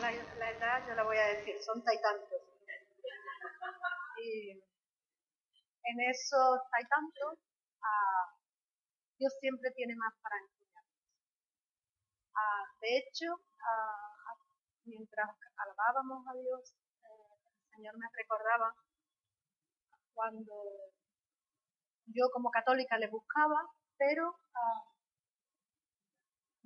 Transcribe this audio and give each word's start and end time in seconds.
la, 0.00 0.10
la 0.12 0.50
edad, 0.50 0.86
yo 0.88 0.94
la 0.94 1.02
voy 1.02 1.16
a 1.16 1.26
decir, 1.28 1.60
son 1.62 1.82
taitantos. 1.82 2.42
Y 4.22 4.50
en 4.50 6.00
esos 6.10 6.60
taitantos, 6.70 7.38
ah, 7.82 8.34
Dios 9.18 9.32
siempre 9.40 9.70
tiene 9.72 9.94
más 9.96 10.14
para 10.22 10.36
enseñarnos. 10.38 10.98
Ah, 12.34 12.64
de 12.80 12.98
hecho, 12.98 13.26
ah, 13.60 14.34
mientras 14.84 15.30
alabábamos 15.56 16.26
a 16.26 16.34
Dios, 16.34 16.74
eh, 17.02 17.34
el 17.62 17.76
Señor 17.76 17.98
me 17.98 18.06
recordaba 18.14 18.74
cuando 20.14 20.54
yo 22.06 22.30
como 22.32 22.50
católica 22.50 22.98
le 22.98 23.08
buscaba, 23.08 23.70
pero 23.96 24.36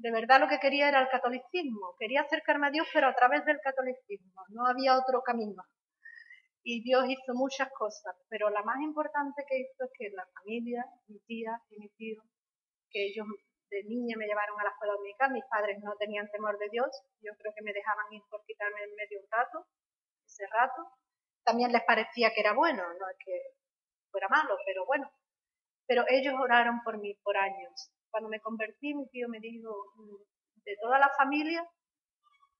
de 0.02 0.10
verdad 0.10 0.40
lo 0.40 0.48
que 0.48 0.58
quería 0.58 0.88
era 0.88 1.00
el 1.00 1.08
catolicismo. 1.08 1.94
Quería 1.96 2.22
acercarme 2.22 2.66
a 2.66 2.70
Dios, 2.70 2.88
pero 2.92 3.06
a 3.06 3.14
través 3.14 3.44
del 3.44 3.60
catolicismo. 3.60 4.42
No 4.48 4.66
había 4.66 4.98
otro 4.98 5.22
camino. 5.22 5.62
Y 6.64 6.82
Dios 6.82 7.04
hizo 7.08 7.34
muchas 7.34 7.68
cosas, 7.70 8.14
pero 8.28 8.50
la 8.50 8.62
más 8.62 8.80
importante 8.80 9.44
que 9.48 9.60
hizo 9.60 9.84
es 9.84 9.90
que 9.96 10.10
la 10.10 10.26
familia, 10.34 10.84
mi 11.06 11.20
tía 11.20 11.52
y 11.70 11.78
mi 11.78 11.88
tío, 11.90 12.20
que 12.90 13.06
ellos 13.06 13.26
de 13.70 13.84
niña 13.84 14.16
me 14.18 14.26
llevaron 14.26 14.58
a 14.60 14.64
la 14.64 14.70
escuela 14.70 14.94
dominical, 14.94 15.32
mis 15.32 15.44
padres 15.46 15.78
no 15.82 15.94
tenían 15.96 16.28
temor 16.30 16.58
de 16.58 16.68
Dios, 16.70 16.90
yo 17.20 17.32
creo 17.38 17.52
que 17.54 17.62
me 17.62 17.72
dejaban 17.72 18.12
ir 18.12 18.22
por 18.28 18.44
quitarme 18.44 18.82
en 18.82 18.94
medio 18.94 19.20
un 19.20 19.26
rato, 19.30 19.66
ese 20.26 20.46
rato. 20.50 20.82
También 21.44 21.72
les 21.72 21.82
parecía 21.84 22.30
que 22.34 22.40
era 22.40 22.54
bueno, 22.54 22.82
no 22.82 23.08
es 23.08 23.16
que 23.24 23.34
fuera 24.10 24.28
malo, 24.28 24.56
pero 24.66 24.84
bueno. 24.84 25.10
Pero 25.86 26.04
ellos 26.08 26.34
oraron 26.38 26.82
por 26.84 26.98
mí 26.98 27.14
por 27.22 27.36
años 27.36 27.90
cuando 28.12 28.28
me 28.28 28.40
convertí, 28.40 28.94
mi 28.94 29.08
tío 29.08 29.26
me 29.28 29.40
dijo, 29.40 29.72
mm, 29.96 30.62
de 30.64 30.76
toda 30.80 30.98
la 30.98 31.08
familia, 31.16 31.66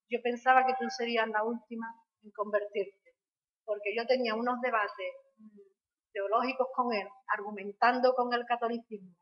yo 0.08 0.20
pensaba 0.22 0.64
que 0.66 0.74
tú 0.80 0.88
serías 0.88 1.28
la 1.28 1.44
última 1.44 1.86
en 2.24 2.30
convertirte, 2.32 3.14
porque 3.64 3.94
yo 3.94 4.06
tenía 4.06 4.34
unos 4.34 4.60
debates 4.62 5.12
mm, 5.36 5.60
teológicos 6.12 6.68
con 6.74 6.92
él, 6.94 7.06
argumentando 7.28 8.14
con 8.14 8.32
el 8.32 8.44
catolicismo 8.46 9.14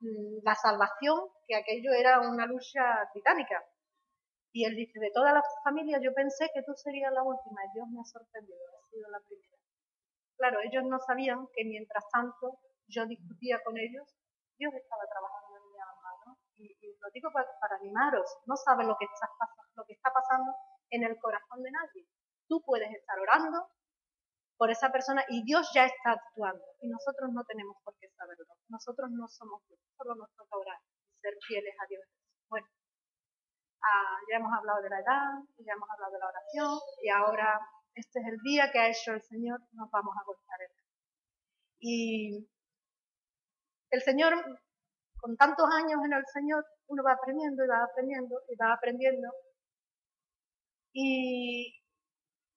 mm, 0.00 0.44
la 0.44 0.54
salvación, 0.54 1.18
que 1.48 1.56
aquello 1.56 1.92
era 1.92 2.20
una 2.20 2.46
lucha 2.46 3.10
titánica. 3.12 3.62
Y 4.52 4.64
él 4.64 4.76
dice, 4.76 5.00
de 5.00 5.10
toda 5.10 5.32
la 5.32 5.42
familia 5.64 5.98
yo 6.00 6.14
pensé 6.14 6.48
que 6.54 6.62
tú 6.62 6.72
serías 6.76 7.12
la 7.12 7.24
última, 7.24 7.60
y 7.64 7.74
Dios 7.74 7.88
me 7.88 8.00
ha 8.00 8.04
sorprendido, 8.04 8.56
ha 8.78 8.88
sido 8.88 9.10
la 9.10 9.18
primera. 9.26 9.58
Claro, 10.36 10.60
ellos 10.62 10.84
no 10.84 10.98
sabían 11.00 11.48
que 11.54 11.64
mientras 11.64 12.04
tanto 12.12 12.60
yo 12.86 13.04
discutía 13.06 13.60
con 13.64 13.76
ellos 13.78 14.14
Dios 14.58 14.72
estaba 14.74 15.02
trabajando 15.06 15.56
en 15.56 15.64
mi 15.72 15.78
alma, 15.78 16.10
¿no? 16.26 16.38
Y, 16.56 16.96
lo 17.00 17.10
digo 17.12 17.30
para, 17.32 17.76
animaros, 17.76 18.28
no 18.46 18.56
sabes 18.56 18.86
lo 18.86 18.96
que, 18.96 19.04
está, 19.04 19.28
lo 19.74 19.84
que 19.84 19.94
está 19.94 20.12
pasando 20.12 20.52
en 20.90 21.04
el 21.04 21.18
corazón 21.18 21.62
de 21.62 21.70
nadie. 21.70 22.06
Tú 22.48 22.62
puedes 22.64 22.90
estar 22.92 23.18
orando 23.18 23.68
por 24.56 24.70
esa 24.70 24.90
persona 24.92 25.24
y 25.28 25.44
Dios 25.44 25.70
ya 25.74 25.84
está 25.84 26.12
actuando 26.12 26.64
y 26.80 26.88
nosotros 26.88 27.30
no 27.32 27.44
tenemos 27.44 27.76
por 27.82 27.96
qué 27.98 28.08
saberlo. 28.16 28.44
Nosotros 28.68 29.10
no 29.10 29.26
somos 29.28 29.62
Dios, 29.66 29.80
solo 29.96 30.14
nos 30.14 30.30
toca 30.36 30.56
orar 30.56 30.78
y 31.10 31.18
ser 31.18 31.34
fieles 31.46 31.74
a 31.80 31.86
Dios. 31.88 32.04
Bueno, 32.48 32.66
ah, 33.82 34.18
ya 34.30 34.36
hemos 34.36 34.52
hablado 34.56 34.82
de 34.82 34.90
la 34.90 35.00
edad, 35.00 35.30
ya 35.58 35.72
hemos 35.72 35.90
hablado 35.90 36.12
de 36.12 36.18
la 36.18 36.28
oración 36.28 36.78
y 37.02 37.10
ahora 37.10 37.60
este 37.94 38.20
es 38.20 38.26
el 38.26 38.38
día 38.42 38.70
que 38.72 38.78
ha 38.78 38.88
hecho 38.88 39.12
el 39.12 39.22
Señor, 39.22 39.60
nos 39.72 39.90
vamos 39.90 40.14
a 40.16 40.24
gozar. 40.24 40.58
Y 41.80 42.48
el 43.94 44.02
Señor, 44.02 44.34
con 45.16 45.36
tantos 45.36 45.66
años 45.72 46.00
en 46.04 46.12
el 46.12 46.26
Señor, 46.26 46.66
uno 46.88 47.02
va 47.02 47.12
aprendiendo 47.12 47.64
y 47.64 47.68
va 47.68 47.84
aprendiendo 47.84 48.42
y 48.48 48.56
va 48.56 48.72
aprendiendo. 48.72 49.28
Y, 50.92 51.74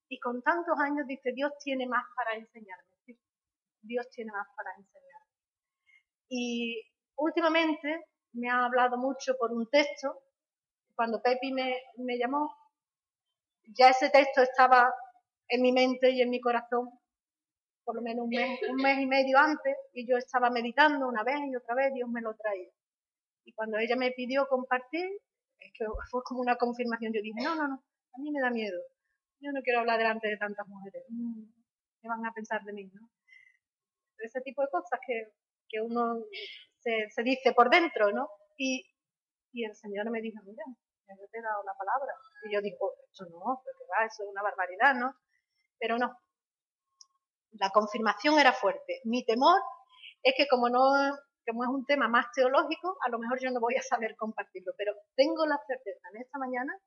y 0.09 0.19
con 0.19 0.41
tantos 0.41 0.79
años 0.79 1.05
dice, 1.07 1.31
Dios 1.33 1.51
tiene 1.63 1.87
más 1.87 2.03
para 2.15 2.35
enseñarme. 2.35 2.83
Dios 3.81 4.09
tiene 4.09 4.31
más 4.31 4.47
para 4.55 4.71
enseñarme. 4.71 5.31
Y 6.29 6.83
últimamente 7.15 8.05
me 8.33 8.49
ha 8.49 8.65
hablado 8.65 8.97
mucho 8.97 9.35
por 9.37 9.51
un 9.51 9.69
texto. 9.69 10.23
Cuando 10.95 11.21
Pepi 11.21 11.53
me, 11.53 11.75
me 11.97 12.17
llamó, 12.17 12.53
ya 13.77 13.89
ese 13.89 14.09
texto 14.09 14.41
estaba 14.41 14.91
en 15.47 15.61
mi 15.61 15.71
mente 15.71 16.09
y 16.09 16.21
en 16.21 16.29
mi 16.29 16.41
corazón 16.41 16.89
por 17.87 17.95
lo 17.95 18.01
menos 18.01 18.25
un 18.25 18.29
mes, 18.29 18.59
un 18.69 18.75
mes 18.75 18.99
y 18.99 19.05
medio 19.05 19.39
antes, 19.39 19.77
y 19.93 20.05
yo 20.05 20.17
estaba 20.17 20.49
meditando 20.49 21.07
una 21.07 21.23
vez 21.23 21.39
y 21.47 21.55
otra 21.55 21.73
vez, 21.73 21.93
Dios 21.93 22.09
me 22.09 22.21
lo 22.21 22.35
traía. 22.35 22.69
Y 23.45 23.53
cuando 23.53 23.77
ella 23.77 23.95
me 23.95 24.11
pidió 24.11 24.45
compartir, 24.47 25.07
es 25.57 25.71
que 25.73 25.85
fue 26.11 26.21
como 26.23 26.41
una 26.41 26.57
confirmación, 26.57 27.13
yo 27.13 27.21
dije, 27.21 27.41
no, 27.41 27.55
no, 27.55 27.67
no, 27.69 27.75
a 27.75 28.17
mí 28.19 28.29
me 28.29 28.41
da 28.41 28.51
miedo. 28.51 28.77
Yo 29.39 29.51
no 29.53 29.61
quiero 29.61 29.79
hablar 29.79 29.99
delante 29.99 30.27
de 30.27 30.35
tantas 30.35 30.67
mujeres. 30.67 31.03
Mm, 31.07 31.43
¿Qué 32.01 32.07
van 32.09 32.25
a 32.25 32.33
pensar 32.33 32.61
de 32.63 32.73
mí, 32.73 32.83
no? 32.93 33.09
Ese 34.17 34.41
tipo 34.41 34.63
de 34.63 34.69
cosas 34.69 34.99
que, 35.05 35.29
que 35.69 35.79
uno 35.79 36.25
se, 36.79 37.09
se, 37.09 37.23
dice 37.23 37.53
por 37.53 37.69
dentro, 37.69 38.11
¿no? 38.11 38.27
Y, 38.57 38.83
y 39.53 39.63
el 39.63 39.75
Señor 39.75 40.09
me 40.09 40.21
dijo, 40.21 40.41
mira, 40.43 40.63
yo 41.07 41.27
te 41.31 41.37
he 41.37 41.41
dado 41.41 41.63
la 41.63 41.73
palabra. 41.75 42.13
Y 42.43 42.53
yo 42.53 42.61
digo, 42.61 42.93
eso 43.11 43.25
no, 43.25 43.61
porque 43.63 43.85
va, 43.89 44.05
eso 44.05 44.23
es 44.23 44.29
una 44.29 44.41
barbaridad, 44.41 44.95
¿no? 44.95 45.13
Pero 45.79 45.97
no, 45.99 46.17
la 47.59 47.69
confirmación 47.71 48.39
era 48.39 48.53
fuerte. 48.53 49.01
Mi 49.03 49.25
temor 49.25 49.61
es 50.23 50.33
que 50.37 50.47
como 50.47 50.69
no 50.69 50.79
como 51.47 51.63
es 51.63 51.69
un 51.69 51.85
tema 51.85 52.09
más 52.09 52.25
teológico, 52.33 52.97
a 53.05 53.09
lo 53.09 53.19
mejor 53.19 53.39
yo 53.41 53.49
no 53.51 53.61
voy 53.61 53.75
a 53.77 53.81
saber 53.81 54.17
compartirlo, 54.17 54.73
pero 54.77 54.93
tengo 55.15 55.45
la 55.45 55.57
certeza 55.65 56.09
en 56.13 56.21
esta 56.21 56.37
mañana 56.37 56.77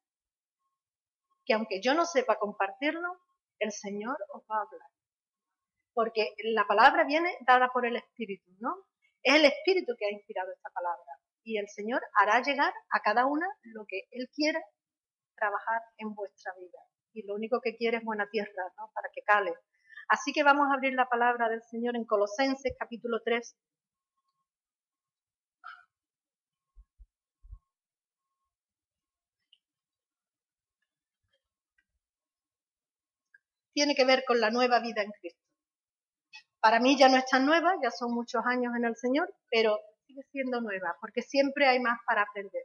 que 1.47 1.55
aunque 1.55 1.81
yo 1.81 1.95
no 1.95 2.05
sepa 2.05 2.39
compartirlo, 2.39 3.09
el 3.59 3.73
Señor 3.73 4.17
os 4.35 4.43
va 4.43 4.59
a 4.59 4.63
hablar. 4.63 4.89
Porque 5.95 6.35
la 6.45 6.67
palabra 6.67 7.05
viene 7.05 7.37
dada 7.47 7.71
por 7.73 7.87
el 7.87 7.97
Espíritu, 7.97 8.51
¿no? 8.61 8.77
Es 9.23 9.35
el 9.35 9.47
Espíritu 9.47 9.95
que 9.99 10.07
ha 10.07 10.13
inspirado 10.13 10.53
esta 10.53 10.71
palabra. 10.71 11.19
Y 11.43 11.59
el 11.59 11.69
Señor 11.69 12.03
hará 12.15 12.43
llegar 12.43 12.73
a 12.91 13.01
cada 13.01 13.27
una 13.27 13.47
lo 13.63 13.85
que 13.89 14.03
Él 14.11 14.29
quiere 14.35 14.61
trabajar 15.35 15.81
en 15.97 16.15
vuestra 16.15 16.53
vida. 16.59 16.79
Y 17.13 17.27
lo 17.27 17.35
único 17.35 17.61
que 17.61 17.77
quiere 17.77 17.97
es 17.97 18.05
buena 18.05 18.29
tierra, 18.31 18.73
¿no? 18.77 18.91
Para 18.95 19.09
que 19.13 19.23
cale, 19.23 19.55
Así 20.11 20.33
que 20.33 20.43
vamos 20.43 20.67
a 20.69 20.75
abrir 20.75 20.93
la 20.95 21.09
palabra 21.09 21.49
del 21.49 21.63
Señor 21.63 21.95
en 21.97 22.05
Colosenses 22.05 22.75
capítulo 22.77 23.21
3. 23.25 23.57
Tiene 33.73 33.95
que 33.95 34.05
ver 34.05 34.25
con 34.27 34.41
la 34.41 34.51
nueva 34.51 34.81
vida 34.81 35.03
en 35.03 35.13
Cristo. 35.13 35.41
Para 36.61 36.81
mí 36.81 36.99
ya 36.99 37.09
no 37.09 37.17
es 37.17 37.27
tan 37.27 37.47
nueva, 37.47 37.73
ya 37.81 37.93
son 37.93 38.13
muchos 38.13 38.43
años 38.47 38.75
en 38.77 38.87
el 38.87 38.97
Señor, 38.97 39.33
pero 39.49 39.79
sigue 40.09 40.23
siendo 40.33 40.61
nueva, 40.61 40.97
porque 41.01 41.23
siempre 41.23 41.69
hay 41.69 41.79
más 41.79 41.99
para 42.05 42.23
aprender. 42.23 42.65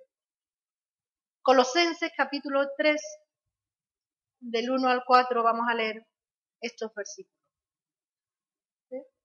Colosenses 1.44 2.12
capítulo 2.17 2.67
3, 2.75 3.00
del 4.39 4.72
1 4.72 4.89
al 4.89 5.03
4 5.06 5.44
vamos 5.44 5.67
a 5.69 5.75
leer 5.75 6.03
estos 6.59 6.91
versículos. 6.95 7.34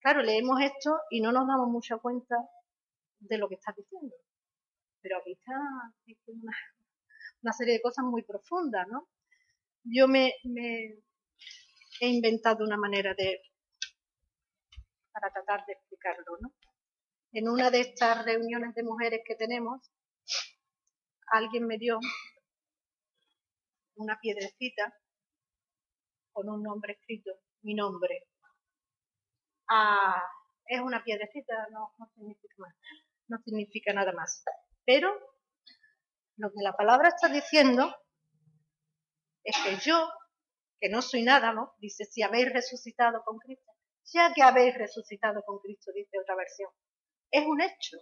Claro, 0.00 0.22
leemos 0.22 0.60
esto 0.60 1.00
y 1.10 1.20
no 1.20 1.32
nos 1.32 1.46
damos 1.46 1.68
mucha 1.68 1.98
cuenta 1.98 2.36
de 3.20 3.38
lo 3.38 3.48
que 3.48 3.56
está 3.56 3.72
diciendo. 3.76 4.14
Pero 5.00 5.18
aquí 5.18 5.32
está 5.32 5.52
diciendo 6.04 6.46
una, 7.42 7.52
serie 7.52 7.74
de 7.74 7.82
cosas 7.82 8.04
muy 8.04 8.22
profundas, 8.22 8.86
¿no? 8.88 9.08
Yo 9.84 10.06
me, 10.08 10.34
he 12.00 12.08
inventado 12.08 12.64
una 12.64 12.76
manera 12.76 13.14
de 13.14 13.40
para 15.12 15.32
tratar 15.32 15.64
de 15.66 15.72
explicarlo, 15.72 16.38
¿no? 16.40 16.52
En 17.32 17.48
una 17.48 17.70
de 17.70 17.80
estas 17.80 18.24
reuniones 18.24 18.74
de 18.74 18.84
mujeres 18.84 19.20
que 19.24 19.34
tenemos, 19.34 19.90
alguien 21.26 21.66
me 21.66 21.76
dio 21.76 21.98
una 23.96 24.18
piedrecita 24.20 24.94
con 26.32 26.48
un 26.48 26.62
nombre 26.62 26.92
escrito, 26.92 27.32
mi 27.62 27.74
nombre, 27.74 28.28
es 30.66 30.80
una 30.80 31.02
piedrecita, 31.02 31.68
no, 31.70 31.94
significa 32.14 32.54
más, 32.58 32.74
no 33.28 33.38
significa 33.44 33.92
nada 33.92 34.12
más. 34.12 34.42
Pero 34.84 35.12
lo 36.36 36.50
que 36.50 36.62
la 36.62 36.74
palabra 36.74 37.08
está 37.08 37.28
diciendo 37.28 37.94
es 39.44 39.56
que 39.64 39.76
yo, 39.76 40.08
que 40.80 40.88
no 40.88 41.02
soy 41.02 41.22
nada, 41.22 41.52
¿no? 41.52 41.74
Dice, 41.78 42.04
si 42.04 42.22
habéis 42.22 42.52
resucitado 42.52 43.22
con 43.24 43.38
Cristo, 43.38 43.72
ya 44.12 44.32
que 44.32 44.42
habéis 44.42 44.76
resucitado 44.76 45.42
con 45.44 45.58
Cristo, 45.58 45.92
dice 45.94 46.18
otra 46.20 46.36
versión. 46.36 46.70
Es 47.30 47.46
un 47.46 47.60
hecho, 47.60 47.98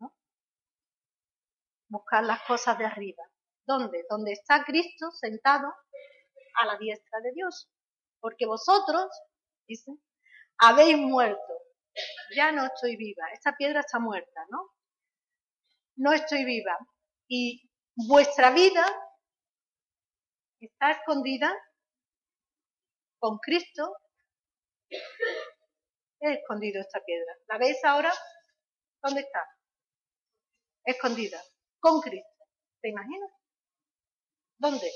¿no? 0.00 0.14
Buscar 1.88 2.24
las 2.24 2.42
cosas 2.42 2.76
de 2.78 2.84
arriba. 2.84 3.22
¿Dónde? 3.66 4.04
Donde 4.08 4.32
está 4.32 4.64
Cristo 4.64 5.10
sentado 5.10 5.72
a 6.60 6.66
la 6.66 6.78
diestra 6.78 7.20
de 7.20 7.32
Dios. 7.32 7.70
Porque 8.20 8.46
vosotros, 8.46 9.08
dice, 9.66 9.92
habéis 10.58 10.96
muerto. 10.98 11.52
Ya 12.34 12.52
no 12.52 12.66
estoy 12.66 12.96
viva. 12.96 13.24
Esta 13.32 13.56
piedra 13.56 13.80
está 13.80 13.98
muerta, 13.98 14.44
¿no? 14.50 14.70
No 15.96 16.12
estoy 16.12 16.44
viva. 16.44 16.76
Y 17.28 17.62
vuestra 17.94 18.50
vida 18.50 18.84
está 20.60 20.92
escondida 20.92 21.54
con 23.18 23.38
Cristo. 23.38 23.96
He 26.20 26.32
escondido 26.34 26.80
esta 26.80 27.00
piedra. 27.04 27.32
¿La 27.48 27.58
veis 27.58 27.82
ahora? 27.84 28.12
¿Dónde 29.02 29.20
está? 29.20 29.44
Escondida. 30.84 31.40
Con 31.80 32.00
Cristo. 32.00 32.44
¿Te 32.80 32.90
imaginas? 32.90 33.30
¿Dónde? 34.58 34.90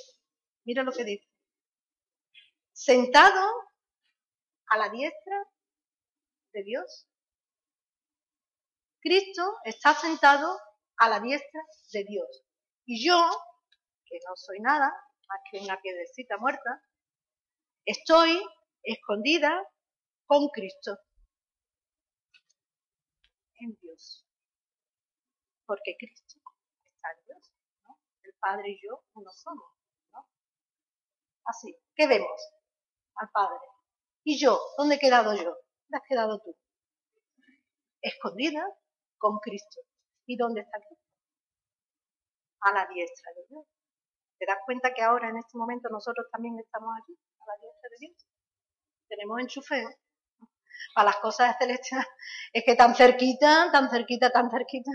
Mira 0.64 0.82
lo 0.82 0.92
que 0.92 1.04
dice. 1.04 1.26
Sentado 2.72 3.69
a 4.70 4.78
la 4.78 4.88
diestra 4.88 5.44
de 6.52 6.62
Dios. 6.62 7.06
Cristo 9.00 9.58
está 9.64 9.94
sentado 9.94 10.58
a 10.98 11.08
la 11.08 11.20
diestra 11.20 11.60
de 11.92 12.04
Dios. 12.04 12.44
Y 12.86 13.06
yo, 13.06 13.18
que 14.04 14.18
no 14.26 14.36
soy 14.36 14.60
nada, 14.60 14.92
más 15.28 15.40
que 15.50 15.58
una 15.60 15.80
piedrecita 15.80 16.36
muerta, 16.38 16.82
estoy 17.84 18.40
escondida 18.82 19.50
con 20.26 20.48
Cristo 20.48 20.98
en 23.54 23.76
Dios. 23.80 24.24
Porque 25.66 25.96
Cristo 25.98 26.38
está 26.94 27.12
en 27.12 27.24
Dios. 27.26 27.52
¿no? 27.84 27.98
El 28.22 28.34
Padre 28.34 28.70
y 28.70 28.86
yo 28.86 29.04
uno 29.14 29.30
somos. 29.32 29.72
¿no? 30.12 30.28
Así, 31.44 31.76
¿qué 31.94 32.06
vemos? 32.06 32.40
Al 33.16 33.30
Padre. 33.30 33.58
¿Y 34.24 34.38
yo? 34.38 34.60
¿Dónde 34.76 34.96
he 34.96 34.98
quedado 34.98 35.34
yo? 35.34 35.44
¿Dónde 35.44 35.96
has 35.96 36.08
quedado 36.08 36.38
tú? 36.40 36.56
Escondida 38.02 38.64
con 39.18 39.38
Cristo. 39.38 39.80
¿Y 40.26 40.36
dónde 40.36 40.60
está 40.60 40.78
Cristo? 40.78 41.04
A 42.60 42.72
la 42.72 42.86
diestra 42.86 43.32
de 43.34 43.46
Dios. 43.48 43.66
¿Te 44.38 44.46
das 44.46 44.58
cuenta 44.64 44.92
que 44.94 45.02
ahora 45.02 45.28
en 45.28 45.36
este 45.36 45.56
momento 45.56 45.88
nosotros 45.90 46.26
también 46.30 46.58
estamos 46.58 46.90
aquí, 47.02 47.12
a 47.40 47.46
la 47.46 47.54
diestra 47.60 47.88
de 47.90 47.96
Dios? 47.98 48.26
Tenemos 49.08 49.40
enchufe 49.40 49.84
para 50.94 51.10
las 51.10 51.16
cosas 51.16 51.56
celestiales. 51.58 52.08
Es 52.52 52.64
que 52.64 52.76
tan 52.76 52.94
cerquita, 52.94 53.70
tan 53.72 53.90
cerquita, 53.90 54.30
tan 54.30 54.50
cerquita. 54.50 54.90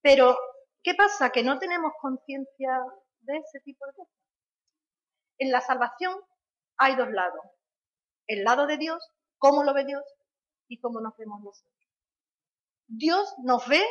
Pero, 0.00 0.36
¿qué 0.82 0.94
pasa? 0.94 1.30
Que 1.30 1.42
no 1.42 1.58
tenemos 1.58 1.92
conciencia 2.00 2.80
de 3.20 3.36
ese 3.38 3.60
tipo 3.60 3.86
de 3.86 3.92
cosas. 3.94 4.14
En 5.38 5.50
la 5.52 5.60
salvación 5.60 6.14
hay 6.76 6.96
dos 6.96 7.10
lados. 7.10 7.44
El 8.28 8.44
lado 8.44 8.66
de 8.66 8.76
Dios, 8.76 9.02
cómo 9.38 9.64
lo 9.64 9.72
ve 9.74 9.84
Dios 9.84 10.04
y 10.68 10.78
cómo 10.78 11.00
nos 11.00 11.16
vemos 11.16 11.40
nosotros. 11.42 11.74
Dios 12.86 13.34
nos 13.42 13.66
ve 13.68 13.82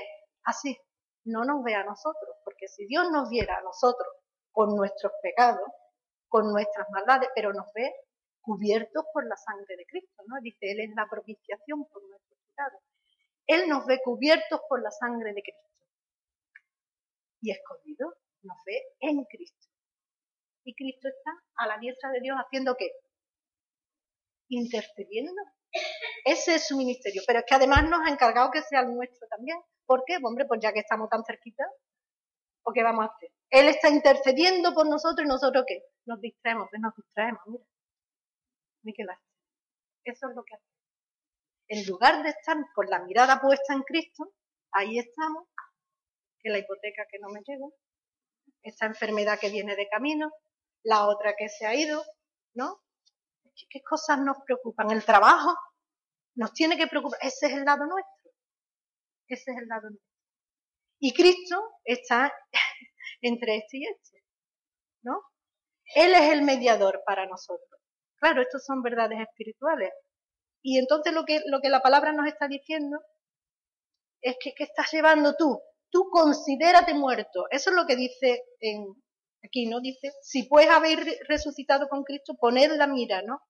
así, 0.44 0.78
no 1.26 1.44
nos 1.44 1.64
ve 1.64 1.74
a 1.76 1.84
nosotros, 1.84 2.36
porque 2.44 2.68
si 2.68 2.86
Dios 2.86 3.10
nos 3.12 3.30
viera 3.30 3.58
a 3.58 3.62
nosotros 3.62 4.08
con 4.52 4.76
nuestros 4.76 5.12
pecados, 5.22 5.68
con 6.30 6.52
nuestras 6.52 6.88
maldades, 6.92 7.30
pero 7.34 7.52
nos 7.52 7.66
ve 7.74 7.92
cubiertos 8.42 9.06
por 9.12 9.28
la 9.28 9.36
sangre 9.36 9.76
de 9.76 9.86
Cristo, 9.86 10.24
¿no? 10.28 10.40
Dice, 10.42 10.72
Él 10.72 10.82
es 10.82 10.96
la 10.96 11.08
propiciación 11.10 11.86
por 11.86 12.02
nuestros 12.08 12.40
pecados. 12.48 12.82
Él 13.48 13.68
nos 13.68 13.86
ve 13.86 14.00
cubiertos 14.04 14.62
por 14.70 14.82
la 14.84 14.92
sangre 14.92 15.34
de 15.34 15.42
Cristo. 15.42 15.68
Y 17.42 17.52
escondido 17.52 18.14
nos 18.44 18.58
ve 18.66 18.84
en 19.00 19.24
Cristo. 19.26 19.68
Y 20.64 20.76
Cristo 20.76 21.08
está 21.08 21.32
a 21.56 21.68
la 21.68 21.78
diestra 21.80 22.12
de 22.12 22.20
Dios 22.22 22.38
haciendo 22.38 22.76
qué? 22.76 22.92
Intercediendo. 24.50 25.42
Ese 26.26 26.56
es 26.56 26.68
su 26.68 26.78
ministerio. 26.78 27.22
Pero 27.26 27.40
es 27.40 27.46
que 27.46 27.56
además 27.56 27.90
nos 27.90 28.06
ha 28.06 28.12
encargado 28.12 28.52
que 28.52 28.62
sea 28.62 28.82
el 28.82 28.94
nuestro 28.94 29.28
también. 29.28 29.58
¿Por 29.86 30.04
qué? 30.06 30.18
Hombre, 30.22 30.46
pues 30.46 30.60
ya 30.62 30.74
que 30.74 30.80
estamos 30.80 31.10
tan 31.10 31.24
cerquita, 31.24 31.64
¿o 32.64 32.74
qué 32.74 32.84
vamos 32.84 33.06
a 33.06 33.14
hacer? 33.14 33.32
Él 33.50 33.70
está 33.70 33.90
intercediendo 33.90 34.74
por 34.74 34.88
nosotros 34.88 35.26
y 35.26 35.30
nosotros 35.30 35.64
qué? 35.66 35.84
Nos 36.06 36.20
distraemos, 36.20 36.68
pues 36.70 36.82
nos 36.82 36.94
distraemos, 36.96 37.42
mira. 38.84 39.20
Eso 40.04 40.30
es 40.30 40.36
lo 40.36 40.44
que 40.44 40.56
hace. 40.56 40.66
En 41.70 41.86
lugar 41.86 42.24
de 42.24 42.30
estar 42.30 42.58
con 42.74 42.90
la 42.90 43.00
mirada 43.00 43.40
puesta 43.42 43.74
en 43.74 43.84
Cristo, 43.84 44.34
ahí 44.72 45.00
estamos, 45.00 45.48
que 46.40 46.50
la 46.50 46.60
hipoteca 46.60 47.06
que 47.10 47.20
no 47.20 47.30
me 47.30 47.42
llega, 47.46 47.66
esa 48.64 48.86
enfermedad 48.86 49.40
que 49.40 49.50
viene 49.50 49.76
de 49.76 49.88
camino, 49.90 50.32
la 50.84 51.08
otra 51.08 51.36
que 51.38 51.50
se 51.50 51.66
ha 51.66 51.76
ido, 51.76 52.04
¿no? 52.54 52.82
¿Qué 53.70 53.82
cosas 53.82 54.20
nos 54.20 54.38
preocupan? 54.46 54.92
El 54.92 55.04
trabajo 55.04 55.56
nos 56.36 56.54
tiene 56.54 56.78
que 56.78 56.88
preocupar. 56.88 57.20
Ese 57.22 57.48
es 57.48 57.54
el 57.54 57.66
lado 57.66 57.86
nuestro. 57.86 58.32
Ese 59.28 59.52
es 59.52 59.58
el 59.58 59.68
lado 59.68 59.90
nuestro. 59.90 60.08
Y 61.00 61.14
Cristo 61.14 61.62
está 61.84 62.34
entre 63.22 63.58
este 63.58 63.78
y 63.78 63.86
este, 63.86 64.24
¿no? 65.04 65.22
Él 65.96 66.14
es 66.14 66.32
el 66.32 66.42
mediador 66.42 67.02
para 67.06 67.26
nosotros. 67.26 67.82
Claro, 68.18 68.42
estos 68.42 68.66
son 68.66 68.82
verdades 68.82 69.20
espirituales. 69.20 69.92
Y 70.62 70.80
entonces 70.80 71.14
lo 71.14 71.24
que, 71.24 71.42
lo 71.46 71.62
que 71.62 71.70
la 71.70 71.82
palabra 71.82 72.14
nos 72.14 72.28
está 72.28 72.48
diciendo 72.48 73.00
es 74.22 74.36
que 74.40 74.54
¿qué 74.54 74.64
estás 74.64 74.92
llevando 74.92 75.36
tú? 75.36 75.62
Tú 75.90 76.10
considérate 76.12 76.94
muerto. 76.94 77.46
Eso 77.52 77.70
es 77.70 77.76
lo 77.76 77.86
que 77.86 77.96
dice 77.96 78.44
en, 78.60 78.86
aquí, 79.44 79.66
¿no? 79.68 79.80
Dice, 79.80 80.14
si 80.22 80.44
pues 80.44 80.70
habéis 80.70 81.00
resucitado 81.28 81.88
con 81.88 82.04
Cristo, 82.04 82.36
poned 82.40 82.72
la 82.74 82.88
mira, 82.88 83.22
¿no? 83.22 83.42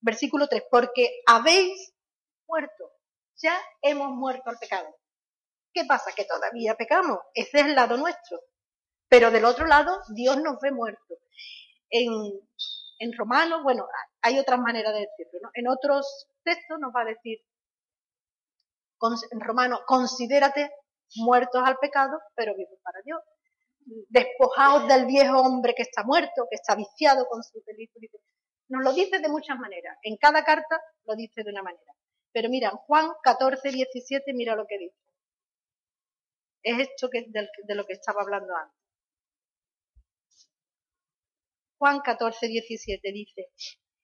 Versículo 0.00 0.48
3, 0.48 0.64
porque 0.70 1.20
habéis 1.26 1.92
muerto. 2.48 2.92
Ya 3.42 3.58
hemos 3.82 4.10
muerto 4.10 4.50
al 4.50 4.58
pecado. 4.58 4.88
¿Qué 5.72 5.84
pasa? 5.84 6.12
Que 6.16 6.24
todavía 6.24 6.74
pecamos. 6.74 7.18
Ese 7.34 7.60
es 7.60 7.66
el 7.66 7.74
lado 7.74 7.96
nuestro. 7.96 8.40
Pero 9.08 9.30
del 9.30 9.44
otro 9.44 9.66
lado, 9.66 10.00
Dios 10.14 10.38
nos 10.38 10.58
ve 10.60 10.72
muertos. 10.72 11.18
En, 11.90 12.08
en 12.98 13.12
romano, 13.16 13.62
bueno, 13.62 13.86
hay 14.22 14.38
otras 14.38 14.58
maneras 14.58 14.94
de 14.94 15.00
decirlo, 15.00 15.40
¿no? 15.42 15.50
En 15.54 15.68
otros 15.68 16.28
textos 16.42 16.78
nos 16.80 16.92
va 16.94 17.02
a 17.02 17.06
decir, 17.06 17.38
en 19.30 19.40
romano, 19.40 19.80
considérate 19.86 20.70
muertos 21.16 21.62
al 21.64 21.76
pecado, 21.78 22.18
pero 22.34 22.56
vivos 22.56 22.78
para 22.82 23.00
Dios. 23.04 23.20
Despojaos 24.08 24.88
del 24.88 25.06
viejo 25.06 25.40
hombre 25.40 25.74
que 25.74 25.82
está 25.82 26.02
muerto, 26.02 26.46
que 26.50 26.56
está 26.56 26.74
viciado 26.74 27.26
con 27.26 27.42
su 27.42 27.62
delito. 27.64 27.98
Nos 28.68 28.82
lo 28.82 28.92
dice 28.92 29.18
de 29.18 29.28
muchas 29.28 29.58
maneras. 29.58 29.96
En 30.02 30.16
cada 30.16 30.44
carta 30.44 30.80
lo 31.04 31.14
dice 31.14 31.42
de 31.44 31.50
una 31.50 31.62
manera. 31.62 31.92
Pero 32.32 32.48
mira, 32.48 32.70
Juan 32.70 33.10
14, 33.22 33.70
17, 33.70 34.32
mira 34.34 34.56
lo 34.56 34.66
que 34.66 34.78
dice. 34.78 34.96
Es 36.62 36.80
esto 36.80 37.08
de 37.08 37.74
lo 37.74 37.86
que 37.86 37.92
estaba 37.92 38.22
hablando 38.22 38.54
antes. 38.54 38.76
Juan 41.78 42.00
14, 42.00 42.48
17 42.48 43.12
dice, 43.12 43.50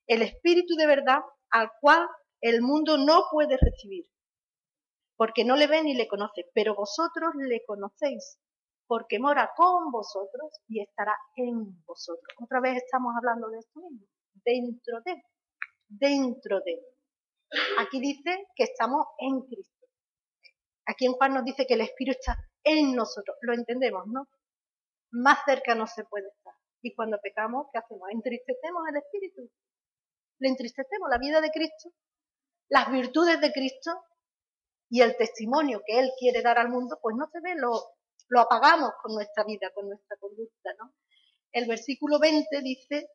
el 0.06 0.22
Espíritu 0.22 0.74
de 0.76 0.86
verdad 0.86 1.20
al 1.50 1.70
cual 1.80 2.06
el 2.40 2.60
mundo 2.60 2.98
no 2.98 3.24
puede 3.30 3.56
recibir, 3.56 4.06
porque 5.16 5.44
no 5.44 5.56
le 5.56 5.66
ve 5.66 5.82
ni 5.82 5.94
le 5.94 6.06
conoce, 6.06 6.50
pero 6.54 6.74
vosotros 6.74 7.32
le 7.36 7.64
conocéis, 7.64 8.38
porque 8.92 9.18
mora 9.18 9.50
con 9.56 9.90
vosotros 9.90 10.52
y 10.68 10.82
estará 10.82 11.16
en 11.36 11.82
vosotros. 11.86 12.28
Otra 12.38 12.60
vez 12.60 12.76
estamos 12.76 13.14
hablando 13.16 13.48
de 13.48 13.58
esto 13.58 13.80
mismo, 13.80 14.06
dentro 14.44 15.00
de, 15.00 15.22
dentro 15.88 16.60
de. 16.60 16.78
Aquí 17.78 17.98
dice 18.00 18.48
que 18.54 18.64
estamos 18.64 19.06
en 19.16 19.40
Cristo. 19.46 19.86
Aquí 20.84 21.06
en 21.06 21.14
Juan 21.14 21.32
nos 21.32 21.44
dice 21.46 21.66
que 21.66 21.72
el 21.72 21.80
Espíritu 21.80 22.18
está 22.18 22.36
en 22.64 22.94
nosotros. 22.94 23.34
Lo 23.40 23.54
entendemos, 23.54 24.06
¿no? 24.08 24.28
Más 25.12 25.38
cerca 25.46 25.74
no 25.74 25.86
se 25.86 26.04
puede 26.04 26.28
estar. 26.28 26.52
Y 26.82 26.94
cuando 26.94 27.18
pecamos, 27.18 27.68
¿qué 27.72 27.78
hacemos? 27.78 28.10
Entristecemos 28.10 28.82
el 28.90 28.96
Espíritu. 28.98 29.50
Le 30.38 30.48
entristecemos 30.50 31.08
la 31.08 31.16
vida 31.16 31.40
de 31.40 31.50
Cristo, 31.50 31.94
las 32.68 32.92
virtudes 32.92 33.40
de 33.40 33.52
Cristo 33.52 34.04
y 34.90 35.00
el 35.00 35.16
testimonio 35.16 35.80
que 35.86 35.98
Él 35.98 36.10
quiere 36.18 36.42
dar 36.42 36.58
al 36.58 36.68
mundo, 36.68 36.98
pues 37.00 37.16
no 37.16 37.26
se 37.32 37.40
ve, 37.40 37.54
lo, 37.54 37.72
lo 38.28 38.40
apagamos 38.40 38.92
con 39.02 39.14
nuestra 39.14 39.44
vida, 39.44 39.70
con 39.74 39.88
nuestra 39.88 40.16
conducta, 40.18 40.70
¿no? 40.78 40.94
El 41.52 41.68
versículo 41.68 42.18
20 42.18 42.60
dice, 42.62 43.08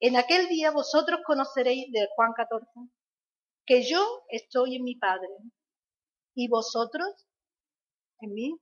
en 0.00 0.16
aquel 0.16 0.48
día 0.48 0.70
vosotros 0.70 1.20
conoceréis, 1.26 1.90
de 1.92 2.08
Juan 2.14 2.32
14, 2.32 2.66
que 3.66 3.82
yo 3.82 4.24
estoy 4.28 4.76
en 4.76 4.84
mi 4.84 4.96
Padre 4.96 5.28
y 6.34 6.48
vosotros 6.48 7.26
en 8.20 8.32
mí 8.32 8.60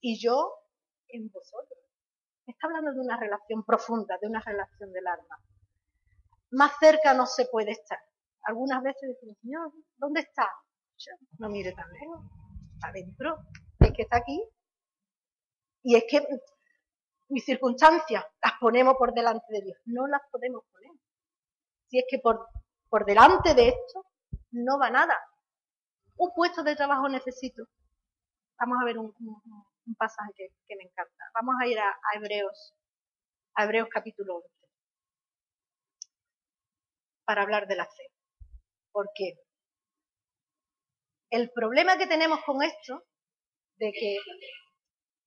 y 0.00 0.20
yo 0.20 0.52
en 1.08 1.28
vosotros. 1.30 1.78
Está 2.46 2.66
hablando 2.66 2.92
de 2.92 3.00
una 3.00 3.18
relación 3.18 3.64
profunda, 3.64 4.18
de 4.20 4.28
una 4.28 4.40
relación 4.40 4.92
del 4.92 5.06
alma. 5.06 5.38
Más 6.50 6.72
cerca 6.78 7.14
no 7.14 7.26
se 7.26 7.46
puede 7.46 7.72
estar. 7.72 7.98
Algunas 8.42 8.82
veces 8.82 9.08
decimos, 9.08 9.38
Señor, 9.40 9.72
¿dónde 9.96 10.20
está? 10.20 10.48
No 11.38 11.48
mire 11.48 11.72
tan 11.72 11.90
lejos, 11.90 12.20
adentro, 12.82 13.38
es 13.80 13.92
que 13.92 14.02
está 14.02 14.18
aquí. 14.18 14.40
Y 15.84 15.96
es 15.96 16.04
que 16.08 16.26
mis 17.28 17.44
circunstancias 17.44 18.24
las 18.42 18.52
ponemos 18.58 18.94
por 18.98 19.12
delante 19.12 19.46
de 19.50 19.60
Dios, 19.60 19.78
no 19.84 20.06
las 20.06 20.22
podemos 20.30 20.64
poner. 20.72 20.90
Si 21.88 21.98
es 21.98 22.06
que 22.08 22.18
por, 22.18 22.48
por 22.88 23.04
delante 23.04 23.54
de 23.54 23.68
esto 23.68 24.06
no 24.52 24.78
va 24.78 24.90
nada. 24.90 25.16
Un 26.16 26.32
puesto 26.34 26.62
de 26.62 26.74
trabajo 26.74 27.08
necesito. 27.08 27.64
Vamos 28.58 28.78
a 28.80 28.84
ver 28.86 28.98
un, 28.98 29.12
pasaje 29.98 30.32
que, 30.66 30.76
me 30.76 30.84
encanta. 30.84 31.24
Vamos 31.34 31.56
a 31.60 31.66
ir 31.66 31.78
a, 31.78 31.94
Hebreos, 32.14 32.74
a 33.54 33.64
Hebreos 33.64 33.88
capítulo 33.90 34.36
11, 34.36 34.48
para 37.26 37.42
hablar 37.42 37.66
de 37.66 37.76
la 37.76 37.84
fe. 37.84 38.10
Porque 38.90 39.34
el 41.30 41.50
problema 41.50 41.98
que 41.98 42.06
tenemos 42.06 42.42
con 42.44 42.62
esto, 42.62 43.04
de 43.76 43.92
que 43.92 44.18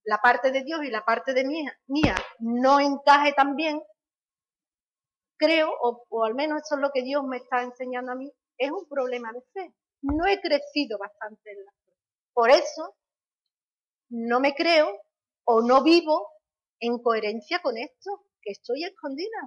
la 0.08 0.20
parte 0.20 0.52
de 0.52 0.64
Dios 0.64 0.84
y 0.86 0.90
la 0.90 1.04
parte 1.04 1.34
de 1.34 1.44
mía, 1.44 1.78
mía 1.88 2.16
no 2.40 2.80
encaje 2.80 3.34
tan 3.34 3.58
bien, 3.58 3.82
creo, 5.38 5.70
o, 5.82 6.24
al 6.24 6.34
menos 6.34 6.62
eso 6.62 6.76
es 6.76 6.82
lo 6.82 6.92
que 6.92 7.04
Dios 7.04 7.26
me 7.26 7.38
está 7.38 7.62
enseñando 7.62 8.14
a 8.14 8.16
mí, 8.16 8.32
es 8.58 8.72
un 8.72 8.88
problema 8.88 9.34
de 9.34 9.42
fe. 9.54 9.76
No 10.02 10.26
he 10.26 10.40
crecido 10.40 10.98
bastante 10.98 11.52
en 11.52 11.66
la 11.66 11.72
fe. 11.72 11.94
Por 12.34 12.50
eso 12.50 12.96
no 14.10 14.40
me 14.40 14.54
creo 14.56 14.98
o 15.44 15.62
no 15.62 15.84
vivo 15.84 16.30
en 16.80 17.00
coherencia 17.00 17.62
con 17.62 17.78
esto, 17.78 18.24
que 18.42 18.52
estoy 18.52 18.86
escondida. 18.86 19.38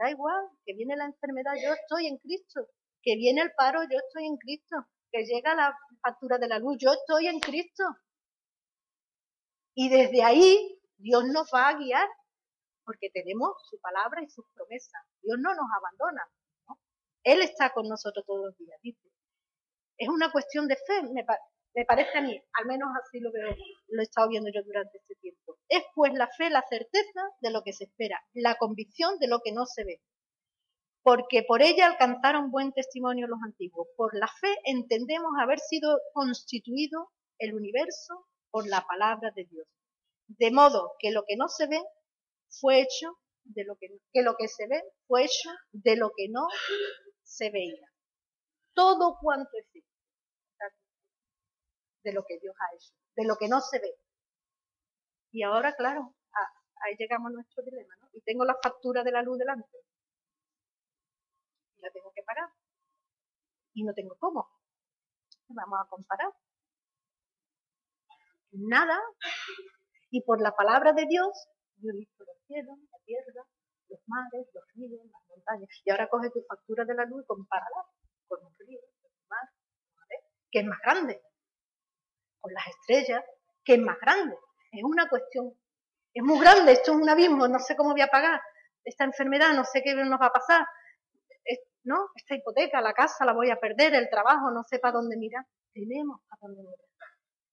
da 0.00 0.10
igual, 0.10 0.48
que 0.66 0.74
viene 0.74 0.96
la 0.96 1.04
enfermedad, 1.04 1.52
yo 1.62 1.72
estoy 1.74 2.08
en 2.08 2.18
Cristo. 2.18 2.66
Que 3.02 3.14
viene 3.14 3.42
el 3.42 3.52
paro, 3.52 3.82
yo 3.84 3.98
estoy 4.04 4.26
en 4.26 4.36
Cristo. 4.36 4.76
Que 5.12 5.24
llega 5.24 5.54
la 5.54 5.72
factura 6.02 6.38
de 6.38 6.48
la 6.48 6.58
luz, 6.58 6.76
yo 6.80 6.90
estoy 6.92 7.28
en 7.28 7.38
Cristo. 7.38 7.84
Y 9.80 9.88
desde 9.90 10.24
ahí 10.24 10.76
Dios 10.96 11.24
nos 11.26 11.50
va 11.54 11.68
a 11.68 11.78
guiar, 11.78 12.08
porque 12.84 13.10
tenemos 13.10 13.50
su 13.70 13.78
palabra 13.78 14.20
y 14.24 14.28
sus 14.28 14.44
promesas. 14.52 15.04
Dios 15.22 15.38
no 15.38 15.54
nos 15.54 15.66
abandona. 15.72 16.28
Él 17.22 17.42
está 17.42 17.72
con 17.72 17.86
nosotros 17.86 18.26
todos 18.26 18.46
los 18.46 18.58
días, 18.58 18.76
dice. 18.82 19.08
Es 19.96 20.08
una 20.08 20.32
cuestión 20.32 20.66
de 20.66 20.74
fe, 20.74 21.02
me, 21.14 21.24
me 21.76 21.84
parece 21.84 22.18
a 22.18 22.22
mí, 22.22 22.42
al 22.54 22.66
menos 22.66 22.88
así 23.00 23.20
lo 23.20 23.30
veo, 23.30 23.54
lo 23.86 24.00
he 24.00 24.02
estado 24.02 24.28
viendo 24.28 24.50
yo 24.52 24.64
durante 24.64 24.98
este 24.98 25.14
tiempo. 25.14 25.58
Es 25.68 25.84
pues 25.94 26.12
la 26.12 26.26
fe 26.26 26.50
la 26.50 26.64
certeza 26.68 27.22
de 27.40 27.52
lo 27.52 27.62
que 27.62 27.72
se 27.72 27.84
espera, 27.84 28.20
la 28.32 28.56
convicción 28.56 29.20
de 29.20 29.28
lo 29.28 29.38
que 29.44 29.52
no 29.52 29.64
se 29.64 29.84
ve. 29.84 30.02
Porque 31.04 31.44
por 31.46 31.62
ella 31.62 31.86
alcanzaron 31.86 32.50
buen 32.50 32.72
testimonio 32.72 33.28
los 33.28 33.38
antiguos. 33.44 33.86
Por 33.96 34.16
la 34.16 34.26
fe 34.26 34.56
entendemos 34.64 35.30
haber 35.40 35.60
sido 35.60 36.00
constituido 36.14 37.12
el 37.38 37.54
universo 37.54 38.27
por 38.50 38.66
la 38.68 38.84
palabra 38.86 39.30
de 39.34 39.44
Dios. 39.44 39.66
De 40.26 40.50
modo 40.50 40.94
que 40.98 41.10
lo 41.10 41.24
que 41.26 41.36
no 41.36 41.48
se 41.48 41.66
ve 41.66 41.80
fue 42.48 42.80
hecho 42.80 43.18
de 43.44 43.64
lo 43.64 43.76
que, 43.76 43.88
que 44.12 44.22
lo 44.22 44.36
que 44.36 44.48
se 44.48 44.66
ve 44.66 44.82
fue 45.06 45.24
hecho 45.24 45.50
de 45.72 45.96
lo 45.96 46.10
que 46.16 46.28
no 46.28 46.46
se 47.22 47.50
veía. 47.50 47.86
Todo 48.74 49.18
cuanto 49.20 49.50
existe 49.54 49.88
de 52.04 52.12
lo 52.12 52.24
que 52.24 52.38
Dios 52.38 52.54
ha 52.58 52.74
hecho, 52.74 52.92
de 53.16 53.24
lo 53.26 53.36
que 53.36 53.48
no 53.48 53.60
se 53.60 53.78
ve. 53.78 53.94
Y 55.30 55.42
ahora, 55.42 55.74
claro, 55.74 56.14
ahí 56.82 56.96
llegamos 56.98 57.30
a 57.30 57.34
nuestro 57.34 57.62
dilema, 57.64 57.94
¿no? 58.00 58.08
Y 58.12 58.20
tengo 58.22 58.44
la 58.44 58.56
factura 58.62 59.02
de 59.02 59.12
la 59.12 59.22
luz 59.22 59.38
delante. 59.38 59.68
Y 61.76 61.80
la 61.80 61.90
tengo 61.90 62.12
que 62.14 62.22
pagar. 62.22 62.48
Y 63.74 63.84
no 63.84 63.92
tengo 63.92 64.16
cómo. 64.18 64.48
Vamos 65.48 65.78
a 65.80 65.88
comparar 65.88 66.32
nada, 68.52 68.98
y 70.10 70.22
por 70.22 70.40
la 70.40 70.52
palabra 70.52 70.92
de 70.92 71.06
Dios, 71.06 71.48
yo 71.76 71.90
he 71.90 71.94
los 71.94 72.36
cielos, 72.46 72.78
la 72.90 72.98
tierra, 73.04 73.44
los 73.88 74.00
mares, 74.06 74.46
los 74.52 74.64
ríos, 74.74 75.00
las 75.04 75.22
montañas. 75.28 75.68
Y 75.84 75.90
ahora 75.90 76.08
coge 76.08 76.30
tu 76.30 76.42
factura 76.42 76.84
de 76.84 76.94
la 76.94 77.04
luz 77.04 77.22
y 77.22 77.26
compárala 77.26 77.84
con 78.26 78.44
un 78.44 78.54
río, 78.58 78.80
con 79.02 79.10
un 79.12 79.28
mar, 79.28 79.48
que 80.50 80.60
es 80.60 80.66
más 80.66 80.78
grande, 80.80 81.22
con 82.40 82.52
las 82.52 82.66
estrellas, 82.68 83.24
que 83.64 83.74
es 83.74 83.80
más 83.80 83.98
grande. 84.00 84.36
Es 84.72 84.82
una 84.82 85.08
cuestión, 85.08 85.52
es 86.12 86.22
muy 86.22 86.40
grande, 86.40 86.72
esto 86.72 86.92
es 86.92 86.98
un 86.98 87.08
abismo, 87.08 87.48
no 87.48 87.58
sé 87.58 87.76
cómo 87.76 87.92
voy 87.92 88.02
a 88.02 88.08
pagar 88.08 88.40
esta 88.84 89.04
enfermedad, 89.04 89.52
no 89.54 89.64
sé 89.64 89.82
qué 89.82 89.94
nos 89.94 90.20
va 90.20 90.26
a 90.26 90.32
pasar. 90.32 90.66
¿no? 91.84 92.10
Esta 92.14 92.34
hipoteca, 92.34 92.80
la 92.80 92.92
casa 92.92 93.24
la 93.24 93.32
voy 93.32 93.50
a 93.50 93.58
perder, 93.58 93.94
el 93.94 94.10
trabajo, 94.10 94.50
no 94.50 94.62
sé 94.64 94.78
para 94.78 94.92
dónde 94.92 95.16
mirar. 95.16 95.44
Tenemos 95.72 96.20
para 96.28 96.40
dónde 96.42 96.62
mirar. 96.62 96.87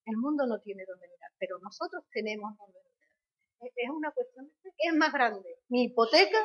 El 0.06 0.18
mundo 0.18 0.46
no 0.46 0.60
tiene 0.62 0.86
dónde 0.86 1.08
mirar, 1.08 1.32
pero 1.40 1.58
nosotros 1.60 2.04
tenemos 2.12 2.56
dónde 2.58 2.80
mirar. 2.80 3.72
Es 3.76 3.90
una 3.90 4.12
cuestión 4.12 4.46
de 4.64 4.72
es 4.78 4.94
más 4.94 5.12
grande, 5.12 5.60
mi 5.70 5.86
hipoteca 5.86 6.40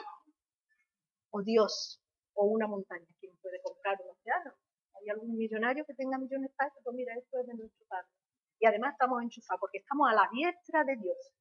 o 1.30 1.42
Dios 1.42 2.00
o 2.34 2.46
una 2.46 2.66
montaña. 2.66 3.06
¿Quién 3.18 3.36
puede 3.42 3.60
comprar 3.62 3.98
un 4.02 4.10
océano? 4.10 4.54
¿Hay 4.94 5.08
algún 5.10 5.36
millonario 5.36 5.84
que 5.84 5.94
tenga 5.94 6.18
millones 6.18 6.50
de 6.50 6.80
Pues 6.82 6.96
mira, 6.96 7.14
esto 7.16 7.38
es 7.40 7.46
de. 7.46 7.70
Y 8.60 8.66
además 8.66 8.92
estamos 8.92 9.22
enchufados 9.22 9.60
porque 9.60 9.78
estamos 9.78 10.08
a 10.10 10.14
la 10.14 10.28
diestra 10.32 10.84
de 10.84 10.96
Dios, 10.96 11.32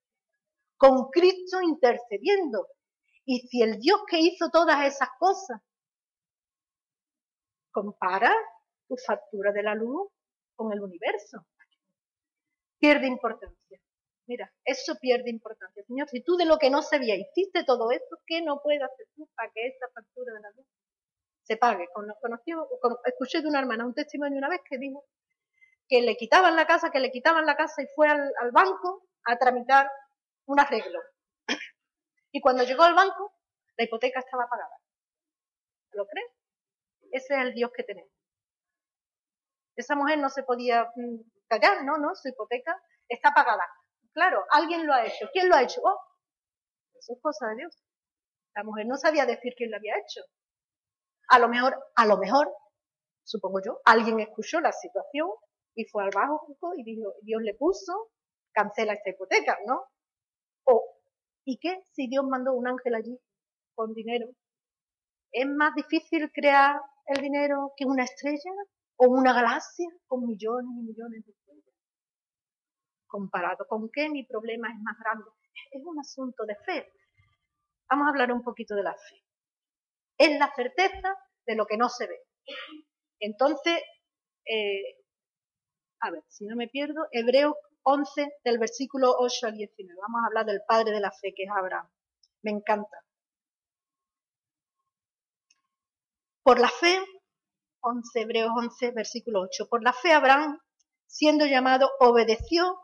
con 0.77 1.09
Cristo 1.09 1.61
intercediendo. 1.61 2.67
Y 3.25 3.47
si 3.47 3.61
el 3.61 3.79
Dios 3.79 4.01
que 4.07 4.19
hizo 4.19 4.49
todas 4.49 4.85
esas 4.85 5.09
cosas 5.19 5.61
compara 7.71 8.33
tu 8.87 8.95
factura 8.95 9.51
de 9.51 9.63
la 9.63 9.75
luz 9.75 10.09
con 10.55 10.71
el 10.71 10.81
universo, 10.81 11.45
pierde 12.79 13.07
importancia. 13.07 13.79
Mira, 14.27 14.51
eso 14.63 14.95
pierde 15.01 15.29
importancia. 15.29 15.83
Señor, 15.83 16.07
si 16.09 16.21
tú 16.21 16.37
de 16.37 16.45
lo 16.45 16.57
que 16.57 16.69
no 16.69 16.81
se 16.81 16.99
veía 16.99 17.15
hiciste 17.15 17.63
todo 17.63 17.91
esto, 17.91 18.19
¿qué 18.25 18.41
no 18.41 18.61
puedes 18.61 18.81
hacer 18.81 19.07
tú 19.15 19.27
para 19.35 19.51
que 19.51 19.67
esta 19.67 19.87
factura 19.89 20.33
de 20.33 20.39
la 20.41 20.51
luz 20.51 20.65
se 21.43 21.57
pague? 21.57 21.87
Conocí, 21.93 22.51
escuché 23.05 23.41
de 23.41 23.47
una 23.47 23.59
hermana 23.59 23.85
un 23.85 23.93
testimonio 23.93 24.37
una 24.37 24.49
vez 24.49 24.61
que 24.69 24.77
dijo 24.77 25.03
que 25.87 26.01
le 26.01 26.15
quitaban 26.15 26.55
la 26.55 26.67
casa, 26.67 26.91
que 26.91 26.99
le 26.99 27.11
quitaban 27.11 27.45
la 27.45 27.55
casa 27.55 27.81
y 27.81 27.87
fue 27.95 28.07
al, 28.07 28.31
al 28.39 28.51
banco 28.51 29.07
a 29.25 29.37
tramitar 29.37 29.89
un 30.45 30.59
arreglo. 30.59 30.99
Y 32.31 32.41
cuando 32.41 32.63
llegó 32.63 32.83
al 32.83 32.93
banco, 32.93 33.33
la 33.75 33.85
hipoteca 33.85 34.19
estaba 34.19 34.47
pagada. 34.47 34.77
¿Lo 35.93 36.05
crees? 36.05 36.27
Ese 37.11 37.33
es 37.33 37.41
el 37.41 37.53
Dios 37.55 37.71
que 37.75 37.83
tenemos. 37.83 38.11
Esa 39.79 39.95
mujer 39.95 40.19
no 40.19 40.29
se 40.29 40.43
podía 40.43 40.91
mm, 40.93 41.21
callar, 41.47 41.85
no, 41.85 41.97
no, 41.97 42.13
su 42.13 42.27
hipoteca 42.27 42.77
está 43.07 43.33
pagada. 43.33 43.63
Claro, 44.11 44.43
alguien 44.51 44.85
lo 44.85 44.93
ha 44.93 45.05
hecho. 45.05 45.29
¿Quién 45.31 45.47
lo 45.47 45.55
ha 45.55 45.63
hecho? 45.63 45.79
Oh, 45.81 45.97
eso 46.95 47.13
es 47.13 47.21
cosa 47.21 47.47
de 47.47 47.55
Dios. 47.55 47.81
La 48.55 48.63
mujer 48.65 48.87
no 48.87 48.97
sabía 48.97 49.25
decir 49.25 49.53
quién 49.55 49.71
lo 49.71 49.77
había 49.77 49.97
hecho. 49.97 50.21
A 51.29 51.39
lo 51.39 51.47
mejor, 51.47 51.79
a 51.95 52.05
lo 52.05 52.17
mejor, 52.17 52.53
supongo 53.23 53.61
yo, 53.63 53.79
alguien 53.85 54.19
escuchó 54.19 54.59
la 54.59 54.73
situación 54.73 55.29
y 55.75 55.85
fue 55.85 56.03
al 56.03 56.11
banco 56.13 56.73
y 56.75 56.83
dijo, 56.83 57.13
Dios 57.21 57.41
le 57.41 57.53
puso, 57.53 58.11
cancela 58.51 58.93
esta 58.93 59.11
hipoteca, 59.11 59.57
¿no? 59.65 59.85
O, 60.65 60.83
¿y 61.45 61.57
qué 61.57 61.85
si 61.91 62.09
Dios 62.09 62.25
mandó 62.25 62.53
un 62.53 62.67
ángel 62.67 62.95
allí 62.95 63.17
con 63.75 63.93
dinero? 63.93 64.27
¿Es 65.31 65.47
más 65.47 65.73
difícil 65.73 66.29
crear 66.33 66.81
el 67.05 67.21
dinero 67.21 67.71
que 67.77 67.85
una 67.85 68.03
estrella? 68.03 68.51
O 69.01 69.07
una 69.07 69.33
galaxia 69.33 69.87
con 70.07 70.25
millones 70.25 70.71
y 70.77 70.83
millones 70.83 71.25
de 71.25 71.31
estrellas. 71.31 71.75
¿Comparado 73.07 73.65
con 73.67 73.89
qué 73.89 74.09
mi 74.09 74.25
problema 74.25 74.67
es 74.69 74.79
más 74.81 74.97
grande? 74.99 75.25
Es 75.71 75.81
un 75.85 75.97
asunto 75.99 76.45
de 76.45 76.55
fe. 76.65 76.91
Vamos 77.89 78.07
a 78.07 78.09
hablar 78.09 78.31
un 78.33 78.43
poquito 78.43 78.75
de 78.75 78.83
la 78.83 78.93
fe. 78.93 79.23
Es 80.17 80.37
la 80.37 80.53
certeza 80.53 81.15
de 81.45 81.55
lo 81.55 81.65
que 81.65 81.77
no 81.77 81.87
se 81.87 82.07
ve. 82.07 82.19
Entonces, 83.21 83.81
eh, 84.45 84.97
a 86.01 86.11
ver, 86.11 86.23
si 86.27 86.45
no 86.45 86.57
me 86.57 86.67
pierdo, 86.67 87.07
Hebreos 87.11 87.55
11 87.83 88.27
del 88.43 88.59
versículo 88.59 89.15
8 89.17 89.47
al 89.47 89.53
19. 89.53 89.97
Vamos 90.01 90.21
a 90.23 90.27
hablar 90.27 90.45
del 90.45 90.61
padre 90.67 90.91
de 90.91 90.99
la 90.99 91.11
fe, 91.11 91.33
que 91.33 91.43
es 91.43 91.49
Abraham. 91.49 91.89
Me 92.41 92.51
encanta. 92.51 92.97
Por 96.43 96.59
la 96.59 96.69
fe 96.69 96.99
11, 97.81 98.21
Hebreos 98.21 98.51
11, 98.55 98.91
versículo 98.91 99.41
8. 99.41 99.67
Por 99.69 99.83
la 99.83 99.93
fe 99.93 100.13
Abraham, 100.13 100.59
siendo 101.07 101.45
llamado, 101.45 101.89
obedeció 101.99 102.77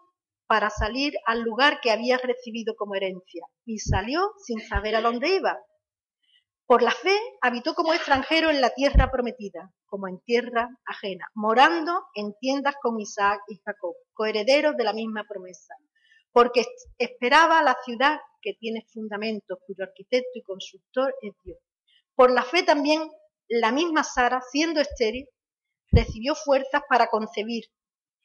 para 0.47 0.69
salir 0.69 1.13
al 1.25 1.41
lugar 1.41 1.79
que 1.81 1.91
había 1.91 2.17
recibido 2.17 2.75
como 2.75 2.95
herencia 2.95 3.45
y 3.65 3.79
salió 3.79 4.33
sin 4.37 4.59
saber 4.59 4.95
a 4.95 5.01
dónde 5.01 5.35
iba. 5.35 5.57
Por 6.65 6.81
la 6.81 6.91
fe 6.91 7.17
habitó 7.41 7.75
como 7.75 7.93
extranjero 7.93 8.49
en 8.49 8.61
la 8.61 8.71
tierra 8.71 9.11
prometida, 9.11 9.71
como 9.85 10.07
en 10.07 10.19
tierra 10.21 10.69
ajena, 10.85 11.27
morando 11.35 12.05
en 12.15 12.33
tiendas 12.39 12.75
con 12.81 12.99
Isaac 12.99 13.41
y 13.47 13.59
Jacob, 13.63 13.95
coherederos 14.13 14.75
de 14.75 14.83
la 14.83 14.93
misma 14.93 15.23
promesa 15.27 15.75
porque 16.35 16.65
esperaba 16.97 17.63
la 17.63 17.77
ciudad 17.85 18.19
que 18.41 18.55
tiene 18.59 18.85
fundamentos, 18.91 19.57
cuyo 19.65 19.85
arquitecto 19.85 20.31
y 20.33 20.41
constructor 20.41 21.15
es 21.21 21.31
Dios. 21.45 21.57
Por 22.13 22.29
la 22.29 22.43
fe 22.43 22.63
también, 22.63 23.09
la 23.47 23.71
misma 23.71 24.03
Sara, 24.03 24.41
siendo 24.51 24.81
estéril, 24.81 25.27
recibió 25.91 26.35
fuerzas 26.35 26.81
para 26.89 27.07
concebir 27.07 27.65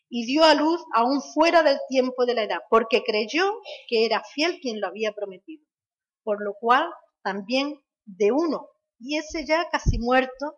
y 0.08 0.26
dio 0.26 0.44
a 0.44 0.54
luz 0.54 0.82
aún 0.92 1.22
fuera 1.22 1.62
del 1.62 1.78
tiempo 1.88 2.26
de 2.26 2.34
la 2.34 2.42
edad, 2.42 2.58
porque 2.68 3.02
creyó 3.04 3.44
que 3.88 4.04
era 4.04 4.22
fiel 4.34 4.58
quien 4.60 4.80
lo 4.80 4.88
había 4.88 5.12
prometido. 5.12 5.64
Por 6.24 6.42
lo 6.42 6.54
cual 6.54 6.90
también 7.22 7.80
de 8.04 8.32
uno, 8.32 8.68
y 8.98 9.18
ese 9.18 9.46
ya 9.46 9.68
casi 9.70 9.98
muerto, 9.98 10.56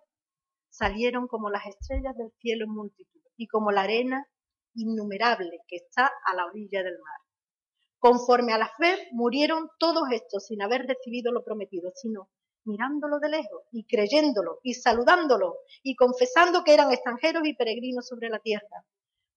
salieron 0.70 1.28
como 1.28 1.50
las 1.50 1.66
estrellas 1.66 2.16
del 2.16 2.32
cielo 2.40 2.64
en 2.64 2.70
multitud, 2.72 3.20
y 3.36 3.46
como 3.46 3.70
la 3.72 3.82
arena 3.82 4.26
innumerable 4.74 5.60
que 5.68 5.76
está 5.76 6.10
a 6.24 6.34
la 6.34 6.46
orilla 6.46 6.82
del 6.82 6.98
mar. 6.98 7.18
Conforme 7.98 8.54
a 8.54 8.58
la 8.58 8.72
fe, 8.78 9.08
murieron 9.12 9.68
todos 9.78 10.04
estos 10.10 10.46
sin 10.46 10.62
haber 10.62 10.86
recibido 10.86 11.30
lo 11.30 11.44
prometido, 11.44 11.92
sino 11.94 12.30
mirándolo 12.64 13.18
de 13.18 13.28
lejos 13.28 13.62
y 13.72 13.84
creyéndolo 13.84 14.60
y 14.62 14.74
saludándolo 14.74 15.58
y 15.82 15.96
confesando 15.96 16.64
que 16.64 16.74
eran 16.74 16.92
extranjeros 16.92 17.46
y 17.46 17.54
peregrinos 17.54 18.06
sobre 18.06 18.28
la 18.28 18.38
tierra. 18.38 18.84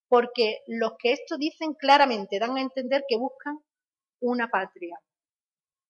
Porque 0.08 0.60
los 0.68 0.94
que 1.00 1.14
esto 1.14 1.38
dicen 1.38 1.74
claramente 1.74 2.40
dan 2.40 2.58
a 2.58 2.62
entender 2.62 3.04
que 3.08 3.18
buscan 3.18 3.60
una 4.22 4.50
patria. 4.50 5.00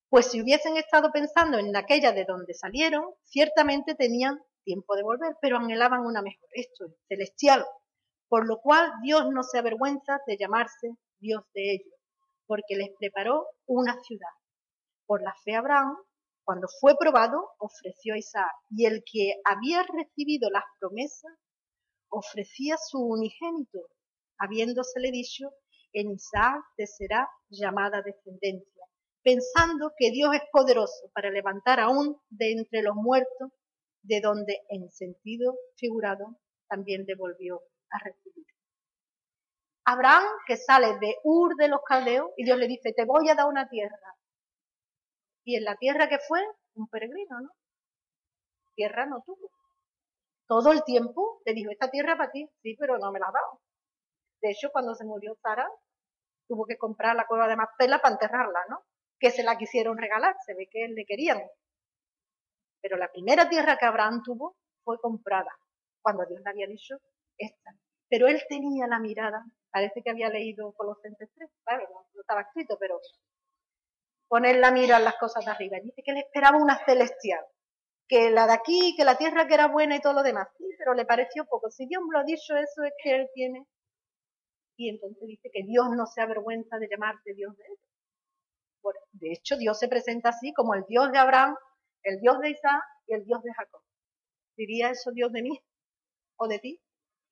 Pues 0.10 0.28
si 0.28 0.42
hubiesen 0.42 0.78
estado 0.78 1.12
pensando 1.12 1.58
en 1.58 1.76
aquella 1.76 2.12
de 2.12 2.26
donde 2.26 2.54
salieron, 2.54 3.06
ciertamente 3.24 3.96
tenían 3.96 4.40
tiempo 4.64 4.96
de 4.96 5.04
volver, 5.04 5.36
pero 5.42 5.58
anhelaban 5.58 6.06
una 6.06 6.22
mejor, 6.22 6.50
esto 6.54 6.86
es 6.86 6.94
celestial, 7.08 7.66
por 8.30 8.48
lo 8.48 8.60
cual 8.62 8.92
Dios 9.04 9.30
no 9.32 9.44
se 9.44 9.60
avergüenza 9.60 10.20
de 10.26 10.38
llamarse 10.38 10.96
Dios 11.20 11.44
de 11.54 11.74
ellos 11.74 11.96
porque 12.48 12.76
les 12.76 12.90
preparó 12.98 13.48
una 13.66 14.02
ciudad. 14.04 14.30
Por 15.06 15.22
la 15.22 15.34
fe 15.44 15.56
Abraham, 15.56 15.98
cuando 16.46 16.68
fue 16.80 16.96
probado, 16.98 17.50
ofreció 17.58 18.14
a 18.14 18.18
Isaac, 18.18 18.54
y 18.70 18.86
el 18.86 19.04
que 19.04 19.34
había 19.44 19.84
recibido 19.84 20.50
las 20.52 20.64
promesas, 20.80 21.34
ofrecía 22.10 22.78
su 22.78 23.00
unigénito, 23.00 23.80
habiéndosele 24.38 25.12
dicho, 25.12 25.50
en 25.92 26.12
Isaac 26.12 26.64
te 26.78 26.86
será 26.86 27.28
llamada 27.50 28.02
descendencia, 28.02 28.84
pensando 29.24 29.92
que 29.98 30.12
Dios 30.12 30.36
es 30.36 30.44
poderoso 30.52 31.10
para 31.14 31.32
levantar 31.32 31.80
aún 31.80 32.22
de 32.30 32.52
entre 32.52 32.84
los 32.84 32.96
muertos, 32.96 33.52
de 34.04 34.22
donde 34.22 34.62
en 34.70 34.92
sentido 34.92 35.58
figurado 35.78 36.38
también 36.68 37.06
devolvió 37.06 37.62
a 37.90 37.98
recibir. 38.04 38.46
Abraham 39.86 40.24
que 40.46 40.58
sale 40.58 41.00
de 41.00 41.16
Ur 41.24 41.56
de 41.56 41.70
los 41.70 41.82
caldeos 41.88 42.30
y 42.38 42.44
Dios 42.44 42.58
le 42.58 42.68
dice, 42.68 42.94
te 42.94 43.06
voy 43.06 43.30
a 43.30 43.36
dar 43.36 43.48
una 43.48 43.68
tierra. 43.70 44.16
Y 45.46 45.56
en 45.56 45.64
la 45.64 45.76
tierra 45.76 46.10
que 46.10 46.20
fue, 46.20 46.42
un 46.74 46.90
peregrino, 46.90 47.40
¿no? 47.40 47.50
Tierra 48.76 49.06
no 49.06 49.24
tuvo. 49.26 49.50
Todo 50.48 50.72
el 50.74 50.84
tiempo 50.84 51.42
le 51.46 51.54
dijo, 51.54 51.72
esta 51.72 51.90
tierra 51.90 52.18
para 52.18 52.32
ti, 52.32 52.50
sí, 52.62 52.76
pero 52.78 52.98
no 52.98 53.12
me 53.12 53.20
la 53.20 53.28
ha 53.28 53.32
dado. 53.32 53.62
De 54.42 54.52
hecho, 54.52 54.70
cuando 54.72 54.94
se 54.96 55.06
murió 55.06 55.36
Sara, 55.42 55.70
tuvo 56.48 56.66
que 56.66 56.78
comprar 56.78 57.16
la 57.16 57.26
cueva 57.26 57.48
de 57.48 57.56
Macpela 57.56 58.00
para 58.00 58.16
enterrarla, 58.16 58.60
¿no? 58.70 58.84
Que 59.20 59.32
se 59.32 59.44
la 59.44 59.58
quisieron 59.58 59.98
regalar, 59.98 60.36
se 60.46 60.54
ve 60.54 60.68
que 60.70 60.88
le 60.90 61.06
querían. 61.06 61.42
Pero 62.82 62.98
la 62.98 63.12
primera 63.12 63.48
tierra 63.48 63.78
que 63.78 63.86
Abraham 63.86 64.22
tuvo 64.24 64.58
fue 64.84 65.00
comprada, 65.00 65.56
cuando 66.02 66.26
Dios 66.26 66.42
le 66.44 66.50
había 66.50 66.68
dicho, 66.68 66.98
esta. 67.38 67.72
Pero 68.10 68.28
él 68.28 68.44
tenía 68.50 68.88
la 68.88 69.00
mirada 69.00 69.46
Parece 69.76 70.02
que 70.02 70.10
había 70.10 70.30
leído 70.30 70.72
Colosenses 70.72 71.30
3, 71.36 71.50
claro, 71.66 71.86
no, 71.92 72.22
estaba 72.22 72.44
escrito, 72.44 72.78
pero 72.80 72.98
poner 74.36 74.58
la 74.58 74.70
mira 74.70 74.98
en 74.98 75.06
las 75.06 75.16
cosas 75.16 75.46
de 75.46 75.52
arriba. 75.52 75.78
Dice 75.82 76.04
que 76.04 76.12
le 76.12 76.20
esperaba 76.20 76.58
una 76.58 76.78
celestial, 76.84 77.40
que 78.06 78.30
la 78.32 78.46
de 78.48 78.52
aquí, 78.52 78.94
que 78.98 79.06
la 79.06 79.18
tierra 79.18 79.48
que 79.48 79.54
era 79.54 79.70
buena 79.70 79.96
y 79.96 80.02
todo 80.02 80.12
lo 80.12 80.24
demás. 80.24 80.50
Pero 80.78 80.94
le 80.94 81.06
pareció 81.06 81.46
poco. 81.46 81.72
Si 81.72 81.88
Dios 81.88 82.04
me 82.04 82.12
lo 82.12 82.20
ha 82.20 82.24
dicho, 82.26 82.54
eso 82.58 82.84
es 82.84 82.92
que 83.02 83.16
Él 83.16 83.30
tiene. 83.34 83.66
Y 84.76 84.90
entonces 84.90 85.26
dice 85.26 85.50
que 85.54 85.64
Dios 85.64 85.88
no 85.96 86.06
se 86.06 86.20
avergüenza 86.20 86.78
de 86.78 86.90
llamarte 86.90 87.34
Dios 87.34 87.56
de 87.56 87.64
él. 87.64 87.78
de 89.14 89.32
hecho, 89.32 89.56
Dios 89.56 89.80
se 89.80 89.88
presenta 89.88 90.30
así 90.30 90.52
como 90.52 90.76
el 90.76 90.84
Dios 90.90 91.14
de 91.14 91.18
Abraham, 91.18 91.56
el 92.04 92.20
Dios 92.20 92.38
de 92.40 92.50
Isaac 92.50 92.84
y 93.08 93.14
el 93.14 93.24
Dios 93.24 93.42
de 93.42 93.54
Jacob. 93.54 93.82
¿Diría 94.58 94.90
eso 94.90 95.12
Dios 95.12 95.32
de 95.32 95.44
mí 95.44 95.64
o 96.36 96.50
de 96.50 96.60
ti? 96.60 96.82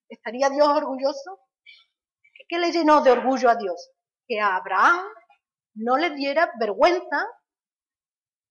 ¿Estaría 0.07 0.49
Dios 0.49 0.69
orgulloso 0.69 1.41
¿Qué 2.47 2.59
le 2.59 2.71
llenó 2.71 3.01
de 3.01 3.11
orgullo 3.11 3.49
a 3.49 3.55
Dios? 3.55 3.91
Que 4.27 4.39
a 4.39 4.55
Abraham 4.55 5.05
no 5.75 5.97
le 5.97 6.11
diera 6.11 6.51
vergüenza 6.59 7.27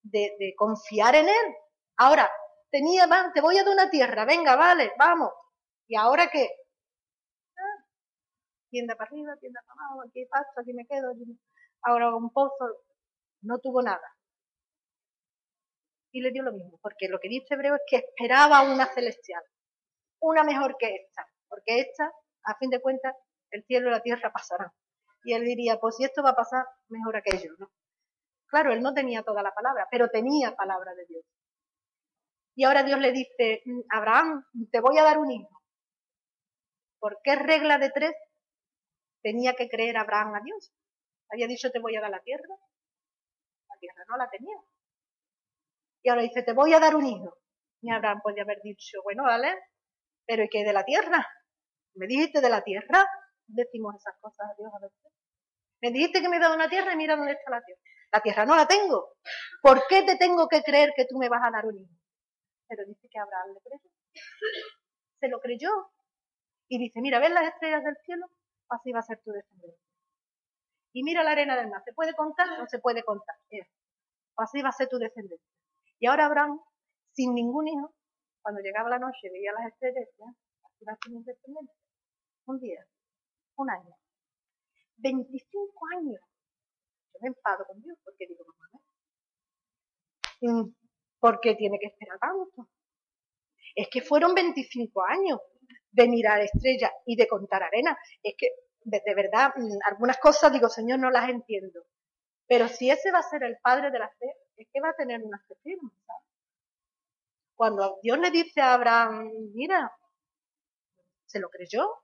de, 0.02 0.54
confiar 0.56 1.14
en 1.14 1.28
él. 1.28 1.56
Ahora, 1.96 2.30
tenía, 2.70 3.06
te 3.32 3.40
voy 3.40 3.58
a 3.58 3.64
dar 3.64 3.72
una 3.72 3.90
tierra, 3.90 4.24
venga, 4.24 4.56
vale, 4.56 4.92
vamos. 4.98 5.32
¿Y 5.86 5.96
ahora 5.96 6.28
qué? 6.30 6.48
Ah, 7.56 7.84
tienda 8.70 8.96
para 8.96 9.08
arriba, 9.08 9.36
tienda 9.36 9.60
para 9.66 9.80
abajo, 9.80 10.02
aquí 10.08 10.24
paso, 10.26 10.60
aquí 10.60 10.72
me 10.72 10.86
quedo, 10.86 11.12
ahora 11.82 12.14
un 12.14 12.32
pozo. 12.32 12.82
No 13.42 13.58
tuvo 13.58 13.82
nada. 13.82 14.08
Y 16.12 16.20
le 16.20 16.30
dio 16.30 16.42
lo 16.42 16.52
mismo, 16.52 16.78
porque 16.82 17.08
lo 17.08 17.18
que 17.18 17.28
dice 17.28 17.54
Hebreo 17.54 17.74
es 17.74 17.82
que 17.86 17.96
esperaba 17.96 18.62
una 18.62 18.86
celestial, 18.86 19.42
una 20.20 20.44
mejor 20.44 20.76
que 20.78 20.94
esta, 20.94 21.26
porque 21.48 21.80
esta, 21.80 22.12
a 22.44 22.56
fin 22.58 22.70
de 22.70 22.80
cuentas, 22.80 23.16
el 23.50 23.64
cielo 23.64 23.88
y 23.88 23.92
la 23.92 24.02
tierra 24.02 24.30
pasarán. 24.30 24.70
Y 25.24 25.34
él 25.34 25.44
diría, 25.44 25.78
pues 25.78 25.96
si 25.96 26.04
esto 26.04 26.22
va 26.22 26.30
a 26.30 26.36
pasar, 26.36 26.64
mejor 26.88 27.16
aquello, 27.16 27.52
¿no? 27.58 27.70
Claro, 28.46 28.72
él 28.72 28.82
no 28.82 28.92
tenía 28.92 29.22
toda 29.22 29.42
la 29.42 29.52
palabra, 29.52 29.86
pero 29.90 30.08
tenía 30.08 30.54
palabra 30.54 30.94
de 30.94 31.06
Dios. 31.06 31.24
Y 32.54 32.64
ahora 32.64 32.82
Dios 32.82 32.98
le 33.00 33.12
dice, 33.12 33.62
Abraham, 33.90 34.44
te 34.70 34.80
voy 34.80 34.98
a 34.98 35.04
dar 35.04 35.18
un 35.18 35.30
hijo. 35.30 35.62
¿Por 36.98 37.18
qué 37.24 37.36
regla 37.36 37.78
de 37.78 37.90
tres 37.90 38.12
tenía 39.22 39.54
que 39.54 39.68
creer 39.68 39.96
Abraham 39.96 40.34
a 40.34 40.40
Dios? 40.44 40.70
Había 41.30 41.46
dicho, 41.46 41.70
te 41.70 41.80
voy 41.80 41.96
a 41.96 42.02
dar 42.02 42.10
la 42.10 42.20
tierra. 42.20 42.54
La 43.68 43.76
tierra 43.80 44.04
no 44.08 44.16
la 44.18 44.28
tenía. 44.28 44.56
Y 46.02 46.10
ahora 46.10 46.22
dice, 46.22 46.42
te 46.42 46.52
voy 46.52 46.74
a 46.74 46.80
dar 46.80 46.94
un 46.94 47.06
hijo. 47.06 47.38
Y 47.80 47.90
Abraham 47.90 48.20
puede 48.22 48.42
haber 48.42 48.60
dicho, 48.62 48.98
bueno, 49.02 49.24
vale, 49.24 49.54
pero 50.26 50.44
¿y 50.44 50.48
qué 50.48 50.62
de 50.62 50.72
la 50.72 50.84
tierra? 50.84 51.26
¿Me 51.94 52.06
dijiste 52.06 52.40
de 52.40 52.50
la 52.50 52.62
tierra? 52.62 53.06
Decimos 53.46 53.94
esas 53.96 54.14
cosas 54.20 54.50
a 54.50 54.54
Dios 54.58 54.72
a 54.74 54.78
veces. 54.78 55.12
Me 55.80 55.90
dijiste 55.90 56.20
que 56.20 56.28
me 56.28 56.36
he 56.36 56.40
dado 56.40 56.54
una 56.54 56.68
tierra 56.68 56.92
y 56.92 56.96
mira 56.96 57.16
dónde 57.16 57.32
está 57.32 57.50
la 57.50 57.62
tierra. 57.62 57.80
La 58.12 58.20
tierra 58.20 58.46
no 58.46 58.54
la 58.54 58.66
tengo. 58.68 59.16
¿Por 59.62 59.86
qué 59.88 60.02
te 60.04 60.16
tengo 60.16 60.46
que 60.48 60.62
creer 60.62 60.92
que 60.94 61.06
tú 61.06 61.18
me 61.18 61.28
vas 61.28 61.42
a 61.44 61.50
dar 61.50 61.66
un 61.66 61.78
hijo? 61.78 61.92
Pero 62.68 62.84
dice 62.86 63.08
que 63.10 63.18
Abraham 63.18 63.54
le 63.54 63.60
creyó. 63.60 63.90
Se 65.18 65.28
lo 65.28 65.40
creyó. 65.40 65.70
Y 66.68 66.78
dice, 66.78 67.00
mira, 67.00 67.18
¿ves 67.18 67.30
las 67.32 67.48
estrellas 67.52 67.82
del 67.82 67.96
cielo? 68.04 68.26
Así 68.68 68.92
va 68.92 69.00
a 69.00 69.02
ser 69.02 69.20
tu 69.22 69.32
descendencia. 69.32 69.82
Y 70.92 71.02
mira 71.02 71.24
la 71.24 71.32
arena 71.32 71.56
del 71.56 71.68
mar. 71.68 71.82
¿Se 71.84 71.92
puede 71.92 72.14
contar? 72.14 72.58
No 72.58 72.66
se 72.66 72.78
puede 72.78 73.02
contar. 73.02 73.34
Así 74.36 74.62
va 74.62 74.68
a 74.68 74.72
ser 74.72 74.88
tu 74.88 74.98
descendencia. 74.98 75.50
Y 75.98 76.06
ahora 76.06 76.26
Abraham, 76.26 76.60
sin 77.12 77.34
ningún 77.34 77.68
hijo, 77.68 77.94
cuando 78.40 78.60
llegaba 78.60 78.88
la 78.88 78.98
noche 78.98 79.30
veía 79.30 79.52
las 79.52 79.72
estrellas, 79.72 80.08
así 80.64 80.84
va 80.84 80.92
a 80.92 80.98
ser 81.02 81.12
mi 81.12 81.22
descendencia. 81.24 81.76
Un 82.46 82.60
día 82.60 82.86
un 83.62 83.70
año. 83.70 83.96
25 84.96 85.72
años. 85.96 86.20
Yo 87.12 87.20
me 87.20 87.28
enfado 87.28 87.64
con 87.66 87.80
Dios 87.82 87.98
porque 88.04 88.26
digo, 88.26 88.44
mamá, 88.44 88.82
mm, 90.40 90.74
¿por 91.18 91.40
qué 91.40 91.54
tiene 91.54 91.78
que 91.78 91.86
esperar 91.86 92.18
tanto? 92.18 92.68
Es 93.74 93.88
que 93.90 94.02
fueron 94.02 94.34
25 94.34 95.02
años 95.04 95.40
de 95.90 96.08
mirar 96.08 96.40
estrellas 96.40 96.90
y 97.06 97.16
de 97.16 97.26
contar 97.26 97.62
arena. 97.62 97.96
Es 98.22 98.34
que, 98.36 98.48
de, 98.84 99.14
verdad, 99.14 99.52
mm, 99.56 99.78
algunas 99.86 100.18
cosas 100.18 100.52
digo, 100.52 100.68
Señor, 100.68 100.98
no 100.98 101.10
las 101.10 101.28
entiendo. 101.28 101.84
Pero 102.46 102.68
si 102.68 102.90
ese 102.90 103.10
va 103.12 103.20
a 103.20 103.22
ser 103.22 103.44
el 103.44 103.56
padre 103.62 103.90
de 103.90 103.98
la 103.98 104.08
fe, 104.08 104.34
es 104.56 104.68
que 104.72 104.80
va 104.80 104.90
a 104.90 104.96
tener 104.96 105.22
una 105.22 105.38
fe 105.48 105.54
firme, 105.62 105.90
Cuando 107.54 107.98
Dios 108.02 108.18
le 108.18 108.30
dice 108.30 108.60
a 108.60 108.74
Abraham, 108.74 109.30
mira, 109.54 109.92
se 111.26 111.40
lo 111.40 111.48
creyó, 111.48 112.01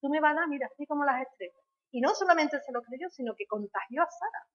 tú 0.00 0.08
me 0.08 0.20
vas 0.20 0.32
a 0.32 0.40
dar, 0.40 0.48
mira, 0.48 0.68
así 0.72 0.86
como 0.86 1.04
las 1.04 1.22
estrellas. 1.22 1.62
Y 1.90 2.00
no 2.00 2.14
solamente 2.14 2.60
se 2.60 2.72
lo 2.72 2.82
creyó, 2.82 3.08
sino 3.10 3.34
que 3.36 3.46
contagió 3.46 4.02
a 4.02 4.10
Sara. 4.10 4.46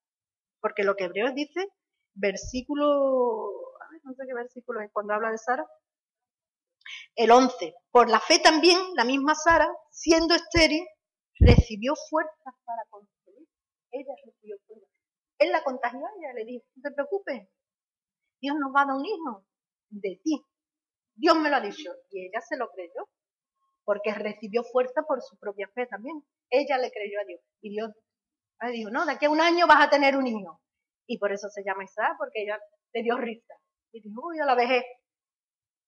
Porque 0.59 0.83
lo 0.83 0.95
que 0.95 1.05
Hebreos 1.05 1.33
dice, 1.33 1.67
versículo, 2.13 3.49
a 3.79 3.85
no 4.03 4.13
sé 4.13 4.23
qué 4.27 4.33
versículo 4.33 4.81
es 4.81 4.91
cuando 4.91 5.13
habla 5.13 5.31
de 5.31 5.37
Sara. 5.37 5.65
El 7.15 7.31
11. 7.31 7.73
Por 7.91 8.09
la 8.09 8.19
fe 8.19 8.39
también, 8.39 8.77
la 8.95 9.05
misma 9.05 9.35
Sara, 9.35 9.69
siendo 9.89 10.35
estéril, 10.35 10.85
recibió 11.39 11.93
fuerzas 12.09 12.53
para 12.65 12.83
concebir. 12.89 13.47
Ella 13.91 14.13
recibió 14.25 14.57
fuerzas. 14.67 14.89
Él 15.39 15.51
la 15.51 15.63
contagió 15.63 15.99
a 15.99 16.09
ella, 16.17 16.33
le 16.33 16.45
dijo, 16.45 16.65
no 16.75 16.81
te 16.83 16.95
preocupes, 16.95 17.49
Dios 18.39 18.55
nos 18.59 18.73
va 18.75 18.83
a 18.83 18.85
dar 18.85 18.95
un 18.95 19.05
hijo 19.05 19.45
de 19.89 20.19
ti. 20.23 20.45
Dios 21.15 21.35
me 21.37 21.49
lo 21.49 21.55
ha 21.55 21.61
dicho. 21.61 21.91
Y 22.09 22.27
ella 22.27 22.41
se 22.41 22.57
lo 22.57 22.69
creyó 22.71 23.09
porque 23.91 24.13
recibió 24.13 24.63
fuerza 24.63 25.01
por 25.05 25.21
su 25.21 25.37
propia 25.37 25.67
fe 25.75 25.85
también. 25.85 26.23
Ella 26.49 26.77
le 26.77 26.89
creyó 26.91 27.19
a 27.19 27.25
Dios 27.25 27.41
y 27.61 27.71
Dios 27.71 27.91
Dijo, 28.71 28.89
no, 28.89 29.05
de 29.05 29.11
aquí 29.11 29.25
a 29.25 29.29
un 29.29 29.41
año 29.41 29.67
vas 29.67 29.85
a 29.85 29.89
tener 29.89 30.15
un 30.15 30.27
hijo. 30.27 30.61
Y 31.07 31.17
por 31.17 31.33
eso 31.33 31.49
se 31.49 31.61
llama 31.61 31.83
Isaac, 31.83 32.15
porque 32.17 32.43
ella 32.43 32.57
le 32.93 33.03
dio 33.03 33.17
risa. 33.17 33.53
Y 33.91 34.01
dijo, 34.01 34.21
uy, 34.23 34.39
a 34.39 34.45
la 34.45 34.55
vejez. 34.55 34.85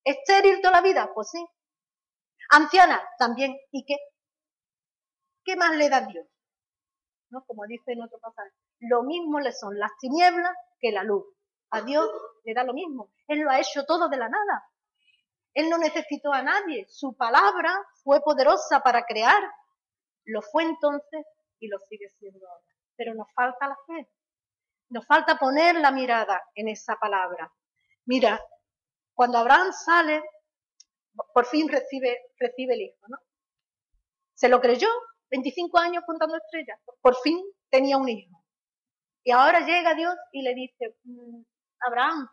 ¿Estéril 0.04 0.60
toda 0.60 0.74
la 0.74 0.82
vida? 0.82 1.10
Pues 1.14 1.30
sí. 1.32 1.46
Anciana, 2.50 3.02
también. 3.18 3.56
¿Y 3.72 3.86
qué? 3.86 3.96
¿Qué 5.46 5.56
más 5.56 5.78
le 5.78 5.88
da 5.88 6.02
Dios? 6.02 6.28
¿No? 7.30 7.46
Como 7.46 7.64
dice 7.68 7.94
en 7.94 8.02
otro 8.02 8.20
pasaje. 8.20 8.50
Lo 8.82 9.04
mismo 9.04 9.40
le 9.40 9.54
son 9.54 9.80
las 9.80 9.92
tinieblas 10.02 10.52
que 10.82 10.92
la 10.92 11.04
luz. 11.04 11.24
A 11.70 11.84
Dios 11.84 12.10
le 12.44 12.54
da 12.54 12.66
lo 12.66 12.74
mismo. 12.74 13.14
Él 13.28 13.40
lo 13.40 13.50
ha 13.50 13.62
hecho 13.62 13.86
todo 13.86 14.10
de 14.10 14.18
la 14.18 14.28
nada. 14.28 14.66
Él 15.54 15.70
no 15.70 15.78
necesitó 15.78 16.34
a 16.34 16.42
nadie. 16.42 16.86
Su 16.90 17.16
palabra 17.16 17.74
fue 18.04 18.22
poderosa 18.22 18.82
para 18.82 19.04
crear. 19.06 19.42
Lo 20.26 20.42
fue 20.42 20.64
entonces 20.64 21.26
y 21.60 21.68
lo 21.68 21.78
sigue 21.90 22.10
siendo 22.18 22.48
ahora. 22.48 22.66
Pero 22.96 23.14
nos 23.14 23.28
falta 23.34 23.68
la 23.68 23.78
fe. 23.88 24.10
Nos 24.90 25.06
falta 25.06 25.38
poner 25.38 25.76
la 25.76 25.92
mirada 25.92 26.42
en 26.56 26.70
esa 26.70 26.96
palabra. 26.96 27.52
Mira, 28.06 28.40
cuando 29.14 29.38
Abraham 29.38 29.72
sale, 29.72 30.24
por 31.34 31.46
fin 31.46 31.70
recibe, 31.70 32.18
recibe 32.38 32.74
el 32.74 32.82
hijo, 32.82 33.06
¿no? 33.08 33.18
Se 34.34 34.50
lo 34.50 34.60
creyó, 34.60 34.90
25 35.30 35.80
años 35.80 36.04
contando 36.06 36.38
estrellas, 36.38 36.80
por 37.02 37.16
fin 37.22 37.42
tenía 37.70 37.98
un 37.98 38.10
hijo. 38.10 38.44
Y 39.24 39.32
ahora 39.32 39.62
llega 39.62 39.96
Dios 39.96 40.16
y 40.32 40.42
le 40.42 40.54
dice, 40.54 40.98
mm, 41.04 41.42
Abraham, 41.88 42.28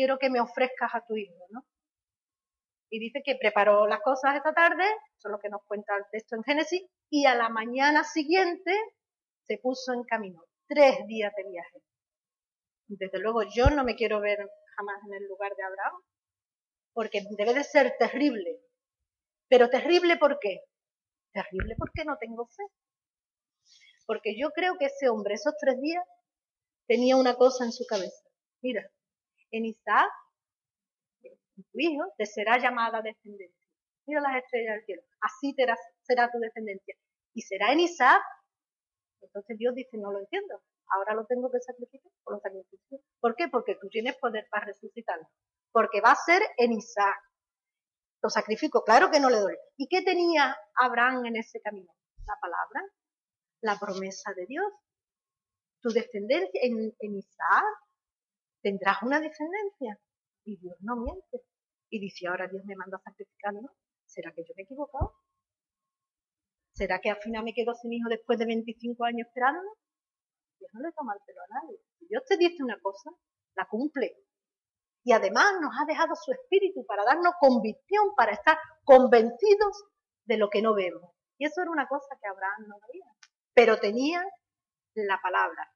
quiero 0.00 0.16
que 0.18 0.30
me 0.30 0.40
ofrezcas 0.40 0.94
a 0.94 1.04
tu 1.04 1.14
hijo, 1.14 1.44
¿no? 1.50 1.60
Y 2.88 2.98
dice 2.98 3.20
que 3.22 3.36
preparó 3.36 3.86
las 3.86 4.00
cosas 4.00 4.34
esta 4.34 4.54
tarde, 4.54 4.84
eso 4.84 5.28
es 5.28 5.30
lo 5.30 5.38
que 5.38 5.50
nos 5.50 5.60
cuenta 5.66 5.94
el 5.94 6.04
texto 6.10 6.36
en 6.36 6.42
Génesis, 6.42 6.88
y 7.10 7.26
a 7.26 7.34
la 7.34 7.50
mañana 7.50 8.02
siguiente 8.02 8.72
se 9.46 9.58
puso 9.58 9.92
en 9.92 10.04
camino. 10.04 10.42
Tres 10.66 11.06
días 11.06 11.34
de 11.36 11.50
viaje. 11.50 11.82
Desde 12.88 13.18
luego 13.18 13.42
yo 13.42 13.68
no 13.68 13.84
me 13.84 13.94
quiero 13.94 14.20
ver 14.20 14.38
jamás 14.74 14.96
en 15.06 15.22
el 15.22 15.28
lugar 15.28 15.54
de 15.54 15.64
Abraham, 15.64 16.00
porque 16.94 17.20
debe 17.36 17.52
de 17.52 17.64
ser 17.64 17.94
terrible. 17.98 18.58
Pero 19.50 19.68
terrible 19.68 20.16
¿por 20.16 20.38
qué? 20.40 20.62
Terrible 21.30 21.74
porque 21.76 22.06
no 22.06 22.16
tengo 22.16 22.46
fe. 22.46 22.62
Porque 24.06 24.34
yo 24.40 24.48
creo 24.52 24.78
que 24.78 24.86
ese 24.86 25.10
hombre 25.10 25.34
esos 25.34 25.52
tres 25.60 25.78
días 25.78 26.02
tenía 26.88 27.16
una 27.16 27.34
cosa 27.34 27.66
en 27.66 27.72
su 27.72 27.84
cabeza. 27.84 28.24
Mira, 28.62 28.90
en 29.50 29.66
Isaac, 29.66 30.10
tu 31.72 31.78
hijo, 31.78 32.04
te 32.16 32.26
será 32.26 32.58
llamada 32.58 33.02
descendencia. 33.02 33.68
Mira 34.06 34.20
las 34.20 34.42
estrellas 34.42 34.76
del 34.76 34.84
cielo. 34.84 35.02
Así 35.20 35.54
será 36.02 36.30
tu 36.30 36.38
descendencia. 36.38 36.96
Y 37.34 37.42
será 37.42 37.72
en 37.72 37.80
Isaac. 37.80 38.22
Entonces 39.20 39.58
Dios 39.58 39.74
dice, 39.74 39.98
no 39.98 40.10
lo 40.10 40.20
entiendo. 40.20 40.62
Ahora 40.92 41.14
lo 41.14 41.26
tengo 41.26 41.50
que 41.50 41.60
sacrificar 41.60 42.10
por 42.24 42.34
los 42.34 42.42
sacrificios. 42.42 43.00
¿Por 43.20 43.36
qué? 43.36 43.48
Porque 43.48 43.76
tú 43.80 43.88
tienes 43.88 44.16
poder 44.16 44.46
para 44.50 44.66
resucitarlo. 44.66 45.28
Porque 45.70 46.00
va 46.00 46.12
a 46.12 46.16
ser 46.16 46.42
en 46.56 46.72
Isaac. 46.72 47.16
Lo 48.22 48.28
sacrifico, 48.28 48.82
claro 48.82 49.10
que 49.10 49.20
no 49.20 49.30
le 49.30 49.38
doy. 49.38 49.56
¿Y 49.76 49.86
qué 49.88 50.02
tenía 50.02 50.56
Abraham 50.74 51.26
en 51.26 51.36
ese 51.36 51.60
camino? 51.60 51.92
La 52.26 52.36
palabra, 52.40 52.82
la 53.62 53.78
promesa 53.78 54.32
de 54.34 54.46
Dios. 54.46 54.72
Tu 55.80 55.90
descendencia 55.90 56.60
en, 56.62 56.94
en 56.98 57.14
Isaac 57.16 57.64
tendrás 58.62 59.02
una 59.02 59.20
descendencia. 59.20 59.98
Y 60.44 60.56
Dios 60.58 60.76
no 60.80 60.96
miente. 60.96 61.42
Y 61.90 62.00
dice, 62.00 62.28
ahora 62.28 62.48
Dios 62.48 62.64
me 62.64 62.76
manda 62.76 62.96
a 62.96 63.02
sacrificarlo. 63.02 63.74
¿Será 64.06 64.32
que 64.32 64.42
yo 64.42 64.54
me 64.56 64.62
he 64.62 64.64
equivocado? 64.64 65.14
¿Será 66.74 67.00
que 67.00 67.10
al 67.10 67.20
final 67.20 67.44
me 67.44 67.52
quedo 67.52 67.74
sin 67.74 67.92
hijo 67.92 68.08
después 68.08 68.38
de 68.38 68.46
25 68.46 69.04
años 69.04 69.26
esperándolo? 69.28 69.70
Dios 70.58 70.70
no 70.72 70.80
le 70.80 70.92
toma 70.92 71.14
el 71.14 71.20
pelo 71.26 71.40
a 71.42 71.60
nadie. 71.60 71.78
Si 71.98 72.06
Dios 72.06 72.22
te 72.26 72.36
dice 72.36 72.62
una 72.62 72.78
cosa, 72.80 73.10
la 73.54 73.66
cumple. 73.66 74.16
Y 75.04 75.12
además 75.12 75.54
nos 75.60 75.72
ha 75.80 75.86
dejado 75.86 76.14
su 76.14 76.32
espíritu 76.32 76.84
para 76.86 77.04
darnos 77.04 77.34
convicción, 77.40 78.14
para 78.16 78.32
estar 78.32 78.58
convencidos 78.84 79.84
de 80.24 80.36
lo 80.36 80.50
que 80.50 80.62
no 80.62 80.74
vemos. 80.74 81.12
Y 81.38 81.46
eso 81.46 81.62
era 81.62 81.70
una 81.70 81.88
cosa 81.88 82.16
que 82.20 82.28
Abraham 82.28 82.68
no 82.68 82.76
veía. 82.86 83.06
Pero 83.54 83.78
tenía 83.78 84.22
la 84.94 85.18
palabra. 85.22 85.72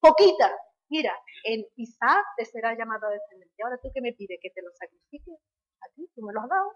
Poquita, 0.00 0.52
Mira, 0.90 1.14
en 1.44 1.64
Isaac 1.76 2.24
te 2.36 2.44
será 2.44 2.76
llamado 2.76 3.08
descendencia. 3.08 3.64
Ahora 3.64 3.78
tú 3.82 3.90
que 3.92 4.00
me 4.00 4.12
pides 4.12 4.38
que 4.40 4.50
te 4.50 4.62
lo 4.62 4.70
sacrifique 4.72 5.32
a 5.32 5.92
ti, 5.94 6.08
tú 6.14 6.22
me 6.22 6.32
lo 6.32 6.40
has 6.40 6.48
dado, 6.48 6.72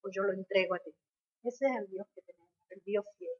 pues 0.00 0.14
yo 0.14 0.22
lo 0.22 0.32
entrego 0.32 0.74
a 0.74 0.78
ti. 0.78 0.90
Ese 1.42 1.66
es 1.66 1.72
el 1.76 1.88
Dios 1.88 2.06
que 2.14 2.22
tenemos, 2.22 2.50
el 2.70 2.82
Dios 2.84 3.04
fiel. 3.18 3.30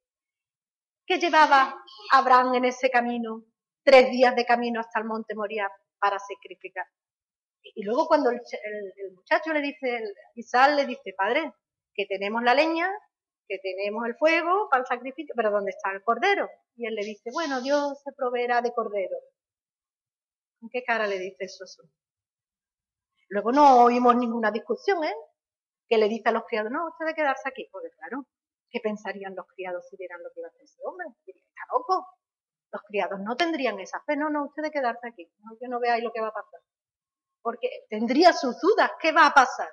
¿Qué 1.07 1.19
llevaba 1.19 1.75
Abraham 2.13 2.55
en 2.57 2.65
ese 2.67 2.91
camino? 2.91 3.45
Tres 3.83 4.11
días 4.11 4.37
de 4.37 4.45
camino 4.45 4.81
hasta 4.81 5.01
el 5.01 5.07
monte 5.07 5.35
Moria 5.35 5.71
para 5.99 6.19
sacrificar. 6.19 6.87
Y 7.75 7.83
luego 7.85 8.07
cuando 8.07 8.31
el, 8.31 8.41
muchacho 9.15 9.53
le 9.53 9.61
dice, 9.61 10.03
Isaac 10.35 10.77
le 10.77 10.87
dice, 10.87 11.15
padre, 11.17 11.53
que 11.95 12.07
tenemos 12.07 12.43
la 12.43 12.55
leña, 12.55 12.91
que 13.49 13.59
tenemos 13.59 14.07
el 14.07 14.17
fuego 14.17 14.69
para 14.71 14.83
el 14.83 14.87
sacrificio, 14.87 15.35
pero 15.37 15.51
¿dónde 15.51 15.71
está 15.71 15.93
el 15.93 16.03
cordero? 16.03 16.49
Y 16.77 16.87
él 16.87 16.95
le 16.95 17.05
dice, 17.05 17.31
bueno, 17.33 17.61
Dios 17.61 18.01
se 18.03 18.13
proveerá 18.13 18.61
de 18.63 18.73
cordero. 18.73 19.17
¿Con 20.61 20.69
qué 20.71 20.83
cara 20.83 21.07
le 21.07 21.19
dice 21.19 21.45
eso? 21.45 21.65
Luego 23.29 23.53
no 23.53 23.85
oímos 23.85 24.17
ninguna 24.17 24.51
discusión, 24.51 25.05
¿eh? 25.05 25.15
Que 25.89 25.99
le 25.99 26.09
dice 26.09 26.29
a 26.29 26.33
los 26.33 26.45
criados, 26.45 26.73
no, 26.73 26.89
usted 26.89 27.05
debe 27.05 27.17
quedarse 27.17 27.49
aquí. 27.49 27.69
Porque 27.71 27.91
claro, 27.91 28.27
¿qué 28.71 28.81
pensarían 28.81 29.35
los 29.35 29.47
criados 29.47 29.87
si 29.89 29.97
vieran 29.97 30.23
lo 30.23 30.31
que 30.31 30.41
iba 30.41 30.49
a 30.49 30.51
hacer 30.51 30.63
ese 30.63 30.81
hombre? 30.85 31.07
Está 31.27 31.63
loco. 31.73 32.07
Los 32.71 32.83
criados 32.83 33.21
no 33.21 33.37
tendrían 33.37 33.81
esa 33.81 34.01
fe, 34.03 34.17
no, 34.17 34.29
no, 34.29 34.45
usted 34.47 34.63
debe 34.63 34.73
quedarse 34.73 35.09
aquí, 35.09 35.27
no, 35.39 35.57
que 35.59 35.69
no 35.69 35.81
veáis 35.81 36.05
lo 36.05 36.13
que 36.13 36.21
va 36.21 36.29
a 36.29 36.33
pasar. 36.33 36.61
Porque 37.41 37.87
tendría 37.89 38.35
sus 38.35 38.61
dudas, 38.61 38.91
¿qué 39.01 39.11
va 39.13 39.27
a 39.27 39.33
pasar? 39.33 39.71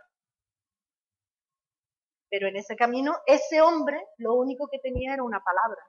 Pero 2.29 2.47
en 2.47 2.55
ese 2.55 2.75
camino, 2.77 3.19
ese 3.25 3.61
hombre 3.61 4.01
lo 4.17 4.35
único 4.35 4.69
que 4.69 4.79
tenía 4.79 5.13
era 5.13 5.23
una 5.23 5.43
palabra. 5.43 5.81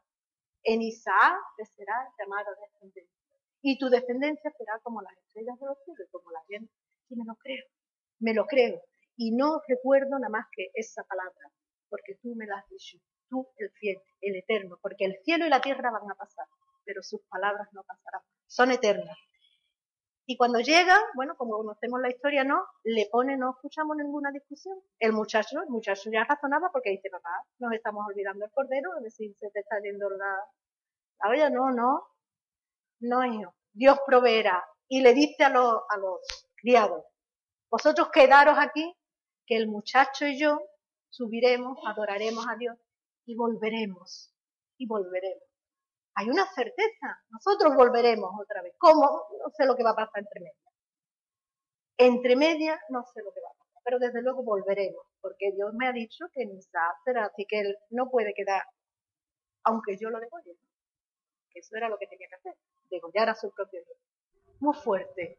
En 0.65 0.83
Isaac 0.83 1.39
te 1.57 1.65
será 1.65 1.95
llamado 2.19 2.51
descendencia 2.61 3.16
y 3.69 3.77
tu 3.79 3.89
descendencia 3.89 4.53
será 4.57 4.79
como 4.85 5.03
las 5.03 5.13
estrellas 5.19 5.59
de 5.59 5.67
los 5.67 5.77
cielos, 5.85 6.09
como 6.13 6.31
la 6.31 6.41
gente. 6.47 6.73
Y 7.09 7.17
me 7.17 7.25
lo 7.25 7.35
creo, 7.35 7.65
me 8.21 8.33
lo 8.33 8.47
creo. 8.47 8.81
Y 9.17 9.35
no 9.35 9.61
recuerdo 9.67 10.21
nada 10.21 10.29
más 10.29 10.47
que 10.55 10.71
esa 10.75 11.03
palabra, 11.03 11.51
porque 11.89 12.15
tú 12.23 12.37
me 12.37 12.47
la 12.47 12.59
has 12.59 12.69
dicho, 12.69 12.97
tú 13.29 13.49
el 13.57 13.73
fiel, 13.73 13.99
el 14.21 14.37
eterno, 14.37 14.79
porque 14.81 15.07
el 15.07 15.17
cielo 15.25 15.47
y 15.47 15.49
la 15.49 15.61
tierra 15.61 15.91
van 15.91 16.09
a 16.09 16.15
pasar, 16.15 16.47
pero 16.85 17.03
sus 17.03 17.23
palabras 17.23 17.67
no 17.73 17.83
pasarán, 17.83 18.23
son 18.47 18.71
eternas. 18.71 19.19
Y 20.27 20.37
cuando 20.37 20.61
llega, 20.61 21.01
bueno, 21.17 21.35
como 21.37 21.57
conocemos 21.57 22.01
la 22.01 22.11
historia, 22.11 22.45
no, 22.45 22.65
le 22.85 23.09
pone, 23.11 23.37
no 23.37 23.51
escuchamos 23.51 23.97
ninguna 23.97 24.31
discusión. 24.31 24.79
El 25.01 25.13
muchacho, 25.13 25.61
el 25.61 25.71
muchacho 25.71 26.09
ya 26.13 26.23
razonaba 26.23 26.71
porque 26.71 26.91
dice, 26.91 27.11
papá, 27.11 27.43
nos 27.59 27.73
estamos 27.73 28.07
olvidando 28.07 28.45
el 28.45 28.51
cordero, 28.53 28.93
a 28.93 29.01
ver 29.01 29.11
si 29.11 29.35
se 29.35 29.51
te 29.51 29.59
está 29.59 29.81
yendo 29.81 30.09
la, 30.11 30.37
la 31.21 31.31
olla, 31.31 31.51
no, 31.51 31.73
no, 31.73 32.16
no, 33.09 33.55
Dios 33.73 33.99
proveerá. 34.07 34.65
Y 34.89 35.01
le 35.01 35.15
dice 35.15 35.45
a 35.45 35.51
los, 35.51 35.83
criados, 36.57 37.05
vosotros 37.71 38.09
quedaros 38.13 38.57
aquí, 38.59 38.97
que 39.47 39.57
el 39.57 39.69
muchacho 39.69 40.27
y 40.27 40.39
yo 40.39 40.61
subiremos, 41.11 41.79
adoraremos 41.87 42.47
a 42.49 42.57
Dios 42.57 42.77
y 43.25 43.37
volveremos. 43.37 44.33
Y 44.79 44.87
volveremos. 44.87 45.43
Hay 46.15 46.31
una 46.31 46.47
certeza, 46.47 47.19
nosotros 47.29 47.75
volveremos 47.75 48.31
otra 48.41 48.63
vez. 48.63 48.75
¿Cómo? 48.79 49.27
No 49.39 49.51
sé 49.57 49.67
lo 49.67 49.77
que 49.77 49.83
va 49.83 49.91
a 49.91 49.97
pasar 49.97 50.21
entre 50.21 50.41
medias. 50.41 50.75
Entre 51.99 52.37
medias 52.37 52.81
no 52.89 53.05
sé 53.13 53.23
lo 53.23 53.33
que 53.33 53.41
va 53.41 53.49
a 53.51 53.55
pasar, 53.55 53.83
pero 53.85 53.99
desde 53.99 54.23
luego 54.23 54.43
volveremos, 54.43 55.05
porque 55.21 55.53
Dios 55.53 55.73
me 55.75 55.89
ha 55.89 55.93
dicho 55.93 56.27
que 56.33 56.47
mi 56.47 56.61
será, 56.63 57.27
así 57.27 57.47
que 57.47 57.61
él 57.61 57.77
no 57.91 58.11
puede 58.11 58.33
quedar, 58.35 58.63
aunque 59.65 59.97
yo 59.99 60.11
lo 60.11 60.21
degolle. 60.21 60.57
Que 61.51 61.61
eso 61.61 61.77
era 61.77 61.89
lo 61.89 61.99
que 61.99 62.07
tenía 62.07 62.29
que 62.29 62.35
hacer 62.35 62.57
degollar 62.91 63.31
a 63.31 63.35
su 63.35 63.53
propio 63.53 63.83
Dios. 63.85 63.99
Muy 64.61 64.75
fuerte. 64.75 65.39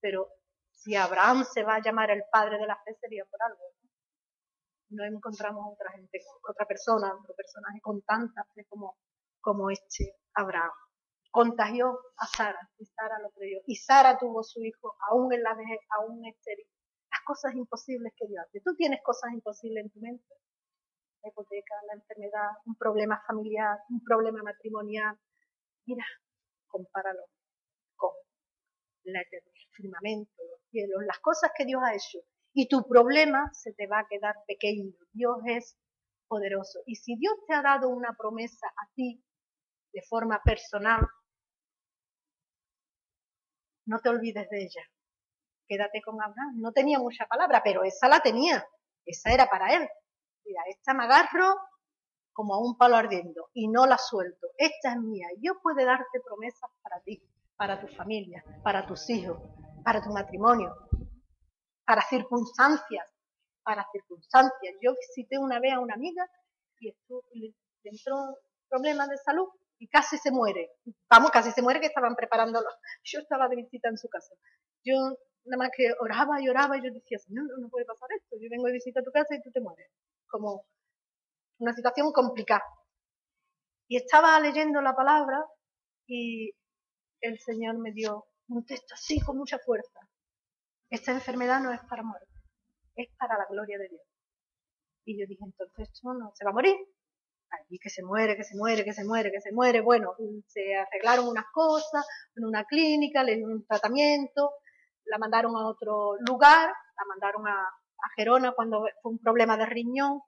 Pero 0.00 0.28
si 0.70 0.94
Abraham 0.94 1.44
se 1.44 1.62
va 1.62 1.76
a 1.76 1.82
llamar 1.82 2.10
el 2.10 2.24
padre 2.30 2.58
de 2.58 2.66
la 2.66 2.76
fe 2.84 2.94
sería 3.00 3.24
por 3.24 3.42
algo. 3.42 3.62
No, 4.90 5.04
encontramos 5.04 5.72
otra 5.72 5.90
gente, 5.92 6.20
otra 6.48 6.66
persona, 6.66 7.14
otro 7.14 7.34
personaje 7.34 7.80
con 7.80 8.02
tanta 8.02 8.44
fe 8.54 8.64
como, 8.68 8.96
como 9.40 9.70
este 9.70 10.14
Abraham. 10.34 10.70
Contagió 11.30 11.98
a 12.18 12.26
Sara 12.26 12.70
y 12.78 12.84
Sara 12.84 13.18
lo 13.18 13.30
creyó. 13.30 13.58
Y 13.66 13.76
Sara 13.76 14.18
tuvo 14.18 14.42
su 14.42 14.62
hijo 14.62 14.94
aún 15.10 15.32
en 15.32 15.42
la 15.42 15.54
vejez, 15.54 15.80
aún 15.98 16.24
estéril. 16.26 16.66
Las 17.10 17.22
cosas 17.26 17.54
imposibles 17.54 18.12
que 18.16 18.26
Dios 18.26 18.44
hace. 18.46 18.60
Tú 18.60 18.74
tienes 18.76 19.00
cosas 19.02 19.32
imposibles 19.32 19.84
en 19.84 19.90
tu 19.90 20.00
mente. 20.00 20.34
La 21.22 21.30
hipoteca, 21.30 21.74
la 21.88 21.94
enfermedad, 21.94 22.50
un 22.66 22.76
problema 22.76 23.22
familiar, 23.26 23.78
un 23.88 24.04
problema 24.04 24.42
matrimonial. 24.42 25.18
Mira, 25.86 26.04
compáralo 26.74 27.22
con 27.94 28.10
la 29.04 29.20
el 29.20 29.42
firmamento, 29.70 30.42
los 30.50 30.60
cielos, 30.70 31.04
las 31.06 31.20
cosas 31.20 31.52
que 31.56 31.64
Dios 31.64 31.80
ha 31.84 31.94
hecho. 31.94 32.18
Y 32.52 32.68
tu 32.68 32.86
problema 32.88 33.50
se 33.52 33.72
te 33.74 33.86
va 33.86 34.00
a 34.00 34.06
quedar 34.08 34.34
pequeño. 34.46 34.92
Dios 35.12 35.36
es 35.46 35.76
poderoso. 36.26 36.80
Y 36.86 36.96
si 36.96 37.16
Dios 37.16 37.34
te 37.46 37.54
ha 37.54 37.62
dado 37.62 37.88
una 37.88 38.16
promesa 38.16 38.66
a 38.66 38.88
ti 38.94 39.22
de 39.92 40.02
forma 40.02 40.40
personal, 40.44 41.06
no 43.86 44.00
te 44.00 44.08
olvides 44.08 44.48
de 44.50 44.62
ella. 44.62 44.82
Quédate 45.68 46.02
con 46.02 46.20
Abraham. 46.20 46.54
No 46.56 46.72
tenía 46.72 46.98
mucha 46.98 47.26
palabra, 47.26 47.62
pero 47.62 47.84
esa 47.84 48.08
la 48.08 48.20
tenía. 48.20 48.66
Esa 49.04 49.32
era 49.32 49.48
para 49.48 49.74
él. 49.74 49.88
Mira, 50.44 50.62
esta 50.68 50.94
me 50.94 51.04
como 52.34 52.54
a 52.54 52.58
un 52.58 52.76
palo 52.76 52.96
ardiendo 52.96 53.48
y 53.54 53.68
no 53.68 53.86
la 53.86 53.96
suelto. 53.96 54.48
Esta 54.58 54.92
es 54.92 55.00
mía. 55.00 55.28
Dios 55.38 55.56
puede 55.62 55.84
darte 55.84 56.20
promesas 56.20 56.68
para 56.82 57.00
ti, 57.00 57.22
para 57.56 57.80
tu 57.80 57.86
familia, 57.88 58.44
para 58.62 58.84
tus 58.86 59.08
hijos, 59.08 59.38
para 59.84 60.02
tu 60.02 60.10
matrimonio, 60.10 60.74
para 61.86 62.02
circunstancias, 62.02 63.06
para 63.62 63.86
circunstancias. 63.92 64.74
Yo 64.82 64.92
visité 64.92 65.38
una 65.38 65.60
vez 65.60 65.72
a 65.72 65.80
una 65.80 65.94
amiga 65.94 66.28
y 66.80 66.88
estuvo, 66.90 67.22
le 67.32 67.54
entró 67.84 68.36
problemas 68.68 69.08
de 69.08 69.16
salud 69.18 69.48
y 69.78 69.86
casi 69.88 70.18
se 70.18 70.32
muere. 70.32 70.72
Vamos, 71.08 71.30
casi 71.30 71.52
se 71.52 71.62
muere 71.62 71.80
que 71.80 71.86
estaban 71.86 72.16
preparándolo. 72.16 72.68
Yo 73.04 73.20
estaba 73.20 73.48
de 73.48 73.56
visita 73.56 73.88
en 73.88 73.96
su 73.96 74.08
casa. 74.08 74.34
Yo 74.84 74.94
nada 75.44 75.64
más 75.64 75.70
que 75.76 75.92
oraba 76.00 76.40
y 76.40 76.48
oraba 76.48 76.76
y 76.76 76.82
yo 76.82 76.90
decía, 76.90 77.18
no, 77.28 77.42
no 77.58 77.68
puede 77.68 77.84
pasar 77.84 78.08
esto. 78.16 78.36
Yo 78.40 78.48
vengo 78.50 78.66
de 78.66 78.72
visita 78.72 79.00
a 79.00 79.02
tu 79.02 79.12
casa 79.12 79.34
y 79.34 79.42
tú 79.42 79.50
te 79.50 79.60
mueres. 79.60 79.90
Como 80.26 80.64
una 81.58 81.72
situación 81.72 82.12
complicada. 82.12 82.64
Y 83.88 83.96
estaba 83.96 84.38
leyendo 84.40 84.80
la 84.80 84.94
palabra 84.94 85.44
y 86.06 86.52
el 87.20 87.38
Señor 87.38 87.78
me 87.78 87.92
dio 87.92 88.26
un 88.48 88.64
texto 88.64 88.94
así 88.94 89.20
con 89.20 89.36
mucha 89.36 89.58
fuerza. 89.58 90.00
Esta 90.90 91.12
enfermedad 91.12 91.60
no 91.60 91.72
es 91.72 91.80
para 91.88 92.02
muerte, 92.02 92.32
es 92.94 93.08
para 93.18 93.38
la 93.38 93.46
gloria 93.50 93.78
de 93.78 93.88
Dios. 93.88 94.02
Y 95.06 95.20
yo 95.20 95.26
dije, 95.26 95.44
entonces 95.44 95.88
esto 95.88 96.14
no 96.14 96.32
se 96.34 96.44
va 96.44 96.50
a 96.50 96.54
morir. 96.54 96.76
Allí 97.50 97.78
que 97.78 97.90
se 97.90 98.02
muere, 98.02 98.36
que 98.36 98.44
se 98.44 98.56
muere, 98.56 98.84
que 98.84 98.92
se 98.92 99.04
muere, 99.04 99.30
que 99.30 99.40
se 99.40 99.52
muere. 99.52 99.80
Bueno, 99.80 100.14
se 100.46 100.76
arreglaron 100.76 101.28
unas 101.28 101.44
cosas 101.52 102.06
en 102.34 102.44
una 102.44 102.64
clínica, 102.64 103.22
le 103.22 103.36
dieron 103.36 103.52
un 103.52 103.66
tratamiento, 103.66 104.52
la 105.04 105.18
mandaron 105.18 105.54
a 105.56 105.68
otro 105.68 106.16
lugar, 106.26 106.68
la 106.68 107.04
mandaron 107.08 107.46
a, 107.46 107.60
a 107.62 108.08
Gerona 108.16 108.52
cuando 108.52 108.86
fue 109.02 109.12
un 109.12 109.18
problema 109.18 109.56
de 109.56 109.66
riñón, 109.66 110.20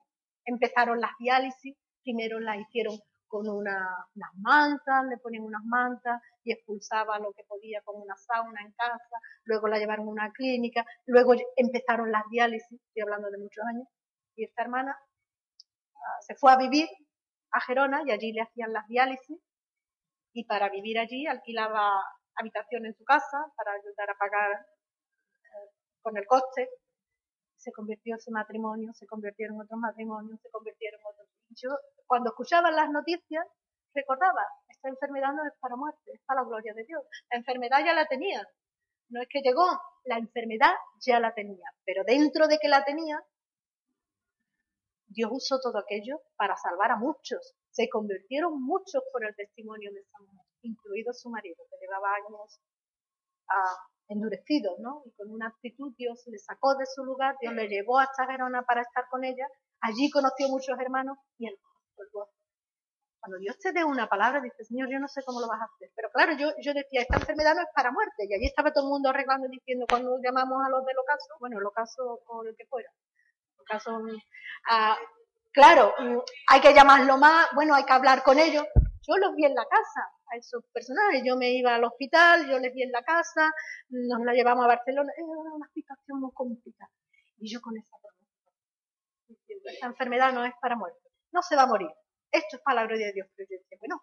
empezaron 0.47 0.99
las 0.99 1.11
diálisis, 1.19 1.75
primero 2.01 2.39
las 2.39 2.57
hicieron 2.57 2.97
con 3.27 3.47
una, 3.49 3.77
unas 4.15 4.31
mantas, 4.37 5.05
le 5.09 5.17
ponían 5.17 5.43
unas 5.43 5.63
mantas 5.65 6.21
y 6.43 6.53
expulsaba 6.53 7.19
lo 7.19 7.33
que 7.33 7.43
podía 7.43 7.81
con 7.81 8.01
una 8.01 8.15
sauna 8.15 8.61
en 8.61 8.71
casa, 8.71 9.17
luego 9.43 9.67
la 9.67 9.77
llevaron 9.77 10.07
a 10.07 10.11
una 10.11 10.31
clínica, 10.31 10.85
luego 11.05 11.33
empezaron 11.57 12.11
las 12.11 12.23
diálisis, 12.31 12.81
estoy 12.87 13.01
hablando 13.01 13.29
de 13.29 13.37
muchos 13.37 13.63
años, 13.65 13.87
y 14.35 14.45
esta 14.45 14.61
hermana 14.61 14.97
uh, 15.93 16.21
se 16.21 16.35
fue 16.35 16.53
a 16.53 16.57
vivir 16.57 16.87
a 17.51 17.59
Gerona 17.59 18.01
y 18.05 18.11
allí 18.11 18.31
le 18.31 18.41
hacían 18.41 18.71
las 18.71 18.87
diálisis 18.87 19.37
y 20.33 20.45
para 20.45 20.69
vivir 20.69 20.99
allí 20.99 21.27
alquilaba 21.27 22.01
habitación 22.35 22.85
en 22.85 22.93
su 22.93 23.03
casa 23.03 23.37
para 23.55 23.71
ayudar 23.71 24.11
a 24.11 24.17
pagar 24.17 24.51
eh, 24.51 25.69
con 26.01 26.17
el 26.17 26.25
coste 26.27 26.69
se 27.57 27.71
convirtió 27.71 28.15
ese 28.15 28.31
matrimonio, 28.31 28.93
se 28.93 29.07
convirtieron 29.07 29.59
otros 29.59 29.79
matrimonios, 29.79 30.39
se 30.41 30.49
convirtieron 30.49 31.01
otros. 31.03 31.27
Yo, 31.49 31.69
cuando 32.05 32.29
escuchaba 32.29 32.71
las 32.71 32.89
noticias, 32.89 33.45
recordaba, 33.93 34.45
esta 34.67 34.89
enfermedad 34.89 35.33
no 35.33 35.45
es 35.45 35.53
para 35.59 35.75
muerte, 35.75 36.11
es 36.13 36.21
para 36.25 36.41
la 36.41 36.47
gloria 36.47 36.73
de 36.73 36.83
Dios. 36.85 37.03
La 37.31 37.37
enfermedad 37.37 37.83
ya 37.83 37.93
la 37.93 38.05
tenía. 38.05 38.47
No 39.09 39.21
es 39.21 39.27
que 39.29 39.41
llegó, 39.41 39.65
la 40.03 40.17
enfermedad 40.17 40.73
ya 40.99 41.19
la 41.19 41.33
tenía. 41.33 41.65
Pero 41.85 42.03
dentro 42.05 42.47
de 42.47 42.59
que 42.59 42.67
la 42.67 42.83
tenía, 42.83 43.19
Dios 45.07 45.31
usó 45.31 45.59
todo 45.59 45.79
aquello 45.79 46.21
para 46.35 46.55
salvar 46.57 46.91
a 46.91 46.97
muchos. 46.97 47.55
Se 47.71 47.89
convirtieron 47.89 48.61
muchos 48.61 49.03
por 49.11 49.25
el 49.25 49.35
testimonio 49.35 49.91
de 49.91 50.01
esa 50.01 50.19
mujer, 50.19 50.45
incluido 50.61 51.13
su 51.13 51.29
marido, 51.29 51.63
que 51.69 51.77
llevaba 51.79 52.13
años 52.15 52.59
a, 53.49 53.96
endurecido, 54.07 54.75
¿no? 54.79 55.03
Y 55.05 55.11
con 55.11 55.31
una 55.31 55.47
actitud 55.47 55.93
Dios 55.97 56.23
le 56.27 56.37
sacó 56.37 56.75
de 56.75 56.85
su 56.85 57.03
lugar, 57.03 57.35
Dios 57.41 57.53
le 57.53 57.67
llevó 57.67 57.99
hasta 57.99 58.25
Gerona 58.25 58.63
para 58.63 58.81
estar 58.81 59.05
con 59.09 59.23
ella, 59.23 59.47
allí 59.81 60.09
conoció 60.09 60.47
muchos 60.49 60.79
hermanos 60.79 61.17
y 61.37 61.47
el 61.47 61.55
Cuando 63.19 63.39
Dios 63.39 63.57
te 63.59 63.73
dé 63.73 63.83
una 63.83 64.07
palabra, 64.07 64.39
dice, 64.39 64.63
Señor, 64.63 64.89
yo 64.89 64.99
no 64.99 65.07
sé 65.07 65.21
cómo 65.25 65.41
lo 65.41 65.47
vas 65.47 65.59
a 65.61 65.65
hacer. 65.65 65.91
Pero 65.95 66.09
claro, 66.11 66.33
yo, 66.37 66.47
yo 66.61 66.73
decía, 66.73 67.01
esta 67.01 67.17
enfermedad 67.17 67.55
no 67.55 67.61
es 67.61 67.67
para 67.75 67.91
muerte. 67.91 68.23
Y 68.29 68.33
allí 68.33 68.45
estaba 68.45 68.71
todo 68.71 68.85
el 68.85 68.91
mundo 68.91 69.09
arreglando 69.09 69.47
y 69.47 69.57
diciendo, 69.57 69.85
cuando 69.89 70.17
llamamos 70.23 70.63
a 70.65 70.69
los 70.69 70.85
del 70.85 70.97
ocaso, 70.97 71.33
bueno, 71.39 71.59
el 71.59 71.65
ocaso 71.65 72.21
o 72.27 72.43
el 72.43 72.55
que 72.55 72.65
fuera, 72.67 72.89
el 73.55 73.61
ocaso, 73.61 73.99
ah, 74.69 74.95
claro, 75.51 75.93
mm, 75.99 76.19
hay 76.47 76.61
que 76.61 76.73
llamarlo 76.73 77.17
más, 77.17 77.47
bueno, 77.53 77.75
hay 77.75 77.83
que 77.83 77.93
hablar 77.93 78.23
con 78.23 78.39
ellos. 78.39 78.63
Yo 79.07 79.17
los 79.17 79.35
vi 79.35 79.45
en 79.45 79.55
la 79.55 79.65
casa, 79.65 80.07
a 80.31 80.37
esos 80.37 80.63
personajes. 80.73 81.23
Yo 81.25 81.35
me 81.37 81.51
iba 81.51 81.75
al 81.75 81.83
hospital, 81.83 82.47
yo 82.49 82.59
les 82.59 82.73
vi 82.73 82.83
en 82.83 82.91
la 82.91 83.03
casa, 83.03 83.51
nos 83.89 84.23
la 84.23 84.33
llevamos 84.33 84.65
a 84.65 84.67
Barcelona. 84.67 85.11
Era 85.15 85.25
una 85.25 85.69
situación 85.73 86.19
muy 86.19 86.31
complicada. 86.33 86.91
Y 87.37 87.51
yo 87.51 87.61
con 87.61 87.77
esa 87.77 87.97
esta 89.67 89.87
enfermedad 89.87 90.33
no 90.33 90.45
es 90.45 90.53
para 90.61 90.75
muerte, 90.75 90.99
no 91.31 91.41
se 91.41 91.55
va 91.55 91.63
a 91.63 91.67
morir. 91.67 91.89
Esto 92.31 92.57
es 92.57 92.61
para 92.61 92.81
la 92.81 92.87
gloria 92.87 93.07
de 93.07 93.13
Dios. 93.13 93.27
Pero 93.35 93.47
yo 93.49 93.57
decía, 93.57 93.77
bueno, 93.79 94.01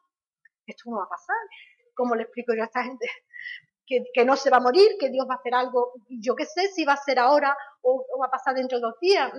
esto 0.67 0.91
no 0.91 0.99
va 0.99 1.05
a 1.05 1.09
pasar. 1.09 1.37
¿Cómo 1.95 2.15
le 2.15 2.25
explico 2.25 2.55
yo 2.55 2.63
a 2.63 2.67
esta 2.67 2.85
gente? 2.85 3.07
Que, 3.87 4.25
no 4.25 4.35
se 4.35 4.49
va 4.49 4.57
a 4.57 4.61
morir, 4.61 4.97
que 4.99 5.11
Dios 5.11 5.27
va 5.29 5.35
a 5.35 5.37
hacer 5.37 5.55
algo, 5.55 5.93
yo 6.09 6.35
qué 6.35 6.47
sé 6.47 6.69
si 6.69 6.87
va 6.87 6.95
a 6.95 7.05
ser 7.05 7.19
ahora 7.19 7.55
o, 7.83 8.07
o, 8.15 8.19
va 8.19 8.29
a 8.29 8.31
pasar 8.31 8.55
dentro 8.55 8.79
de 8.79 8.83
dos 8.83 8.99
días. 8.99 9.31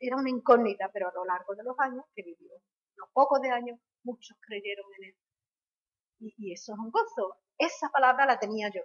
Era 0.00 0.16
una 0.16 0.28
incógnita, 0.28 0.90
pero 0.92 1.08
a 1.08 1.12
lo 1.14 1.24
largo 1.24 1.54
de 1.54 1.62
los 1.62 1.78
años 1.78 2.04
que 2.12 2.24
vivió, 2.24 2.50
los 2.96 3.08
pocos 3.12 3.40
de 3.40 3.50
años, 3.50 3.78
muchos 4.02 4.36
creyeron 4.40 4.86
en 4.98 5.10
él 5.10 5.14
y, 6.22 6.52
eso 6.52 6.72
es 6.72 6.78
un 6.78 6.90
gozo. 6.90 7.36
Esa 7.58 7.88
palabra 7.90 8.26
la 8.26 8.38
tenía 8.38 8.70
yo 8.72 8.82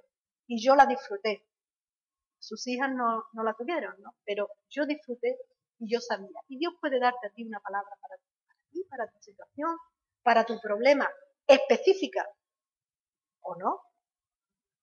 y 0.47 0.63
yo 0.63 0.75
la 0.75 0.85
disfruté. 0.85 1.45
Sus 2.39 2.65
hijas 2.67 2.91
no, 2.91 3.25
no 3.33 3.43
la 3.43 3.53
tuvieron, 3.53 3.99
¿no? 4.01 4.15
Pero 4.25 4.49
yo 4.69 4.85
disfruté 4.85 5.37
y 5.79 5.91
yo 5.91 5.99
sabía. 5.99 6.39
Y 6.47 6.57
Dios 6.57 6.73
puede 6.79 6.99
darte 6.99 7.27
a 7.27 7.31
ti 7.31 7.43
una 7.43 7.59
palabra 7.59 7.89
para, 8.01 8.15
para 8.47 8.59
ti, 8.71 8.83
para 8.89 9.07
tu 9.07 9.19
situación, 9.19 9.77
para 10.23 10.45
tu 10.45 10.59
problema 10.59 11.09
específica 11.47 12.27
o 13.41 13.55
no, 13.55 13.81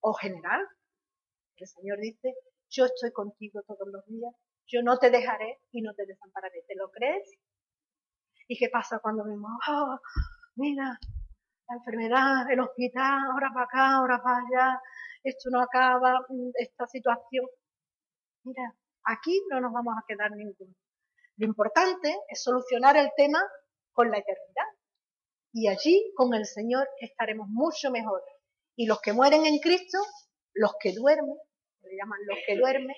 o 0.00 0.14
general. 0.14 0.66
El 1.56 1.68
Señor 1.68 1.98
dice, 1.98 2.34
yo 2.70 2.86
estoy 2.86 3.12
contigo 3.12 3.62
todos 3.62 3.86
los 3.88 4.04
días, 4.06 4.34
yo 4.66 4.82
no 4.82 4.98
te 4.98 5.10
dejaré 5.10 5.60
y 5.70 5.82
no 5.82 5.94
te 5.94 6.06
desampararé. 6.06 6.64
¿Te 6.66 6.74
lo 6.74 6.90
crees? 6.90 7.30
¿Y 8.48 8.58
qué 8.58 8.68
pasa 8.68 8.98
cuando 8.98 9.24
vemos, 9.24 9.50
oh, 9.68 9.98
mira, 10.56 10.98
la 11.68 11.76
enfermedad, 11.76 12.50
el 12.50 12.60
hospital, 12.60 13.18
ahora 13.32 13.50
para 13.52 13.64
acá, 13.66 13.96
ahora 13.96 14.22
para 14.22 14.38
allá, 14.38 14.80
esto 15.22 15.50
no 15.50 15.60
acaba, 15.60 16.20
mm, 16.28 16.50
esta 16.54 16.86
situación. 16.86 17.46
Mira, 18.44 18.74
aquí 19.04 19.42
no 19.50 19.60
nos 19.60 19.72
vamos 19.72 19.94
a 19.96 20.04
quedar 20.06 20.30
ninguno. 20.32 20.74
Lo 21.36 21.46
importante 21.46 22.16
es 22.28 22.42
solucionar 22.42 22.96
el 22.96 23.10
tema 23.16 23.42
con 23.92 24.10
la 24.10 24.18
eternidad. 24.18 24.66
Y 25.52 25.68
allí 25.68 26.12
con 26.16 26.34
el 26.34 26.46
Señor 26.46 26.88
estaremos 26.98 27.48
mucho 27.48 27.90
mejor. 27.90 28.22
Y 28.76 28.86
los 28.86 29.00
que 29.00 29.12
mueren 29.12 29.46
en 29.46 29.58
Cristo, 29.58 29.98
los 30.52 30.74
que 30.80 30.92
duermen, 30.92 31.36
le 31.82 31.96
llaman 31.96 32.18
los 32.26 32.38
que 32.46 32.56
duermen, 32.56 32.96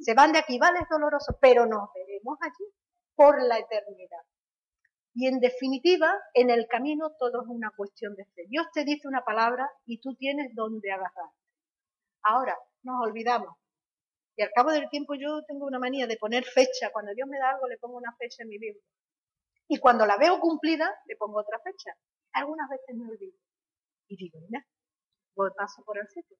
se 0.00 0.14
van 0.14 0.32
de 0.32 0.38
aquí, 0.38 0.58
vale, 0.58 0.80
es 0.80 0.88
doloroso, 0.90 1.38
pero 1.40 1.66
nos 1.66 1.90
veremos 1.94 2.38
allí 2.40 2.72
por 3.14 3.40
la 3.42 3.58
eternidad. 3.58 4.22
Y 5.14 5.26
en 5.26 5.40
definitiva, 5.40 6.12
en 6.34 6.50
el 6.50 6.66
camino 6.68 7.10
todo 7.18 7.42
es 7.42 7.48
una 7.48 7.70
cuestión 7.76 8.14
de 8.14 8.24
fe. 8.26 8.44
Dios 8.48 8.66
te 8.72 8.84
dice 8.84 9.08
una 9.08 9.24
palabra 9.24 9.68
y 9.84 10.00
tú 10.00 10.14
tienes 10.14 10.54
donde 10.54 10.92
agarrar. 10.92 11.30
Ahora, 12.22 12.56
nos 12.82 13.02
olvidamos. 13.02 13.56
Y 14.36 14.42
al 14.42 14.50
cabo 14.54 14.70
del 14.70 14.88
tiempo 14.88 15.14
yo 15.14 15.42
tengo 15.46 15.66
una 15.66 15.78
manía 15.78 16.06
de 16.06 16.16
poner 16.16 16.44
fecha. 16.44 16.90
Cuando 16.92 17.12
Dios 17.14 17.28
me 17.28 17.38
da 17.38 17.50
algo, 17.50 17.66
le 17.66 17.78
pongo 17.78 17.96
una 17.96 18.14
fecha 18.16 18.42
en 18.42 18.48
mi 18.48 18.58
Biblia. 18.58 18.82
Y 19.68 19.78
cuando 19.78 20.06
la 20.06 20.16
veo 20.16 20.38
cumplida, 20.40 20.88
le 21.06 21.16
pongo 21.16 21.40
otra 21.40 21.58
fecha. 21.60 21.90
Algunas 22.32 22.68
veces 22.70 22.96
me 22.96 23.08
olvido. 23.08 23.36
Y 24.08 24.16
digo, 24.16 24.38
mira, 24.40 24.64
voy 25.34 25.50
paso 25.56 25.82
por 25.84 25.98
el 25.98 26.08
sitio. 26.08 26.36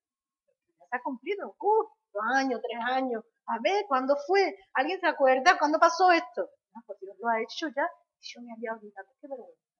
Ya 0.78 0.87
se 0.90 0.96
ha 0.96 1.02
cumplido. 1.02 1.56
Uh, 1.59 1.88
dos 2.12 2.24
años, 2.35 2.61
tres 2.62 2.80
años. 2.87 3.24
A 3.46 3.59
ver, 3.61 3.85
¿cuándo 3.88 4.16
fue? 4.26 4.56
¿Alguien 4.74 5.00
se 5.00 5.09
acuerda? 5.09 5.59
¿Cuándo 5.59 5.78
pasó 5.78 6.12
esto? 6.12 6.48
No, 6.72 6.83
pues 6.87 7.00
Dios 7.00 7.16
lo 7.18 7.28
ha 7.28 7.42
hecho 7.42 7.68
ya 7.74 7.88
yo 8.20 8.42
me 8.42 8.52
había 8.52 8.72
olvidado, 8.72 9.09
qué 9.20 9.28
vergüenza. 9.28 9.70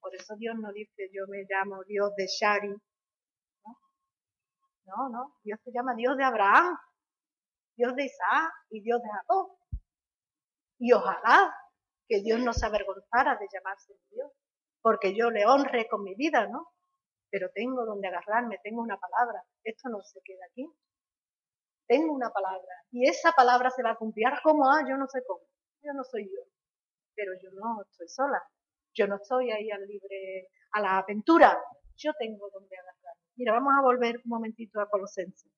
Por 0.00 0.14
eso 0.14 0.36
Dios 0.36 0.56
no 0.56 0.70
dice, 0.72 1.08
yo 1.12 1.24
me 1.28 1.44
llamo 1.48 1.82
Dios 1.84 2.14
de 2.16 2.26
Shari. 2.26 2.68
¿no? 4.86 5.08
no, 5.08 5.36
Dios 5.42 5.58
se 5.64 5.72
llama 5.72 5.94
Dios 5.94 6.16
de 6.16 6.24
Abraham, 6.24 6.76
Dios 7.76 7.94
de 7.94 8.04
Isaac 8.04 8.52
y 8.70 8.82
Dios 8.82 9.00
de 9.00 9.08
Jacob. 9.08 9.56
Y 10.78 10.92
ojalá 10.92 11.54
que 12.06 12.20
Dios 12.20 12.40
no 12.40 12.52
se 12.52 12.66
avergonzara 12.66 13.36
de 13.36 13.46
llamarse 13.50 13.94
Dios, 14.10 14.30
porque 14.82 15.16
yo 15.16 15.30
le 15.30 15.46
honre 15.46 15.88
con 15.88 16.02
mi 16.02 16.14
vida, 16.14 16.46
¿no? 16.48 16.68
Pero 17.30 17.48
tengo 17.54 17.86
donde 17.86 18.08
agarrarme, 18.08 18.60
tengo 18.62 18.82
una 18.82 18.98
palabra. 18.98 19.42
Esto 19.62 19.88
no 19.88 20.02
se 20.02 20.20
queda 20.22 20.44
aquí. 20.50 20.70
Tengo 21.86 22.12
una 22.12 22.30
palabra. 22.30 22.68
Y 22.90 23.08
esa 23.08 23.32
palabra 23.32 23.70
se 23.70 23.82
va 23.82 23.92
a 23.92 23.96
cumplir. 23.96 24.26
¿Cómo? 24.42 24.70
Ah, 24.70 24.84
yo 24.86 24.96
no 24.96 25.06
sé 25.08 25.22
cómo 25.26 25.42
yo 25.84 25.92
no 25.92 26.02
soy 26.04 26.24
yo, 26.24 26.42
pero 27.14 27.32
yo 27.42 27.50
no 27.52 27.82
estoy 27.82 28.08
sola, 28.08 28.42
yo 28.94 29.06
no 29.06 29.16
estoy 29.16 29.50
ahí 29.50 29.70
al 29.70 29.86
libre, 29.86 30.48
a 30.72 30.80
la 30.80 30.98
aventura, 30.98 31.58
yo 31.96 32.12
tengo 32.18 32.48
donde 32.50 32.76
agarrar. 32.76 33.16
Mira, 33.36 33.52
vamos 33.52 33.74
a 33.78 33.82
volver 33.82 34.16
un 34.24 34.30
momentito 34.30 34.80
a 34.80 34.88
Colosenses. 34.88 35.50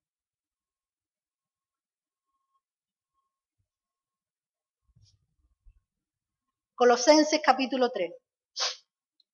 Colosenses 6.75 7.41
capítulo 7.43 7.91
3. 7.91 8.13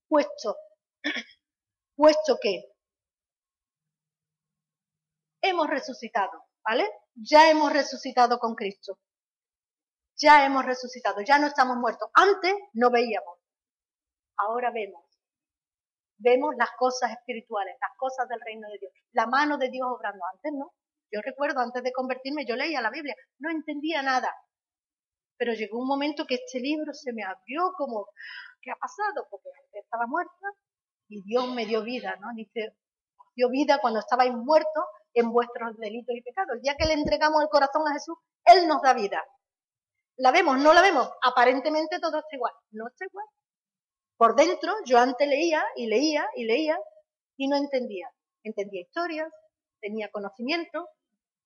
Puesto, 0.09 0.57
puesto 1.97 2.39
que 2.41 2.65
hemos 5.41 5.67
resucitado, 5.69 6.45
¿vale? 6.63 6.89
Ya 7.15 7.51
hemos 7.51 7.73
resucitado 7.73 8.39
con 8.39 8.55
Cristo. 8.55 8.99
Ya 10.23 10.47
hemos 10.47 10.65
resucitado, 10.65 11.21
ya 11.21 11.39
no 11.41 11.49
estamos 11.49 11.77
muertos. 11.77 12.09
Antes 12.15 12.55
no 12.75 12.91
veíamos, 12.91 13.39
ahora 14.37 14.71
vemos. 14.71 15.03
Vemos 16.19 16.55
las 16.57 16.71
cosas 16.79 17.11
espirituales, 17.11 17.75
las 17.81 17.91
cosas 17.99 18.29
del 18.29 18.41
reino 18.41 18.69
de 18.69 18.79
Dios, 18.79 18.93
la 19.11 19.27
mano 19.27 19.59
de 19.59 19.69
Dios 19.69 19.85
obrando. 19.91 20.25
Antes 20.33 20.53
no. 20.55 20.73
Yo 21.11 21.21
recuerdo, 21.23 21.61
antes 21.61 21.83
de 21.83 21.93
convertirme, 21.93 22.47
yo 22.47 22.55
leía 22.55 22.81
la 22.81 22.91
Biblia, 22.91 23.17
no 23.39 23.51
entendía 23.51 24.01
nada. 24.03 24.33
Pero 25.37 25.55
llegó 25.55 25.81
un 25.81 25.89
momento 25.89 26.25
que 26.25 26.37
este 26.37 26.61
libro 26.61 26.95
se 26.95 27.13
me 27.13 27.25
abrió 27.25 27.73
como, 27.77 28.07
¿qué 28.61 28.71
ha 28.71 28.77
pasado? 28.77 29.27
Porque 29.29 29.49
estaba 29.73 30.07
muerta 30.07 30.47
y 31.09 31.21
Dios 31.25 31.53
me 31.53 31.67
dio 31.67 31.83
vida, 31.83 32.17
¿no? 32.21 32.29
Dice, 32.37 32.77
dio 33.35 33.51
vida 33.51 33.81
cuando 33.81 33.99
estabais 33.99 34.33
muertos 34.33 34.85
en 35.15 35.33
vuestros 35.33 35.77
delitos 35.79 36.15
y 36.15 36.23
pecados. 36.23 36.63
Día 36.63 36.77
que 36.79 36.87
le 36.87 36.95
entregamos 36.95 37.43
el 37.43 37.49
corazón 37.49 37.83
a 37.89 37.93
Jesús, 37.93 38.17
Él 38.45 38.69
nos 38.69 38.81
da 38.83 38.95
vida. 38.95 39.21
¿La 40.17 40.31
vemos? 40.31 40.59
¿No 40.59 40.73
la 40.73 40.83
vemos? 40.83 41.11
Aparentemente 41.23 41.99
todo 41.99 42.19
está 42.19 42.37
igual. 42.37 42.53
No 42.71 42.89
está 42.89 43.07
igual. 43.07 43.27
Por 44.17 44.37
dentro, 44.37 44.73
yo 44.85 44.99
antes 44.99 45.27
leía 45.27 45.65
y 45.77 45.87
leía 45.87 46.29
y 46.37 46.45
leía 46.45 46.79
y 47.37 47.49
no 47.49 47.57
entendía. 47.57 48.09
Entendía 48.45 48.83
historias, 48.83 49.33
tenía 49.81 50.11
conocimiento, 50.11 50.89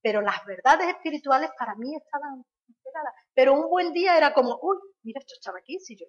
pero 0.03 0.21
las 0.21 0.45
verdades 0.45 0.89
espirituales 0.89 1.51
para 1.59 1.75
mí 1.77 1.97
estaban 1.97 2.45
enteradas. 2.69 3.15
Pero 3.35 3.55
un 3.55 3.69
buen 3.69 3.93
día 3.93 4.17
era 4.17 4.35
como, 4.35 4.59
uy, 4.61 4.79
mira, 5.03 5.21
esto 5.21 5.35
estaba 5.35 5.59
aquí, 5.59 5.79
si 5.79 5.97
yo. 5.97 6.07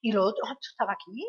Y 0.00 0.12
lo 0.12 0.24
otro, 0.24 0.44
esto 0.44 0.68
estaba 0.70 0.92
aquí. 0.92 1.26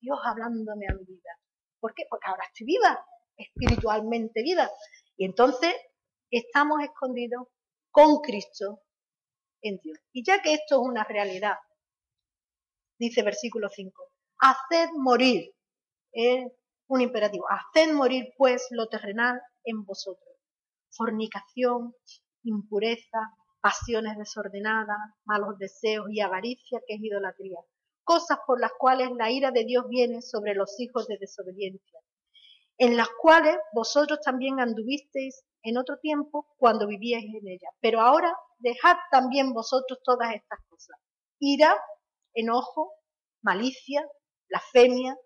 Dios 0.00 0.18
hablándome 0.24 0.86
a 0.88 0.94
mi 0.94 1.04
vida. 1.04 1.38
¿Por 1.80 1.94
qué? 1.94 2.04
Porque 2.08 2.28
ahora 2.28 2.44
estoy 2.46 2.66
viva 2.66 3.04
espiritualmente 3.36 4.42
vida. 4.42 4.70
Y 5.16 5.24
entonces 5.24 5.74
estamos 6.30 6.82
escondidos 6.82 7.48
con 7.90 8.20
Cristo 8.20 8.82
en 9.62 9.78
Dios. 9.82 9.98
Y 10.12 10.24
ya 10.24 10.40
que 10.42 10.54
esto 10.54 10.76
es 10.76 10.88
una 10.88 11.04
realidad, 11.04 11.56
dice 12.98 13.22
versículo 13.22 13.68
5, 13.68 13.92
haced 14.38 14.90
morir, 14.96 15.54
es 16.12 16.46
un 16.88 17.00
imperativo, 17.00 17.44
haced 17.48 17.92
morir 17.92 18.32
pues 18.36 18.66
lo 18.70 18.88
terrenal 18.88 19.40
en 19.64 19.84
vosotros. 19.84 20.34
Fornicación, 20.90 21.94
impureza, 22.44 23.18
pasiones 23.60 24.16
desordenadas, 24.16 24.98
malos 25.24 25.58
deseos 25.58 26.06
y 26.10 26.20
avaricia, 26.20 26.80
que 26.86 26.94
es 26.94 27.00
idolatría. 27.02 27.58
Cosas 28.04 28.38
por 28.46 28.58
las 28.60 28.72
cuales 28.78 29.10
la 29.16 29.30
ira 29.30 29.50
de 29.50 29.64
Dios 29.64 29.86
viene 29.88 30.22
sobre 30.22 30.54
los 30.54 30.80
hijos 30.80 31.06
de 31.08 31.18
desobediencia 31.18 32.00
en 32.78 32.96
las 32.96 33.08
cuales 33.20 33.56
vosotros 33.72 34.20
también 34.20 34.60
anduvisteis 34.60 35.44
en 35.62 35.76
otro 35.76 35.98
tiempo 35.98 36.46
cuando 36.56 36.86
vivíais 36.86 37.24
en 37.24 37.48
ella. 37.48 37.68
Pero 37.80 38.00
ahora 38.00 38.32
dejad 38.58 38.96
también 39.10 39.52
vosotros 39.52 39.98
todas 40.02 40.34
estas 40.34 40.60
cosas. 40.68 40.96
Ira, 41.40 41.76
enojo, 42.34 42.92
malicia, 43.42 44.06
blasfemia, 44.48 45.16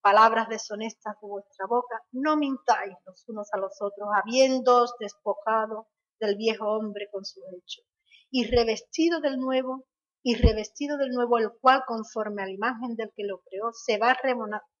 palabras 0.00 0.48
deshonestas 0.48 1.16
de 1.20 1.28
vuestra 1.28 1.66
boca. 1.66 2.00
No 2.12 2.36
mintáis 2.36 2.94
los 3.04 3.28
unos 3.28 3.48
a 3.52 3.58
los 3.58 3.80
otros, 3.80 4.08
habiéndoos 4.14 4.94
despojado 4.98 5.88
del 6.20 6.36
viejo 6.36 6.66
hombre 6.66 7.08
con 7.10 7.24
sus 7.24 7.42
hechos, 7.56 7.84
y 8.30 8.46
revestido 8.46 9.20
del 9.20 9.38
nuevo, 9.38 9.86
y 10.22 10.34
revestido 10.36 10.98
del 10.98 11.10
nuevo, 11.10 11.38
el 11.38 11.50
cual, 11.60 11.82
conforme 11.86 12.42
a 12.42 12.46
la 12.46 12.52
imagen 12.52 12.94
del 12.94 13.10
que 13.16 13.24
lo 13.24 13.40
creó, 13.40 13.72
se 13.72 13.98
va 13.98 14.14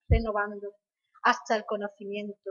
renovando 0.08 0.74
hasta 1.22 1.56
el 1.56 1.64
conocimiento. 1.64 2.50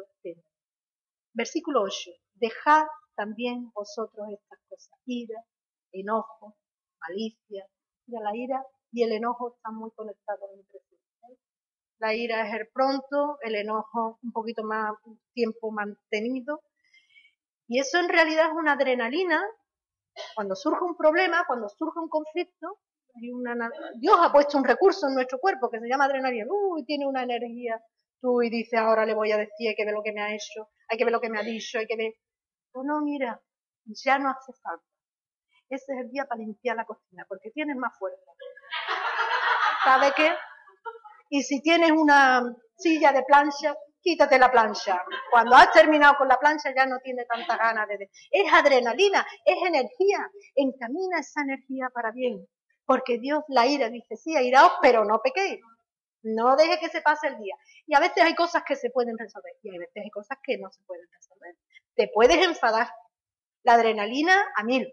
Versículo 1.33 1.81
8. 1.83 2.11
Dejad 2.35 2.87
también 3.15 3.71
vosotros 3.73 4.27
estas 4.31 4.59
cosas. 4.69 4.99
Ira, 5.05 5.43
enojo, 5.91 6.55
malicia. 7.01 7.65
Ya 8.07 8.19
la 8.21 8.35
ira 8.35 8.63
y 8.91 9.03
el 9.03 9.11
enojo 9.11 9.55
están 9.55 9.75
muy 9.75 9.91
conectados 9.91 10.49
entre 10.55 10.79
sí. 10.89 10.95
¿eh? 11.29 11.37
La 11.99 12.13
ira 12.13 12.47
es 12.47 12.53
el 12.53 12.67
pronto, 12.73 13.37
el 13.41 13.55
enojo 13.55 14.19
un 14.23 14.31
poquito 14.31 14.63
más 14.63 14.93
tiempo 15.33 15.71
mantenido. 15.71 16.61
Y 17.67 17.79
eso 17.79 17.99
en 17.99 18.09
realidad 18.09 18.47
es 18.47 18.53
una 18.53 18.73
adrenalina. 18.73 19.43
Cuando 20.35 20.55
surge 20.55 20.83
un 20.83 20.97
problema, 20.97 21.43
cuando 21.47 21.69
surge 21.69 21.99
un 21.99 22.09
conflicto, 22.09 22.79
Dios 23.95 24.17
ha 24.19 24.31
puesto 24.31 24.57
un 24.57 24.63
recurso 24.63 25.07
en 25.07 25.15
nuestro 25.15 25.39
cuerpo 25.39 25.69
que 25.69 25.79
se 25.79 25.87
llama 25.87 26.05
adrenalina. 26.05 26.45
Uy, 26.49 26.83
tiene 26.85 27.07
una 27.07 27.23
energía 27.23 27.81
tú 28.21 28.41
y 28.41 28.49
dices, 28.49 28.79
ahora 28.79 29.05
le 29.05 29.13
voy 29.13 29.31
a 29.31 29.37
decir, 29.37 29.69
hay 29.69 29.75
que 29.75 29.85
ver 29.85 29.93
lo 29.93 30.03
que 30.03 30.11
me 30.11 30.21
ha 30.21 30.33
hecho, 30.33 30.69
hay 30.87 30.97
que 30.97 31.05
ver 31.05 31.13
lo 31.13 31.21
que 31.21 31.29
me 31.29 31.39
ha 31.39 31.43
dicho, 31.43 31.79
hay 31.79 31.87
que 31.87 31.95
ver. 31.95 32.13
No, 32.73 33.01
mira, 33.01 33.41
ya 33.85 34.19
no 34.19 34.29
hace 34.29 34.53
falta. 34.61 34.85
Ese 35.69 35.93
es 35.93 35.99
el 36.05 36.09
día 36.11 36.25
para 36.25 36.39
limpiar 36.39 36.75
la 36.75 36.85
cocina, 36.85 37.25
porque 37.27 37.51
tienes 37.51 37.75
más 37.75 37.97
fuerza. 37.97 38.31
¿Sabe 39.83 40.13
qué? 40.15 40.31
Y 41.29 41.43
si 41.43 41.61
tienes 41.61 41.91
una 41.91 42.41
silla 42.75 43.11
de 43.11 43.23
plancha, 43.23 43.75
quítate 44.01 44.39
la 44.39 44.51
plancha. 44.51 45.03
Cuando 45.31 45.55
has 45.55 45.71
terminado 45.71 46.15
con 46.17 46.27
la 46.27 46.39
plancha 46.39 46.73
ya 46.75 46.85
no 46.85 46.97
tiene 46.99 47.25
tanta 47.25 47.55
ganas 47.55 47.87
de... 47.87 48.09
Es 48.31 48.51
adrenalina, 48.51 49.25
es 49.45 49.57
energía. 49.57 50.29
Encamina 50.55 51.19
esa 51.19 51.41
energía 51.41 51.89
para 51.93 52.11
bien. 52.11 52.47
Porque 52.85 53.19
Dios 53.19 53.43
la 53.47 53.67
ira 53.67 53.89
dice, 53.89 54.15
sí, 54.15 54.35
airaos, 54.35 54.73
pero 54.81 55.05
no 55.05 55.21
pequéis. 55.21 55.59
No 56.21 56.55
deje 56.55 56.79
que 56.79 56.89
se 56.89 57.01
pase 57.01 57.27
el 57.27 57.37
día. 57.37 57.55
Y 57.87 57.95
a 57.95 57.99
veces 57.99 58.23
hay 58.23 58.35
cosas 58.35 58.63
que 58.65 58.75
se 58.75 58.89
pueden 58.89 59.17
resolver 59.17 59.53
y 59.63 59.75
a 59.75 59.79
veces 59.79 60.03
hay 60.03 60.09
cosas 60.09 60.37
que 60.43 60.57
no 60.57 60.69
se 60.71 60.83
pueden 60.83 61.07
resolver. 61.11 61.55
Te 61.95 62.09
puedes 62.13 62.37
enfadar. 62.45 62.87
La 63.63 63.73
adrenalina 63.73 64.51
a 64.55 64.63
mil 64.63 64.91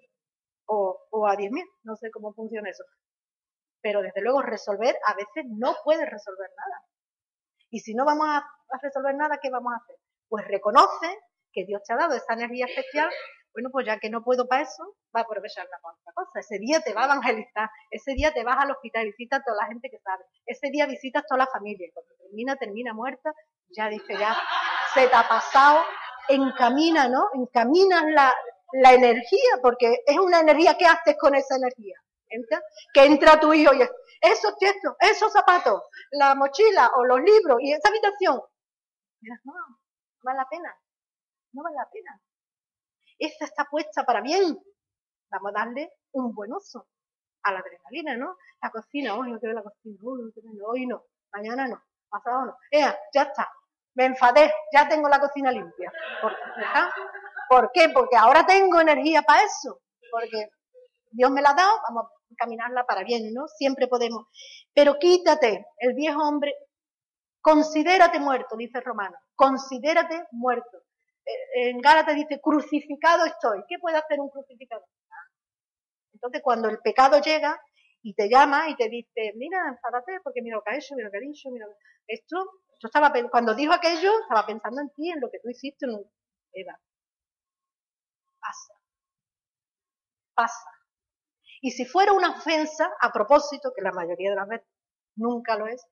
o, 0.67 1.27
a 1.29 1.37
diez 1.37 1.53
mil. 1.53 1.65
No 1.85 1.97
sé 1.97 2.11
cómo 2.11 2.33
funciona 2.33 2.69
eso. 2.69 2.85
Pero 3.81 4.03
desde 4.03 4.21
luego 4.21 4.43
resolver 4.43 4.97
a 5.05 5.15
veces 5.15 5.45
no 5.49 5.77
puedes 5.85 6.09
resolver 6.09 6.51
nada. 6.57 6.83
Y 7.71 7.81
si 7.81 7.95
no 7.95 8.05
vamos 8.05 8.27
a, 8.29 8.39
a 8.39 8.79
resolver 8.83 9.15
nada, 9.15 9.39
¿qué 9.41 9.51
vamos 9.51 9.73
a 9.73 9.77
hacer? 9.77 9.97
Pues 10.29 10.47
reconoce 10.49 11.19
que 11.53 11.65
Dios 11.65 11.83
te 11.85 11.93
ha 11.93 11.97
dado 11.97 12.15
esa 12.15 12.35
energía 12.35 12.67
especial 12.67 13.11
bueno, 13.57 13.71
pues 13.73 13.87
ya 13.87 13.99
que 13.99 14.11
no 14.11 14.23
puedo 14.23 14.47
para 14.47 14.65
eso, 14.65 14.85
va 15.17 15.21
a 15.21 15.23
aprovecharla 15.23 15.79
para 15.81 15.95
otra 15.95 16.13
cosa. 16.13 16.41
Ese 16.41 16.59
día 16.59 16.83
te 16.83 16.93
va 16.93 17.03
a 17.03 17.05
evangelizar, 17.07 17.71
ese 17.91 18.13
día 18.13 18.31
te 18.35 18.45
vas 18.45 18.59
al 18.59 18.71
hospital, 18.71 19.07
y 19.07 19.13
visitas 19.13 19.41
a 19.41 19.45
toda 19.45 19.63
la 19.63 19.69
gente 19.69 19.89
que 19.89 19.99
sabe, 20.01 20.25
ese 20.45 20.69
día 20.69 20.85
visitas 20.85 21.25
toda 21.27 21.39
la 21.39 21.47
familia, 21.47 21.87
y 21.87 21.91
cuando 21.91 22.13
termina, 22.19 22.57
termina 22.57 22.93
muerta, 22.93 23.33
ya 23.71 23.89
dice, 23.89 24.13
ya 24.19 24.37
se 24.93 25.09
te 25.09 25.17
ha 25.17 25.27
pasado, 25.27 25.81
encamina, 26.29 27.09
¿no? 27.09 27.31
Encaminas 27.33 28.05
la, 28.09 28.35
la 28.73 28.93
energía, 28.93 29.53
porque 29.63 30.01
es 30.05 30.19
una 30.19 30.41
energía, 30.41 30.77
¿qué 30.79 30.85
haces 30.85 31.17
con 31.19 31.35
esa 31.35 31.57
energía? 31.57 31.97
¿Entra? 32.29 32.61
Que 32.93 33.07
entra 33.07 33.41
tu 33.41 33.55
hijo 33.55 33.73
y 33.73 33.81
es, 33.81 33.91
esos 34.21 34.55
textos, 34.59 34.97
esos 35.01 35.33
zapatos, 35.33 35.83
la 36.11 36.35
mochila 36.35 36.91
o 36.97 37.07
los 37.07 37.23
libros 37.23 37.57
y 37.61 37.73
esa 37.73 37.89
habitación. 37.89 38.39
no, 39.23 39.35
no 39.45 39.55
vale 40.23 40.41
la 40.41 40.49
pena, 40.51 40.77
no 41.53 41.63
vale 41.63 41.77
la 41.77 41.89
pena 41.91 42.21
esta 43.19 43.45
está 43.47 43.65
puesta 43.65 44.05
para 44.05 44.21
bien. 44.21 44.59
Vamos 45.31 45.53
a 45.55 45.65
darle 45.65 45.93
un 46.13 46.35
buen 46.35 46.53
uso 46.53 46.89
a 47.43 47.53
la 47.53 47.61
adrenalina, 47.61 48.17
¿no? 48.17 48.37
La 48.63 48.71
cocina, 48.71 49.15
hoy 49.15 49.33
no 49.33 49.39
quiero 49.39 49.55
la 49.55 49.63
cocina, 49.63 49.99
hoy 50.67 50.87
no, 50.87 51.05
mañana 51.33 51.69
no, 51.69 51.83
pasado 52.09 52.47
no. 52.47 52.57
Ea, 52.71 52.97
ya 53.13 53.23
está, 53.23 53.51
me 53.95 54.07
enfadé, 54.07 54.53
ya 54.73 54.89
tengo 54.89 55.09
la 55.09 55.21
cocina 55.21 55.51
limpia. 55.51 55.93
¿Por, 57.49 57.71
qué? 57.73 57.89
Porque 57.91 58.17
ahora 58.17 58.45
tengo 58.45 58.81
energía 58.81 59.23
para 59.23 59.43
eso, 59.43 59.81
porque 60.11 60.49
Dios 61.11 61.31
me 61.31 61.43
la 61.43 61.51
ha 61.51 61.55
dado, 61.55 61.73
vamos 61.89 62.05
a 62.07 62.35
caminarla 62.37 62.85
para 62.85 63.05
bien, 63.05 63.33
¿no? 63.33 63.47
Siempre 63.49 63.87
podemos. 63.87 64.27
Pero 64.75 64.99
quítate 64.99 65.67
el 65.79 65.95
viejo 65.95 66.21
hombre, 66.23 66.55
considérate 67.41 68.19
muerto, 68.19 68.57
dice 68.57 68.81
Romano, 68.81 69.17
considérate 69.35 70.27
muerto 70.33 70.86
en 71.55 71.79
Gálatas 71.81 72.15
dice, 72.15 72.41
crucificado 72.41 73.25
estoy. 73.27 73.65
¿Qué 73.69 73.79
puede 73.81 73.97
hacer 73.97 74.21
un 74.21 74.31
crucificado? 74.31 74.85
Entonces, 76.13 76.41
cuando 76.43 76.69
el 76.69 76.79
pecado 76.79 77.21
llega 77.21 77.61
y 78.03 78.15
te 78.15 78.29
llama 78.29 78.69
y 78.69 78.77
te 78.77 78.89
dice, 78.89 79.33
mira, 79.37 79.59
enfádate 79.69 80.21
porque 80.23 80.43
mira 80.43 80.57
lo 80.57 80.63
que 80.63 80.71
ha 80.71 80.77
hecho, 80.77 80.95
mira 80.95 81.09
lo 81.09 81.13
que 81.13 81.19
ha 81.19 81.21
dicho, 81.21 81.51
mira 81.51 81.67
esto, 82.07 82.37
yo 82.81 82.87
estaba, 82.87 83.13
cuando 83.31 83.55
dijo 83.55 83.73
aquello, 83.73 84.21
estaba 84.21 84.47
pensando 84.47 84.81
en 84.81 84.91
ti, 84.91 85.11
en 85.11 85.21
lo 85.21 85.31
que 85.31 85.41
tú 85.41 85.51
hiciste, 85.51 85.87
Eva. 86.53 86.79
Pasa. 88.41 88.75
Pasa. 90.35 90.71
Y 91.61 91.71
si 91.73 91.85
fuera 91.85 92.13
una 92.13 92.31
ofensa, 92.31 92.91
a 93.01 93.13
propósito, 93.13 93.73
que 93.75 93.83
la 93.83 93.93
mayoría 93.93 94.31
de 94.31 94.37
las 94.37 94.49
veces 94.49 94.69
nunca 95.17 95.57
lo 95.57 95.67
es, 95.67 95.85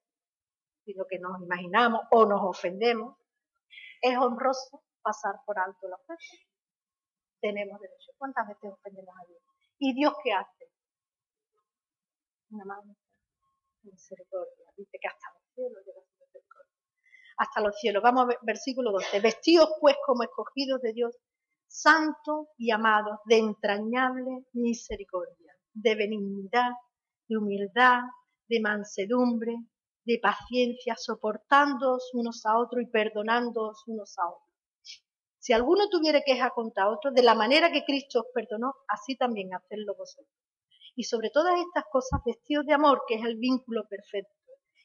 sino 0.85 1.07
que 1.09 1.19
nos 1.19 1.41
imaginamos 1.43 2.03
o 2.11 2.27
nos 2.27 2.41
ofendemos, 2.43 3.17
es 4.01 4.17
honroso 4.19 4.85
pasar 5.05 5.35
por 5.45 5.59
alto 5.59 5.87
la 5.87 5.97
ofensa. 5.97 6.37
Tenemos 7.41 7.79
derecho. 7.79 8.13
¿Cuántas 8.17 8.49
veces 8.49 8.73
ofendemos 8.73 9.15
a 9.15 9.27
Dios? 9.27 9.43
¿Y 9.79 9.95
Dios 9.95 10.15
qué 10.25 10.33
hace? 10.33 10.71
Una 12.51 12.65
mano 12.65 12.97
misericordia. 13.83 14.67
Dice 14.77 14.99
que 15.01 15.09
hasta 15.09 15.29
los 15.35 15.43
cielos 15.55 15.85
llega 15.85 16.01
su 16.01 16.21
misericordia. 16.21 16.73
Hasta 17.37 17.61
los 17.61 17.79
cielos. 17.79 18.03
Vamos 18.03 18.23
a 18.23 18.27
ver, 18.29 18.39
versículo 18.43 18.93
12. 18.93 19.21
Vestidos 19.21 19.69
pues 19.81 19.97
como 20.07 20.23
escogidos 20.23 20.81
de 20.81 20.93
Dios, 20.95 21.15
santos 21.67 22.49
y 22.57 22.71
amados, 22.71 23.19
de 23.27 23.39
entrañable 23.39 24.47
misericordia, 24.53 25.55
de 25.73 25.95
benignidad, 25.97 26.71
de 27.29 27.37
humildad, 27.37 28.03
de 28.49 28.61
mansedumbre, 28.61 29.55
de 30.05 30.19
paciencia, 30.23 30.95
soportándoos 30.97 32.11
unos 32.15 32.45
a 32.47 32.59
otros 32.59 32.83
y 32.83 32.87
perdonándoos 32.87 33.83
unos 33.87 34.17
a 34.19 34.29
otros. 34.29 34.44
Si 35.45 35.53
alguno 35.53 35.91
tuviera 35.91 36.23
queja 36.23 36.49
contra 36.49 36.89
otro, 36.89 37.11
de 37.11 37.23
la 37.23 37.35
manera 37.35 37.71
que 37.71 37.85
Cristo 37.85 38.21
os 38.21 38.27
perdonó, 38.33 38.77
así 38.89 39.15
también 39.15 39.53
hacedlo 39.53 39.95
vosotros. 39.95 40.35
Y 40.97 41.05
sobre 41.05 41.29
todas 41.29 41.61
estas 41.61 41.85
cosas, 41.93 42.23
vestidos 42.25 42.65
de 42.65 42.73
amor, 42.73 43.03
que 43.07 43.17
es 43.17 43.25
el 43.27 43.37
vínculo 43.37 43.87
perfecto, 43.87 44.33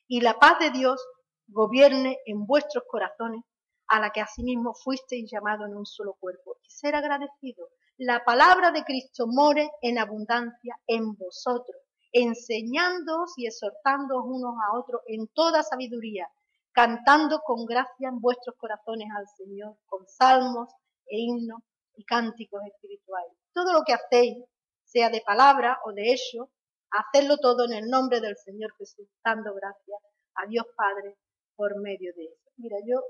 y 0.05 0.19
la 0.19 0.37
paz 0.37 0.59
de 0.59 0.71
Dios 0.71 1.01
gobierne 1.47 2.17
en 2.25 2.45
vuestros 2.45 2.83
corazones, 2.89 3.41
a 3.87 4.01
la 4.01 4.09
que 4.09 4.19
asimismo 4.19 4.73
fuisteis 4.73 5.31
llamados 5.31 5.69
en 5.69 5.77
un 5.77 5.85
solo 5.85 6.17
cuerpo. 6.19 6.57
Y 6.61 6.69
ser 6.71 6.93
agradecido. 6.93 7.69
La 7.95 8.25
palabra 8.25 8.71
de 8.71 8.83
Cristo 8.83 9.27
more 9.27 9.71
en 9.81 9.97
abundancia 9.97 10.77
en 10.87 11.15
vosotros, 11.15 11.77
enseñándoos 12.11 13.31
y 13.37 13.47
exhortándoos 13.47 14.25
unos 14.25 14.55
a 14.61 14.77
otros 14.77 15.03
en 15.07 15.25
toda 15.29 15.63
sabiduría, 15.63 16.27
cantando 16.71 17.39
con 17.41 17.65
gracia 17.65 18.09
en 18.09 18.19
vuestros 18.19 18.55
corazones 18.57 19.07
al 19.15 19.27
Señor, 19.37 19.77
con 19.85 20.07
salmos 20.07 20.69
e 21.07 21.19
himnos 21.19 21.61
y 21.95 22.03
cánticos 22.05 22.61
espirituales. 22.65 23.33
Todo 23.53 23.73
lo 23.73 23.83
que 23.83 23.93
hacéis, 23.93 24.45
sea 24.83 25.09
de 25.09 25.21
palabra 25.21 25.79
o 25.85 25.93
de 25.93 26.13
hecho, 26.13 26.49
hacedlo 26.91 27.37
todo 27.37 27.65
en 27.65 27.73
el 27.73 27.89
nombre 27.89 28.21
del 28.21 28.35
Señor 28.37 28.73
Jesús, 28.77 29.07
dando 29.23 29.53
gracias 29.53 29.99
a 30.35 30.47
Dios 30.47 30.65
Padre 30.75 31.17
por 31.55 31.79
medio 31.81 32.13
de 32.15 32.25
eso. 32.25 32.51
Mira, 32.57 32.77
yo 32.87 33.01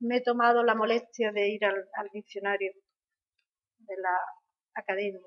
me 0.00 0.18
he 0.18 0.22
tomado 0.22 0.62
la 0.62 0.74
molestia 0.74 1.32
de 1.32 1.48
ir 1.48 1.64
al 1.64 2.08
diccionario 2.12 2.72
de 3.78 3.96
la 3.96 4.16
academia 4.74 5.20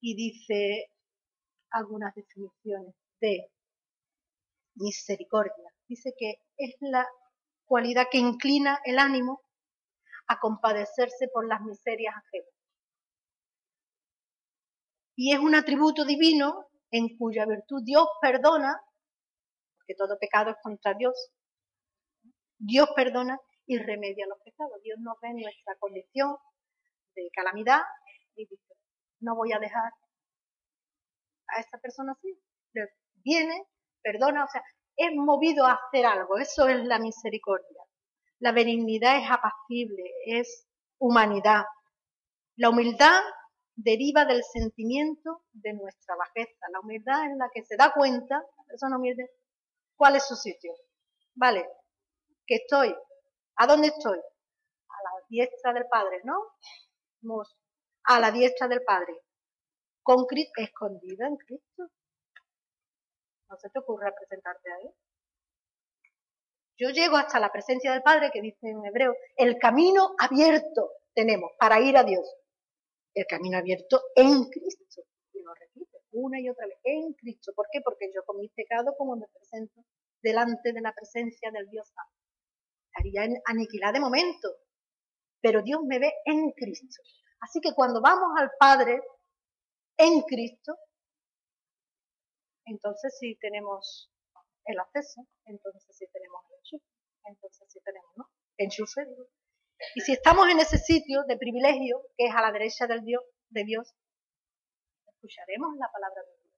y 0.00 0.14
dice 0.14 0.90
algunas 1.70 2.14
definiciones 2.14 2.94
de 3.20 3.50
misericordia. 4.78 5.72
Dice 5.86 6.12
que 6.18 6.34
es 6.56 6.76
la 6.80 7.06
cualidad 7.64 8.06
que 8.10 8.18
inclina 8.18 8.80
el 8.84 8.98
ánimo 8.98 9.42
a 10.28 10.38
compadecerse 10.38 11.28
por 11.32 11.46
las 11.46 11.60
miserias 11.62 12.14
ajenas. 12.14 12.54
Y 15.16 15.32
es 15.32 15.40
un 15.40 15.54
atributo 15.54 16.04
divino 16.04 16.68
en 16.90 17.16
cuya 17.16 17.44
virtud 17.46 17.82
Dios 17.84 18.06
perdona, 18.20 18.80
porque 19.76 19.94
todo 19.94 20.18
pecado 20.18 20.50
es 20.50 20.56
contra 20.62 20.94
Dios, 20.94 21.32
Dios 22.58 22.88
perdona 22.94 23.38
y 23.66 23.78
remedia 23.78 24.26
los 24.26 24.38
pecados. 24.44 24.80
Dios 24.82 24.98
nos 25.00 25.18
ve 25.20 25.28
en 25.28 25.36
nuestra 25.36 25.76
condición 25.78 26.36
de 27.14 27.30
calamidad 27.32 27.82
y 28.34 28.46
dice, 28.46 28.74
no 29.20 29.34
voy 29.34 29.52
a 29.52 29.58
dejar 29.58 29.92
a 31.48 31.60
esta 31.60 31.78
persona 31.78 32.12
así. 32.12 32.40
Viene, 33.24 33.66
perdona, 34.02 34.44
o 34.44 34.48
sea, 34.48 34.62
es 34.96 35.10
movido 35.14 35.64
a 35.66 35.74
hacer 35.74 36.06
algo. 36.06 36.38
Eso 36.38 36.68
es 36.68 36.84
la 36.84 36.98
misericordia. 36.98 37.82
La 38.40 38.52
benignidad 38.52 39.18
es 39.18 39.30
apacible, 39.30 40.04
es 40.26 40.66
humanidad. 40.98 41.64
La 42.56 42.70
humildad 42.70 43.20
deriva 43.76 44.24
del 44.24 44.42
sentimiento 44.42 45.42
de 45.52 45.72
nuestra 45.72 46.16
bajeza. 46.16 46.66
La 46.72 46.80
humildad 46.80 47.30
es 47.30 47.36
la 47.36 47.48
que 47.52 47.64
se 47.64 47.76
da 47.76 47.92
cuenta, 47.94 48.36
la 48.36 48.64
persona 48.64 48.96
humilde, 48.96 49.30
cuál 49.96 50.16
es 50.16 50.26
su 50.26 50.34
sitio. 50.34 50.72
Vale, 51.34 51.68
que 52.46 52.56
estoy. 52.56 52.94
¿A 53.56 53.66
dónde 53.66 53.88
estoy? 53.88 54.18
A 54.18 55.02
la 55.04 55.26
diestra 55.28 55.72
del 55.72 55.86
Padre, 55.88 56.20
¿no? 56.24 56.42
A 58.04 58.20
la 58.20 58.30
diestra 58.32 58.66
del 58.66 58.82
Padre. 58.82 59.14
Con 60.02 60.26
Cristo, 60.26 60.60
escondida 60.60 61.26
en 61.28 61.36
Cristo. 61.36 61.90
¿No 63.48 63.56
se 63.56 63.70
te 63.70 63.78
ocurre 63.78 64.12
presentarte 64.12 64.72
ahí? 64.72 64.90
Yo 66.76 66.90
llego 66.90 67.16
hasta 67.16 67.40
la 67.40 67.50
presencia 67.50 67.92
del 67.92 68.02
Padre, 68.02 68.30
que 68.32 68.40
dice 68.40 68.68
en 68.68 68.84
hebreo, 68.84 69.14
el 69.36 69.58
camino 69.58 70.14
abierto 70.18 70.92
tenemos 71.14 71.50
para 71.58 71.80
ir 71.80 71.96
a 71.96 72.04
Dios. 72.04 72.28
El 73.14 73.26
camino 73.26 73.58
abierto 73.58 74.02
en 74.14 74.44
Cristo. 74.44 75.02
Y 75.32 75.42
lo 75.42 75.52
repite 75.54 75.98
una 76.12 76.40
y 76.40 76.48
otra 76.48 76.66
vez, 76.66 76.78
en 76.84 77.12
Cristo. 77.14 77.52
¿Por 77.54 77.66
qué? 77.72 77.80
Porque 77.80 78.10
yo 78.14 78.22
con 78.24 78.38
mis 78.38 78.52
pecados, 78.52 78.94
como 78.96 79.16
me 79.16 79.26
presento 79.26 79.82
delante 80.22 80.72
de 80.72 80.80
la 80.80 80.92
presencia 80.92 81.50
del 81.50 81.68
Dios 81.68 81.88
Santo 81.88 82.18
estaría 82.98 83.40
aniquilada 83.46 83.92
de 83.92 84.00
momento, 84.00 84.48
pero 85.40 85.62
Dios 85.62 85.80
me 85.86 85.98
ve 85.98 86.12
en 86.24 86.50
Cristo. 86.52 87.02
Así 87.40 87.60
que 87.60 87.74
cuando 87.74 88.00
vamos 88.00 88.30
al 88.36 88.50
Padre 88.58 89.00
en 89.96 90.22
Cristo, 90.22 90.76
entonces 92.68 93.16
sí 93.18 93.36
tenemos 93.40 94.10
el 94.64 94.78
acceso, 94.78 95.26
entonces 95.46 95.96
sí 95.96 96.06
tenemos 96.12 96.42
el 96.48 96.56
enchufe, 96.58 96.84
entonces 97.24 97.68
sí 97.70 97.80
tenemos, 97.84 98.10
¿no? 98.16 98.30
Enchufe, 98.58 99.06
Y 99.94 100.00
si 100.00 100.12
estamos 100.12 100.48
en 100.48 100.60
ese 100.60 100.78
sitio 100.78 101.24
de 101.24 101.36
privilegio, 101.36 102.02
que 102.16 102.26
es 102.26 102.34
a 102.34 102.42
la 102.42 102.52
derecha 102.52 102.86
del 102.86 103.04
Dios, 103.04 103.22
de 103.48 103.64
Dios, 103.64 103.94
escucharemos 105.06 105.76
la 105.78 105.90
palabra 105.90 106.22
de 106.22 106.28
Dios. 106.28 106.48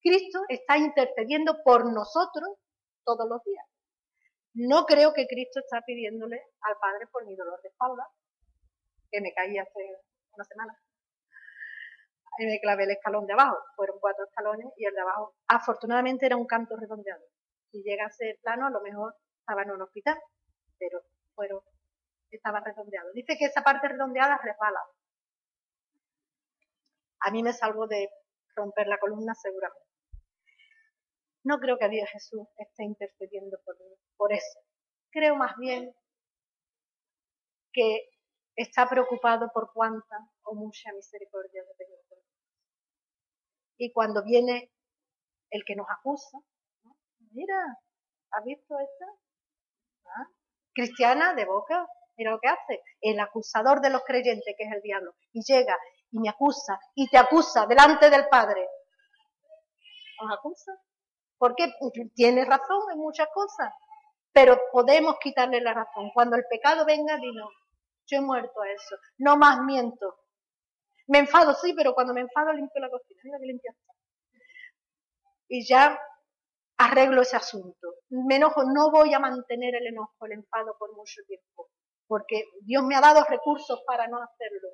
Cristo 0.00 0.40
está 0.48 0.78
intercediendo 0.78 1.62
por 1.62 1.92
nosotros 1.92 2.48
todos 3.04 3.28
los 3.28 3.42
días. 3.44 3.66
No 4.54 4.86
creo 4.86 5.12
que 5.12 5.26
Cristo 5.26 5.60
está 5.60 5.82
pidiéndole 5.82 6.40
al 6.62 6.76
Padre 6.80 7.06
por 7.12 7.26
mi 7.26 7.36
dolor 7.36 7.60
de 7.62 7.68
espalda, 7.68 8.08
que 9.10 9.20
me 9.20 9.32
caí 9.34 9.58
hace 9.58 10.00
una 10.32 10.44
semana. 10.44 10.78
Me 12.38 12.60
clavé 12.60 12.84
el 12.84 12.92
escalón 12.92 13.26
de 13.26 13.32
abajo. 13.32 13.58
Fueron 13.74 13.98
cuatro 14.00 14.24
escalones 14.24 14.66
y 14.76 14.86
el 14.86 14.94
de 14.94 15.00
abajo, 15.00 15.34
afortunadamente, 15.48 16.26
era 16.26 16.36
un 16.36 16.46
canto 16.46 16.76
redondeado. 16.76 17.22
Si 17.70 17.82
llega 17.82 18.06
a 18.06 18.10
ser 18.10 18.38
plano, 18.42 18.66
a 18.66 18.70
lo 18.70 18.80
mejor 18.80 19.14
estaba 19.40 19.62
en 19.62 19.72
un 19.72 19.82
hospital, 19.82 20.18
pero 20.78 21.00
fueron, 21.34 21.60
estaba 22.30 22.60
redondeado. 22.60 23.10
Dice 23.12 23.36
que 23.36 23.46
esa 23.46 23.62
parte 23.62 23.88
redondeada 23.88 24.38
resbala. 24.42 24.80
A 27.20 27.30
mí 27.30 27.42
me 27.42 27.52
salvo 27.52 27.86
de 27.86 28.08
romper 28.54 28.86
la 28.86 28.98
columna 28.98 29.34
seguramente. 29.34 29.88
No 31.44 31.58
creo 31.58 31.78
que 31.78 31.88
Dios 31.88 32.08
Jesús 32.10 32.46
esté 32.56 32.84
intercediendo 32.84 33.58
por, 33.64 33.76
por 34.16 34.32
eso. 34.32 34.60
Creo 35.10 35.34
más 35.34 35.56
bien 35.56 35.94
que 37.72 38.08
está 38.56 38.88
preocupado 38.88 39.50
por 39.52 39.72
cuánta 39.72 40.16
o 40.42 40.54
mucha 40.54 40.92
misericordia 40.92 41.62
de 41.78 41.86
Dios. 41.86 42.17
Y 43.78 43.92
cuando 43.92 44.24
viene 44.24 44.70
el 45.50 45.62
que 45.64 45.76
nos 45.76 45.86
acusa, 45.88 46.38
mira, 47.30 47.78
¿has 48.32 48.44
visto 48.44 48.76
esta? 48.78 49.06
¿Ah? 50.04 50.26
Cristiana 50.74 51.34
de 51.34 51.44
boca, 51.44 51.86
mira 52.16 52.32
lo 52.32 52.40
que 52.40 52.48
hace. 52.48 52.82
El 53.00 53.20
acusador 53.20 53.80
de 53.80 53.90
los 53.90 54.02
creyentes, 54.04 54.54
que 54.58 54.64
es 54.64 54.72
el 54.72 54.82
diablo, 54.82 55.14
y 55.32 55.42
llega 55.42 55.76
y 56.10 56.18
me 56.18 56.28
acusa 56.28 56.78
y 56.94 57.08
te 57.08 57.18
acusa 57.18 57.66
delante 57.66 58.10
del 58.10 58.28
Padre. 58.28 58.66
¿Os 60.20 60.32
acusa? 60.36 60.72
Porque 61.38 61.72
tiene 62.14 62.44
razón 62.44 62.90
en 62.92 62.98
muchas 62.98 63.28
cosas, 63.32 63.72
pero 64.32 64.58
podemos 64.72 65.16
quitarle 65.20 65.60
la 65.60 65.72
razón. 65.72 66.10
Cuando 66.12 66.34
el 66.36 66.44
pecado 66.50 66.84
venga, 66.84 67.16
dino, 67.16 67.48
yo 68.06 68.18
he 68.18 68.20
muerto 68.20 68.60
a 68.60 68.70
eso, 68.70 68.96
no 69.18 69.36
más 69.36 69.60
miento. 69.60 70.18
Me 71.08 71.18
enfado, 71.18 71.54
sí, 71.54 71.72
pero 71.74 71.94
cuando 71.94 72.12
me 72.12 72.20
enfado 72.20 72.52
limpio 72.52 72.80
la 72.80 72.90
cocina, 72.90 73.20
mira 73.24 73.38
que 73.38 73.46
limpia 73.46 73.74
Y 75.48 75.66
ya 75.66 75.98
arreglo 76.76 77.22
ese 77.22 77.36
asunto. 77.36 77.94
Me 78.10 78.36
enojo, 78.36 78.62
no 78.64 78.90
voy 78.90 79.14
a 79.14 79.18
mantener 79.18 79.74
el 79.74 79.86
enojo, 79.86 80.26
el 80.26 80.32
enfado 80.32 80.76
por 80.78 80.94
mucho 80.94 81.22
tiempo, 81.26 81.70
porque 82.06 82.44
Dios 82.62 82.84
me 82.84 82.94
ha 82.94 83.00
dado 83.00 83.24
recursos 83.24 83.82
para 83.86 84.06
no 84.06 84.18
hacerlo. 84.22 84.68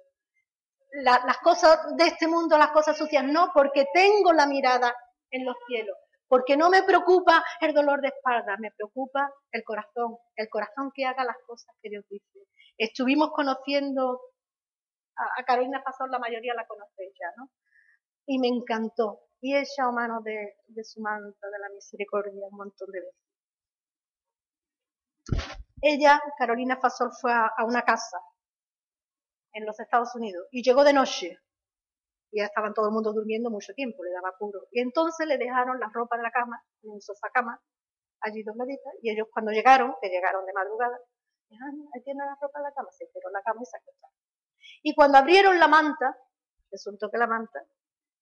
las 1.03 1.39
cosas 1.39 1.97
de 1.97 2.05
este 2.05 2.28
mundo, 2.28 2.59
las 2.59 2.70
cosas 2.72 2.97
sucias, 2.97 3.24
no, 3.24 3.51
porque 3.55 3.87
tengo 3.93 4.32
la 4.32 4.47
mirada 4.47 4.95
en 5.30 5.45
los 5.45 5.57
cielos. 5.66 5.97
Porque 6.26 6.57
no 6.57 6.68
me 6.70 6.82
preocupa 6.82 7.45
el 7.61 7.74
dolor 7.74 8.01
de 8.01 8.09
espalda, 8.09 8.57
me 8.59 8.72
preocupa 8.72 9.30
el 9.53 9.62
corazón, 9.62 10.16
el 10.37 10.49
corazón 10.49 10.91
que 10.95 11.05
haga 11.05 11.24
las 11.24 11.37
cosas 11.47 11.74
que 11.80 11.91
Dios 11.91 12.05
dice. 12.09 12.41
Estuvimos 12.76 13.30
conociendo 13.32 14.20
a, 15.16 15.44
Carolina 15.44 15.82
pasó 15.84 16.06
la 16.06 16.18
mayoría 16.18 16.54
la 16.54 16.66
conocéis 16.66 17.12
ya, 17.18 17.32
¿no? 17.36 17.50
Y 18.26 18.38
me 18.38 18.48
encantó. 18.48 19.20
Y 19.40 19.54
he 19.54 19.60
echado 19.60 19.92
mano 19.92 20.20
de, 20.22 20.56
su 20.84 21.00
manto, 21.00 21.46
de 21.50 21.58
la 21.58 21.68
misericordia, 21.68 22.46
un 22.50 22.56
montón 22.56 22.90
de 22.90 23.00
veces. 23.00 23.20
Ella, 25.82 26.20
Carolina 26.38 26.78
Fasol, 26.80 27.10
fue 27.20 27.32
a, 27.32 27.52
una 27.66 27.82
casa 27.82 28.18
en 29.52 29.66
los 29.66 29.78
Estados 29.78 30.14
Unidos 30.14 30.48
y 30.50 30.62
llegó 30.62 30.82
de 30.82 30.94
noche. 30.94 31.38
Y 32.30 32.40
ya 32.40 32.46
estaban 32.46 32.72
todo 32.72 32.86
el 32.86 32.92
mundo 32.92 33.12
durmiendo 33.12 33.50
mucho 33.50 33.74
tiempo, 33.74 34.02
le 34.02 34.10
daba 34.10 34.32
puro. 34.38 34.66
Y 34.72 34.80
entonces 34.80 35.26
le 35.26 35.36
dejaron 35.36 35.78
la 35.78 35.90
ropa 35.92 36.16
de 36.16 36.22
la 36.22 36.30
cama, 36.30 36.64
en 36.82 36.90
un 36.90 37.00
sofá 37.00 37.28
cama, 37.32 37.60
allí 38.20 38.42
dobladita, 38.42 38.90
y 39.02 39.10
ellos 39.10 39.28
cuando 39.32 39.52
llegaron, 39.52 39.94
que 40.00 40.08
llegaron 40.08 40.44
de 40.46 40.52
madrugada, 40.54 40.98
dijeron, 41.48 41.86
ahí 41.94 42.02
tiene 42.02 42.24
la 42.24 42.36
ropa 42.40 42.58
de 42.58 42.64
la 42.64 42.72
cama, 42.72 42.88
se 42.90 43.06
tiró 43.12 43.30
la 43.30 43.42
cama 43.42 43.60
y 43.62 43.66
se 43.66 43.76
acostaron. 43.76 44.24
Y 44.82 44.94
cuando 44.94 45.18
abrieron 45.18 45.58
la 45.58 45.68
manta, 45.68 46.16
resultó 46.70 47.10
que 47.10 47.18
la 47.18 47.26
manta 47.26 47.60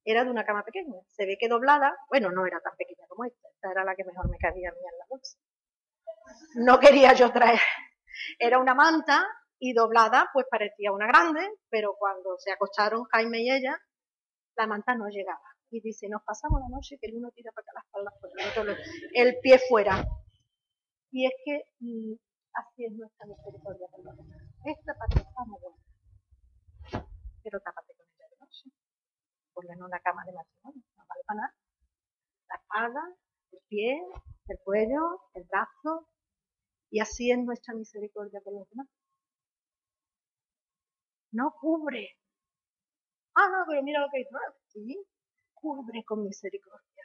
era 0.05 0.25
de 0.25 0.31
una 0.31 0.45
cama 0.45 0.65
pequeña. 0.65 1.01
Se 1.09 1.27
ve 1.27 1.37
que 1.39 1.49
doblada, 1.49 1.97
bueno, 2.09 2.31
no 2.31 2.47
era 2.47 2.61
tan 2.61 2.77
pequeña 2.77 3.07
como 3.09 3.25
esta, 3.25 3.49
esta 3.49 3.71
era 3.71 3.85
la 3.85 3.95
que 3.95 4.05
mejor 4.05 4.29
me 4.29 4.39
cabía 4.39 4.69
a 4.69 4.73
mí 4.73 4.79
en 4.79 4.99
la 4.99 5.07
bolsa. 5.09 5.39
No 6.57 6.81
quería 6.81 7.13
yo 7.15 7.33
traer. 7.33 7.61
Era 8.39 8.59
una 8.59 8.75
manta 8.75 9.27
y 9.59 9.73
doblada, 9.73 10.29
pues 10.33 10.47
parecía 10.51 10.93
una 10.93 11.07
grande, 11.07 11.41
pero 11.69 11.95
cuando 11.99 12.37
se 12.39 12.53
acostaron 12.53 13.05
Jaime 13.05 13.43
y 13.43 13.51
ella, 13.51 13.79
la 14.57 14.67
manta 14.67 14.95
no 14.95 15.09
llegaba. 15.09 15.41
Y 15.71 15.81
dice, 15.81 16.09
nos 16.09 16.23
pasamos 16.23 16.61
la 16.61 16.69
noche 16.69 16.99
que 17.01 17.09
el 17.09 17.17
uno 17.17 17.31
tira 17.31 17.51
para 17.53 17.63
acá 17.65 17.73
las 17.75 17.85
espaldas 17.87 18.15
por 18.21 18.31
el 18.31 18.75
otro, 18.75 18.85
el 19.15 19.39
pie 19.41 19.59
fuera. 19.69 20.05
Y 21.11 21.27
es 21.27 21.33
que 21.45 21.65
mm, 21.81 22.15
así 22.55 22.85
es 22.85 22.93
nuestra 22.93 23.27
misericordia. 23.27 23.87
Esta 24.65 24.95
parte 24.95 25.21
está 25.21 25.45
muy 25.47 25.61
buena 25.61 25.82
pero 27.43 27.61
tápate 27.61 27.95
con 27.95 28.07
ella 28.07 28.29
de 28.29 28.37
noche. 28.39 28.71
Ponla 29.53 29.75
en 29.75 29.83
una 29.83 30.01
cama 30.01 30.25
de 30.25 30.33
matrimonio, 30.33 30.83
no 30.97 31.05
vale 31.07 31.23
para 31.27 31.41
nada. 31.41 31.55
La 32.49 32.57
espalda, 32.57 33.17
el 33.53 33.61
pie, 33.69 34.03
el 34.49 34.59
cuello, 34.65 35.21
el 35.35 35.45
brazo, 35.45 36.09
y 36.91 37.01
así 37.01 37.31
es 37.31 37.39
nuestra 37.39 37.75
misericordia 37.75 38.41
con 38.45 38.55
los 38.55 38.69
demás. 38.69 38.87
No 41.33 41.55
cubre. 41.59 42.11
Ah, 43.35 43.49
no, 43.49 43.65
pero 43.67 43.83
mira 43.83 44.01
lo 44.01 44.11
que 44.13 44.19
dice. 44.19 44.31
sí, 44.69 45.07
cubre 45.55 46.05
con 46.05 46.23
misericordia. 46.23 47.05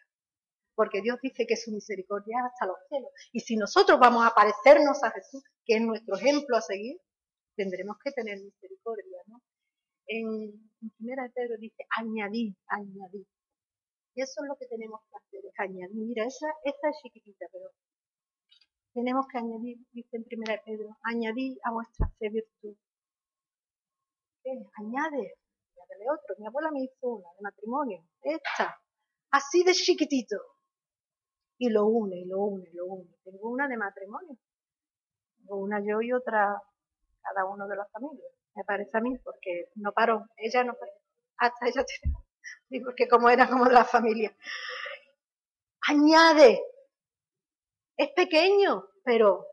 Porque 0.76 1.02
Dios 1.02 1.18
dice 1.22 1.48
que 1.48 1.56
su 1.56 1.72
misericordia 1.72 2.38
es 2.40 2.52
hasta 2.52 2.66
los 2.66 2.78
cielos. 2.90 3.12
Y 3.32 3.40
si 3.40 3.56
nosotros 3.56 3.98
vamos 3.98 4.26
a 4.26 4.36
parecernos 4.36 5.02
a 5.04 5.12
Jesús, 5.12 5.44
que 5.66 5.78
es 5.78 5.82
nuestro 5.82 6.18
ejemplo 6.18 6.58
a 6.58 6.62
seguir, 6.62 7.00
tendremos 7.56 7.98
que 8.04 8.12
tener 8.12 8.38
misericordia, 8.40 9.17
en, 10.08 10.70
primera 10.98 11.24
de 11.24 11.30
Pedro 11.32 11.58
dice 11.60 11.86
añadir, 11.98 12.56
añadir. 12.68 13.28
Y 14.16 14.22
eso 14.22 14.42
es 14.42 14.48
lo 14.48 14.56
que 14.56 14.68
tenemos 14.68 15.02
que 15.10 15.18
hacer, 15.18 15.52
añadir. 15.58 15.96
Mira, 15.96 16.26
esa, 16.26 16.48
esta 16.64 16.90
es 16.90 16.98
chiquitita, 17.04 17.46
pero 17.52 17.70
tenemos 18.94 19.28
que 19.28 19.38
añadir, 19.38 19.78
dice 19.92 20.18
en 20.18 20.24
primera 20.24 20.54
de 20.54 20.62
Pedro, 20.66 20.98
añadir 21.04 21.58
a 21.64 21.72
vuestra 21.72 22.08
fe 22.18 22.30
virtud. 22.30 22.76
¿Qué? 24.44 24.52
Añade, 24.78 25.36
añádele 25.76 26.06
otro. 26.10 26.36
Mi 26.40 26.48
abuela 26.48 26.72
me 26.72 26.84
hizo 26.84 27.08
una 27.08 27.30
de 27.34 27.42
matrimonio, 27.42 28.04
esta, 28.22 28.80
así 29.32 29.64
de 29.64 29.74
chiquitito. 29.74 30.38
Y 31.60 31.70
lo 31.70 31.86
une, 31.88 32.18
y 32.20 32.26
lo 32.26 32.40
une, 32.44 32.70
y 32.70 32.74
lo 32.74 32.86
une. 32.86 33.16
Tengo 33.24 33.50
una 33.50 33.68
de 33.68 33.78
matrimonio. 33.78 34.38
Tengo 35.38 35.58
una 35.58 35.80
yo 35.80 36.02
y 36.02 36.14
otra 36.14 36.62
cada 37.22 37.46
uno 37.46 37.68
de 37.68 37.76
las 37.76 37.92
familias 37.92 38.37
me 38.58 38.64
parece 38.64 38.98
a 38.98 39.02
mí, 39.02 39.18
porque 39.20 39.70
no 39.76 39.92
paró, 39.92 40.26
ella 40.36 40.64
no 40.64 40.74
paró, 40.74 40.92
hasta 41.38 41.68
ella 41.68 41.86
tiene, 42.70 42.84
porque 42.84 43.08
como 43.08 43.30
era 43.30 43.48
como 43.48 43.66
de 43.66 43.74
la 43.74 43.86
familia. 43.86 44.36
Añade, 45.88 46.62
es 47.96 48.10
pequeño, 48.16 48.90
pero 49.04 49.46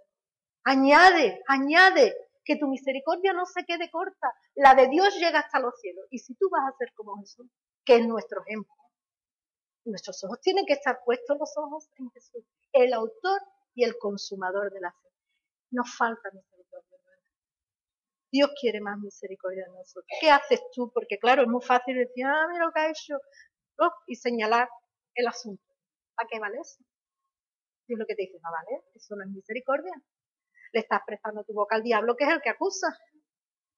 añade, 0.65 1.43
añade, 1.47 2.17
que 2.45 2.57
tu 2.57 2.67
misericordia 2.67 3.33
no 3.33 3.47
se 3.47 3.65
quede 3.65 3.91
corta, 3.91 4.33
la 4.55 4.75
de 4.75 4.89
Dios 4.89 5.17
llega 5.19 5.41
hasta 5.41 5.61
los 5.61 5.79
cielos. 5.81 6.07
Y 6.11 6.19
si 6.19 6.35
tú 6.35 6.49
vas 6.51 6.63
a 6.69 6.77
ser 6.77 6.93
como 6.95 7.19
Jesús, 7.19 7.47
que 7.85 7.97
es 7.97 8.07
nuestro 8.07 8.43
ejemplo, 8.47 8.75
nuestros 9.87 10.23
ojos 10.25 10.41
tienen 10.41 10.67
que 10.67 10.75
estar 10.75 11.01
puestos 11.05 11.39
los 11.39 11.57
ojos 11.57 11.89
en 11.97 12.11
Jesús, 12.11 12.45
el 12.73 12.93
autor 12.93 13.41
y 13.75 13.85
el 13.85 13.97
consumador 13.99 14.73
de 14.73 14.81
la 14.81 14.93
fe. 14.93 15.09
Nos 15.71 15.95
falta 15.97 16.31
misericordia. 16.31 16.54
Dios 18.35 18.51
quiere 18.61 18.81
más 18.81 18.99
misericordia 18.99 19.65
de 19.65 19.71
nosotros. 19.71 20.07
¿Qué 20.21 20.29
haces 20.29 20.61
tú? 20.75 20.91
Porque 20.93 21.21
claro, 21.21 21.43
es 21.43 21.49
muy 21.49 21.63
fácil 21.63 21.97
decir, 21.97 22.27
ah, 22.27 22.49
mira 22.51 22.65
lo 22.65 22.73
que 22.73 22.81
ha 22.81 22.91
hecho, 22.91 23.15
oh, 23.79 23.93
y 24.09 24.17
señalar 24.17 24.69
el 25.15 25.29
asunto. 25.29 25.63
¿Para 26.17 26.29
qué 26.29 26.41
vale 26.41 26.59
eso? 26.61 26.83
Dios 27.87 27.97
lo 27.97 28.07
que 28.07 28.17
te 28.17 28.23
dice, 28.23 28.41
no 28.43 28.51
vale, 28.51 28.83
eso 28.93 29.15
no 29.15 29.23
es 29.23 29.31
misericordia. 29.31 29.93
Le 30.73 30.81
estás 30.81 31.03
prestando 31.07 31.45
tu 31.45 31.53
boca 31.53 31.77
al 31.77 31.85
diablo, 31.85 32.17
que 32.17 32.25
es 32.25 32.31
el 32.31 32.43
que 32.43 32.51
acusa. 32.51 32.89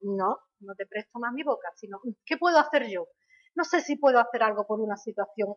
No, 0.01 0.39
no 0.61 0.75
te 0.75 0.87
presto 0.87 1.19
más 1.19 1.35
mi 1.35 1.43
boca, 1.43 1.71
sino, 1.77 2.01
¿qué 2.25 2.39
puedo 2.39 2.59
hacer 2.59 2.89
yo? 2.89 3.09
No 3.57 3.65
sé 3.65 3.83
si 3.83 3.97
puedo 3.97 4.19
hacer 4.19 4.43
algo 4.43 4.67
por 4.67 4.81
una 4.81 4.97
situación, 4.97 5.55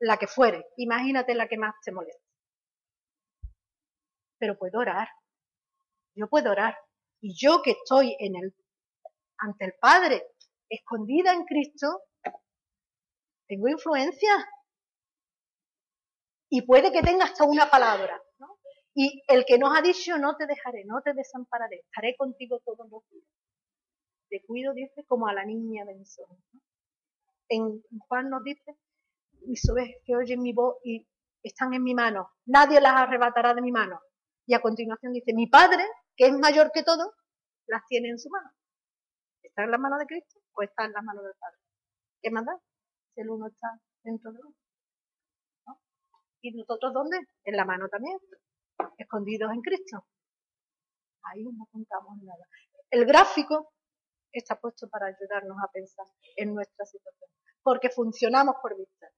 la 0.00 0.18
que 0.18 0.26
fuere. 0.26 0.66
Imagínate 0.76 1.34
la 1.34 1.48
que 1.48 1.56
más 1.56 1.74
te 1.82 1.92
moleste. 1.92 2.26
Pero 4.38 4.58
puedo 4.58 4.80
orar. 4.80 5.08
Yo 6.14 6.28
puedo 6.28 6.50
orar. 6.50 6.76
Y 7.20 7.34
yo 7.36 7.60
que 7.62 7.72
estoy 7.72 8.16
en 8.18 8.36
el, 8.36 8.54
ante 9.38 9.66
el 9.66 9.74
Padre, 9.80 10.22
escondida 10.68 11.32
en 11.32 11.44
Cristo, 11.44 12.02
tengo 13.46 13.68
influencia. 13.68 14.30
Y 16.48 16.62
puede 16.62 16.90
que 16.92 17.02
tenga 17.02 17.24
hasta 17.24 17.44
una 17.44 17.70
palabra. 17.70 18.20
Y 18.94 19.22
el 19.28 19.44
que 19.44 19.58
nos 19.58 19.76
ha 19.76 19.82
dicho, 19.82 20.18
no 20.18 20.36
te 20.36 20.46
dejaré, 20.46 20.84
no 20.84 21.00
te 21.02 21.14
desampararé, 21.14 21.80
estaré 21.80 22.16
contigo 22.16 22.60
todos 22.64 22.90
los 22.90 23.08
días. 23.10 23.26
Te 24.28 24.42
cuido, 24.46 24.72
dice, 24.74 25.04
como 25.06 25.28
a 25.28 25.34
la 25.34 25.44
niña 25.44 25.84
de 25.84 25.94
mis 25.94 26.18
ojos. 26.18 26.38
En 27.48 27.82
Juan 28.08 28.30
nos 28.30 28.42
dice, 28.42 28.76
mis 29.46 29.68
ovejas 29.70 29.96
que 30.04 30.16
oyen 30.16 30.42
mi 30.42 30.52
voz 30.52 30.76
y 30.84 31.06
están 31.42 31.72
en 31.74 31.82
mi 31.82 31.94
mano, 31.94 32.30
nadie 32.46 32.80
las 32.80 32.94
arrebatará 32.94 33.54
de 33.54 33.62
mi 33.62 33.72
mano. 33.72 34.00
Y 34.46 34.54
a 34.54 34.60
continuación 34.60 35.12
dice, 35.12 35.32
mi 35.34 35.46
Padre 35.46 35.84
que 36.20 36.26
es 36.26 36.38
mayor 36.38 36.70
que 36.70 36.82
todo, 36.82 37.14
las 37.66 37.80
tiene 37.86 38.10
en 38.10 38.18
su 38.18 38.28
mano. 38.28 38.50
¿Está 39.42 39.64
en 39.64 39.70
la 39.70 39.78
mano 39.78 39.96
de 39.96 40.04
Cristo 40.04 40.38
o 40.52 40.62
está 40.62 40.84
en 40.84 40.92
la 40.92 41.00
mano 41.00 41.22
del 41.22 41.32
Padre? 41.40 41.56
¿Qué 42.20 42.30
más 42.30 42.44
da? 42.44 42.60
Si 43.14 43.22
el 43.22 43.30
uno 43.30 43.46
está 43.46 43.68
dentro 44.02 44.30
del 44.30 44.42
otro. 44.42 45.78
¿Y 46.42 46.52
nosotros 46.52 46.92
dónde? 46.92 47.20
En 47.44 47.56
la 47.56 47.64
mano 47.64 47.88
también, 47.88 48.18
escondidos 48.98 49.50
en 49.50 49.62
Cristo. 49.62 50.04
Ahí 51.22 51.42
no 51.42 51.66
contamos 51.72 52.18
nada. 52.18 52.46
El 52.90 53.06
gráfico 53.06 53.72
está 54.30 54.60
puesto 54.60 54.90
para 54.90 55.06
ayudarnos 55.06 55.56
a 55.64 55.72
pensar 55.72 56.04
en 56.36 56.54
nuestra 56.54 56.84
situación, 56.84 57.30
porque 57.62 57.88
funcionamos 57.88 58.56
por 58.60 58.76
vista, 58.76 59.08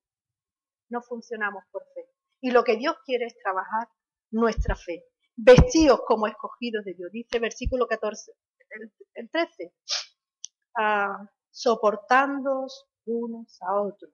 no 0.89 1.03
funcionamos 1.03 1.65
por 1.73 1.83
fe. 1.95 2.09
Y 2.41 2.53
lo 2.53 2.63
que 2.63 2.77
Dios 2.77 2.95
quiere 3.05 3.27
es 3.27 3.37
trabajar 3.39 3.89
nuestra 4.31 4.77
fe, 4.77 5.05
vestidos 5.37 6.01
como 6.07 6.27
escogidos 6.27 6.85
de 6.85 6.95
Dios. 6.95 7.11
Dice 7.13 7.39
versículo 7.39 7.87
14, 7.87 8.33
el, 9.15 9.31
13, 9.31 9.73
ah, 10.79 11.27
unos 13.05 13.59
a 13.63 13.81
otros, 13.81 14.13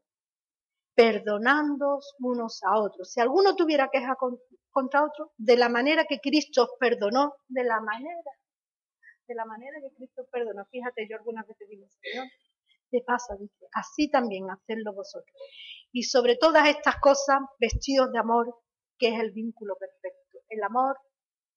perdonándoos 0.94 2.14
unos 2.20 2.62
a 2.62 2.78
otros. 2.78 3.12
Si 3.12 3.20
alguno 3.20 3.54
tuviera 3.54 3.88
queja 3.90 4.16
contra 4.70 5.04
otro, 5.04 5.32
de 5.36 5.56
la 5.56 5.68
manera 5.68 6.04
que 6.04 6.20
Cristo 6.20 6.64
os 6.64 6.70
perdonó, 6.78 7.34
de 7.48 7.64
la 7.64 7.80
manera, 7.80 8.32
de 9.26 9.34
la 9.34 9.44
manera 9.44 9.78
que 9.80 9.94
Cristo 9.94 10.26
perdonó. 10.32 10.64
Fíjate, 10.70 11.06
yo 11.08 11.16
algunas 11.16 11.46
veces 11.46 11.68
digo, 11.68 11.86
Señor, 11.88 12.26
te 12.90 13.02
pasa, 13.02 13.36
dice, 13.38 13.66
así 13.72 14.10
también 14.10 14.50
hacedlo 14.50 14.94
vosotros. 14.94 15.36
Y 15.92 16.04
sobre 16.04 16.36
todas 16.36 16.68
estas 16.68 16.96
cosas, 17.00 17.40
vestidos 17.58 18.10
de 18.12 18.18
amor, 18.18 18.54
que 18.98 19.08
es 19.08 19.20
el 19.20 19.32
vínculo 19.32 19.76
perfecto. 19.76 20.38
El 20.48 20.62
amor 20.62 20.96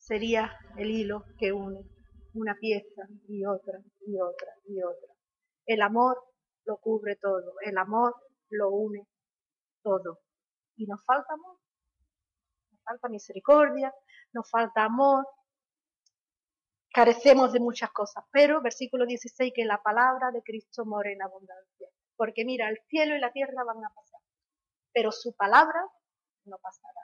sería 0.01 0.51
el 0.77 0.89
hilo 0.89 1.25
que 1.37 1.53
une 1.53 1.85
una 2.33 2.55
pieza 2.55 3.03
y 3.27 3.45
otra 3.45 3.79
y 4.05 4.19
otra 4.19 4.53
y 4.65 4.81
otra. 4.81 5.13
El 5.65 5.81
amor 5.81 6.17
lo 6.65 6.77
cubre 6.77 7.15
todo, 7.17 7.53
el 7.61 7.77
amor 7.77 8.15
lo 8.49 8.71
une 8.71 9.07
todo. 9.83 10.19
Y 10.75 10.85
nos 10.87 11.03
falta 11.05 11.33
amor, 11.33 11.57
nos 12.71 12.83
falta 12.83 13.09
misericordia, 13.09 13.93
nos 14.33 14.49
falta 14.49 14.83
amor, 14.85 15.25
carecemos 16.93 17.53
de 17.53 17.59
muchas 17.59 17.91
cosas, 17.91 18.23
pero 18.31 18.61
versículo 18.61 19.05
16, 19.05 19.53
que 19.55 19.65
la 19.65 19.81
palabra 19.83 20.31
de 20.31 20.41
Cristo 20.41 20.85
mora 20.85 21.11
en 21.11 21.21
abundancia. 21.21 21.87
Porque 22.15 22.43
mira, 22.45 22.69
el 22.69 22.79
cielo 22.87 23.15
y 23.15 23.19
la 23.19 23.31
tierra 23.31 23.63
van 23.63 23.83
a 23.83 23.93
pasar, 23.93 24.21
pero 24.93 25.11
su 25.11 25.35
palabra 25.35 25.85
no 26.45 26.57
pasará. 26.57 27.01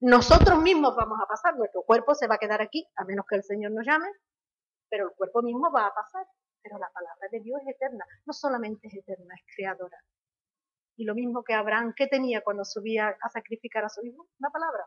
Nosotros 0.00 0.62
mismos 0.62 0.94
vamos 0.96 1.18
a 1.20 1.26
pasar, 1.26 1.56
nuestro 1.56 1.82
cuerpo 1.82 2.14
se 2.14 2.28
va 2.28 2.36
a 2.36 2.38
quedar 2.38 2.62
aquí, 2.62 2.86
a 2.96 3.04
menos 3.04 3.26
que 3.28 3.36
el 3.36 3.42
Señor 3.42 3.72
nos 3.72 3.84
llame, 3.84 4.08
pero 4.88 5.08
el 5.08 5.16
cuerpo 5.16 5.42
mismo 5.42 5.72
va 5.72 5.86
a 5.86 5.94
pasar. 5.94 6.26
pero 6.62 6.78
la 6.78 6.90
palabra 6.92 7.28
de 7.30 7.40
Dios 7.40 7.60
es 7.62 7.74
eterna. 7.76 8.04
No 8.26 8.32
solamente 8.32 8.88
es 8.88 8.94
eterna, 8.94 9.34
es 9.34 9.42
creadora. 9.56 9.96
Y 10.96 11.04
lo 11.04 11.14
mismo 11.14 11.42
que 11.44 11.54
Abraham, 11.54 11.94
¿qué 11.96 12.08
tenía 12.08 12.42
cuando 12.42 12.64
subía 12.64 13.08
a 13.08 13.28
sacrificar 13.28 13.84
a 13.84 13.88
su 13.88 14.04
hijo? 14.04 14.26
Una 14.38 14.50
palabra. 14.50 14.84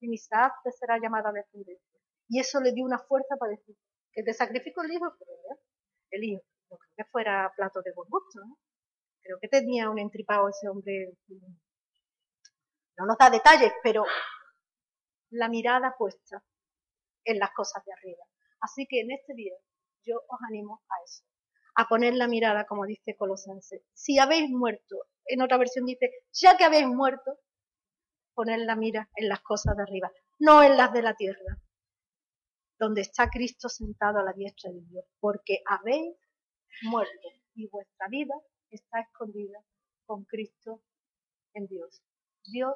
Isaac 0.00 0.54
te 0.64 0.72
será 0.72 0.98
llamada 0.98 1.30
descendencia. 1.32 2.00
Y 2.28 2.40
eso 2.40 2.60
le 2.60 2.72
dio 2.72 2.84
una 2.84 2.98
fuerza 2.98 3.36
para 3.36 3.50
decir 3.50 3.76
que 4.12 4.22
te 4.22 4.32
sacrifico 4.32 4.82
el 4.82 4.92
hijo, 4.92 5.14
pero 5.18 5.30
el 6.10 6.24
hijo. 6.24 6.42
No 6.70 6.78
creo 6.78 6.92
que 6.96 7.04
fuera 7.04 7.52
plato 7.56 7.82
de 7.82 7.92
buen 7.94 8.08
gusto, 8.08 8.40
¿no? 8.40 8.58
Creo 9.22 9.38
que 9.40 9.48
tenía 9.48 9.90
un 9.90 9.98
entripado 9.98 10.48
ese 10.48 10.68
hombre. 10.68 11.14
No 12.98 13.06
nos 13.06 13.18
da 13.18 13.30
detalles, 13.30 13.72
pero 13.82 14.04
la 15.30 15.48
mirada 15.48 15.94
puesta 15.96 16.44
en 17.24 17.38
las 17.38 17.50
cosas 17.52 17.84
de 17.84 17.92
arriba. 17.92 18.24
Así 18.60 18.86
que 18.86 19.00
en 19.00 19.10
este 19.10 19.34
día 19.34 19.54
yo 20.04 20.16
os 20.28 20.38
animo 20.48 20.82
a 20.88 20.94
eso, 21.04 21.24
a 21.76 21.88
poner 21.88 22.14
la 22.14 22.28
mirada, 22.28 22.66
como 22.66 22.86
dice 22.86 23.16
Colosense. 23.16 23.84
Si 23.92 24.18
habéis 24.18 24.50
muerto, 24.50 25.06
en 25.26 25.42
otra 25.42 25.58
versión 25.58 25.86
dice, 25.86 26.10
ya 26.32 26.56
que 26.56 26.64
habéis 26.64 26.86
muerto, 26.86 27.38
poner 28.34 28.60
la 28.60 28.76
mira 28.76 29.08
en 29.16 29.28
las 29.28 29.40
cosas 29.40 29.76
de 29.76 29.82
arriba, 29.82 30.10
no 30.38 30.62
en 30.62 30.76
las 30.76 30.92
de 30.92 31.02
la 31.02 31.14
tierra, 31.14 31.58
donde 32.78 33.02
está 33.02 33.28
Cristo 33.30 33.68
sentado 33.68 34.18
a 34.18 34.24
la 34.24 34.32
diestra 34.32 34.70
de 34.70 34.80
Dios, 34.80 35.04
porque 35.20 35.62
habéis 35.66 36.16
muerto 36.82 37.28
y 37.54 37.68
vuestra 37.68 38.08
vida 38.08 38.34
está 38.70 39.00
escondida 39.00 39.58
con 40.04 40.24
Cristo 40.24 40.82
en 41.54 41.66
Dios. 41.66 42.02
Dios 42.44 42.74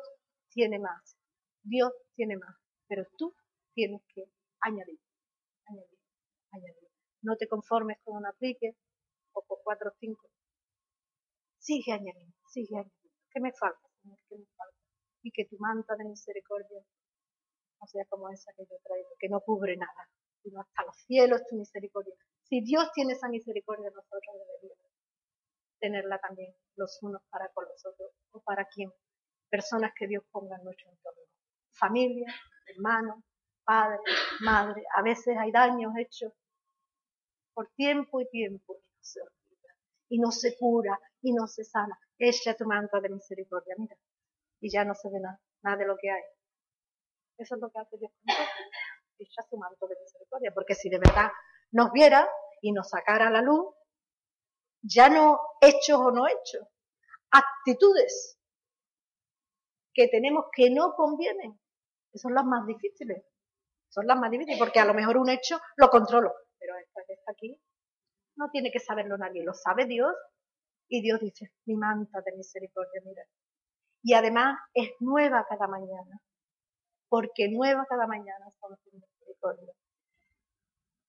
tiene 0.51 0.79
más, 0.79 1.17
Dios 1.63 1.93
tiene 2.15 2.37
más, 2.37 2.57
pero 2.89 3.05
tú 3.19 3.35
tienes 3.75 4.03
que 4.15 4.25
añadir, 4.61 5.01
añadir, 5.67 5.99
añadir. 6.53 6.89
No 7.23 7.37
te 7.37 7.49
conformes 7.49 7.99
con 8.05 8.17
un 8.17 8.27
aplique 8.27 8.77
o 9.33 9.43
con 9.43 9.59
cuatro 9.65 9.91
o 9.91 9.95
cinco. 9.99 10.29
Sigue 11.59 11.93
añadiendo, 11.93 12.37
sigue 12.49 12.77
añadiendo. 12.77 13.11
¿Qué 13.31 13.41
me 13.41 13.53
falta, 13.53 13.89
Señor? 14.03 14.19
¿Qué 14.29 14.37
me 14.37 14.47
falta? 14.57 14.79
Y 15.23 15.33
que 15.33 15.45
tu 15.47 15.57
manta 15.59 15.97
de 15.97 16.05
misericordia 16.05 16.81
no 17.81 17.87
sea 17.87 18.05
como 18.07 18.31
esa 18.31 18.53
que 18.57 18.65
yo 18.65 18.77
traigo, 18.83 19.09
que 19.19 19.29
no 19.29 19.41
cubre 19.41 19.77
nada, 19.77 20.09
sino 20.43 20.61
hasta 20.61 20.85
los 20.85 20.97
cielos 21.05 21.43
tu 21.49 21.57
misericordia. 21.57 22.15
Si 22.45 22.61
Dios 22.63 22.91
tiene 22.95 23.13
esa 23.13 23.29
misericordia, 23.29 23.91
nosotros 23.91 24.23
deberíamos 24.33 24.87
tenerla 25.81 26.19
también 26.19 26.55
los 26.77 26.99
unos 27.03 27.23
para 27.29 27.49
con 27.53 27.65
los 27.65 27.85
otros 27.85 28.13
o 28.31 28.41
para 28.41 28.65
quien, 28.67 28.91
personas 29.57 29.93
que 29.97 30.07
Dios 30.07 30.23
ponga 30.31 30.57
en 30.57 30.65
nuestro 30.65 30.91
entorno. 30.91 31.23
Familia, 31.73 32.27
hermanos, 32.67 33.25
padre, 33.65 33.99
madre, 34.41 34.85
a 34.95 35.03
veces 35.03 35.35
hay 35.39 35.51
daños 35.51 35.93
hechos 35.99 36.33
por 37.55 37.71
tiempo 37.75 38.21
y 38.21 38.29
tiempo 38.29 38.75
y 38.77 38.83
no 38.83 39.01
se 39.01 39.21
olvida, 39.23 39.75
y 40.11 40.19
no 40.19 40.31
se 40.31 40.59
cura, 40.59 41.01
y 41.23 41.33
no 41.33 41.47
se 41.47 41.65
sana. 41.65 41.99
Echa 42.19 42.55
tu 42.55 42.67
manto 42.67 43.01
de 43.01 43.09
misericordia, 43.09 43.75
mira, 43.79 43.97
y 44.61 44.71
ya 44.71 44.85
no 44.85 44.95
se 44.95 45.09
ve 45.09 45.21
nada, 45.21 45.41
nada 45.63 45.77
de 45.79 45.87
lo 45.87 45.97
que 45.97 46.11
hay. 46.11 46.23
Eso 47.39 47.55
es 47.55 47.61
lo 47.61 47.71
que 47.71 47.79
hace 47.79 47.97
Dios 47.97 48.13
con 48.13 48.27
nosotros, 48.27 48.67
echa 49.19 49.43
su 49.49 49.57
manto 49.57 49.89
de 49.89 49.97
misericordia, 50.03 50.53
porque 50.53 50.75
si 50.75 50.91
de 50.91 50.99
verdad 50.99 51.31
nos 51.71 51.93
viera 51.93 52.29
y 52.61 52.73
nos 52.73 52.91
sacara 52.91 53.29
a 53.29 53.31
la 53.31 53.41
luz, 53.41 53.75
ya 54.83 55.09
no 55.09 55.41
hechos 55.63 55.99
o 55.99 56.11
no 56.11 56.27
hechos, 56.29 56.69
actitudes 57.31 58.36
que 59.97 60.09
tenemos 60.09 60.45
que 60.53 60.69
no 60.71 60.93
convienen, 60.95 61.59
que 62.13 62.19
son 62.19 62.35
las 62.35 62.45
más 62.45 62.67
difíciles. 62.67 63.25
Son 63.89 64.07
las 64.07 64.19
más 64.19 64.31
difíciles, 64.31 64.59
porque 64.59 64.79
a 64.79 64.85
lo 64.85 64.93
mejor 64.93 65.17
un 65.17 65.31
hecho 65.31 65.59
lo 65.77 65.89
controlo, 65.89 66.35
pero 66.59 66.77
esta 66.77 67.01
que 67.07 67.15
está 67.15 67.33
aquí 67.33 67.59
no 68.37 68.51
tiene 68.51 68.71
que 68.71 68.79
saberlo 68.79 69.17
nadie, 69.17 69.43
lo 69.43 69.55
sabe 69.55 69.87
Dios 69.87 70.13
y 70.89 71.01
Dios 71.01 71.19
dice, 71.19 71.53
mi 71.65 71.77
manta 71.77 72.21
de 72.21 72.37
misericordia, 72.37 73.01
mira. 73.07 73.25
Y 74.03 74.13
además 74.13 74.59
es 74.75 74.91
nueva 75.01 75.47
cada 75.49 75.67
mañana, 75.67 76.21
porque 77.09 77.49
nueva 77.49 77.87
cada 77.89 78.07
mañana 78.07 78.51
son 78.61 78.77
su 78.77 78.91
misericordia. 78.93 79.73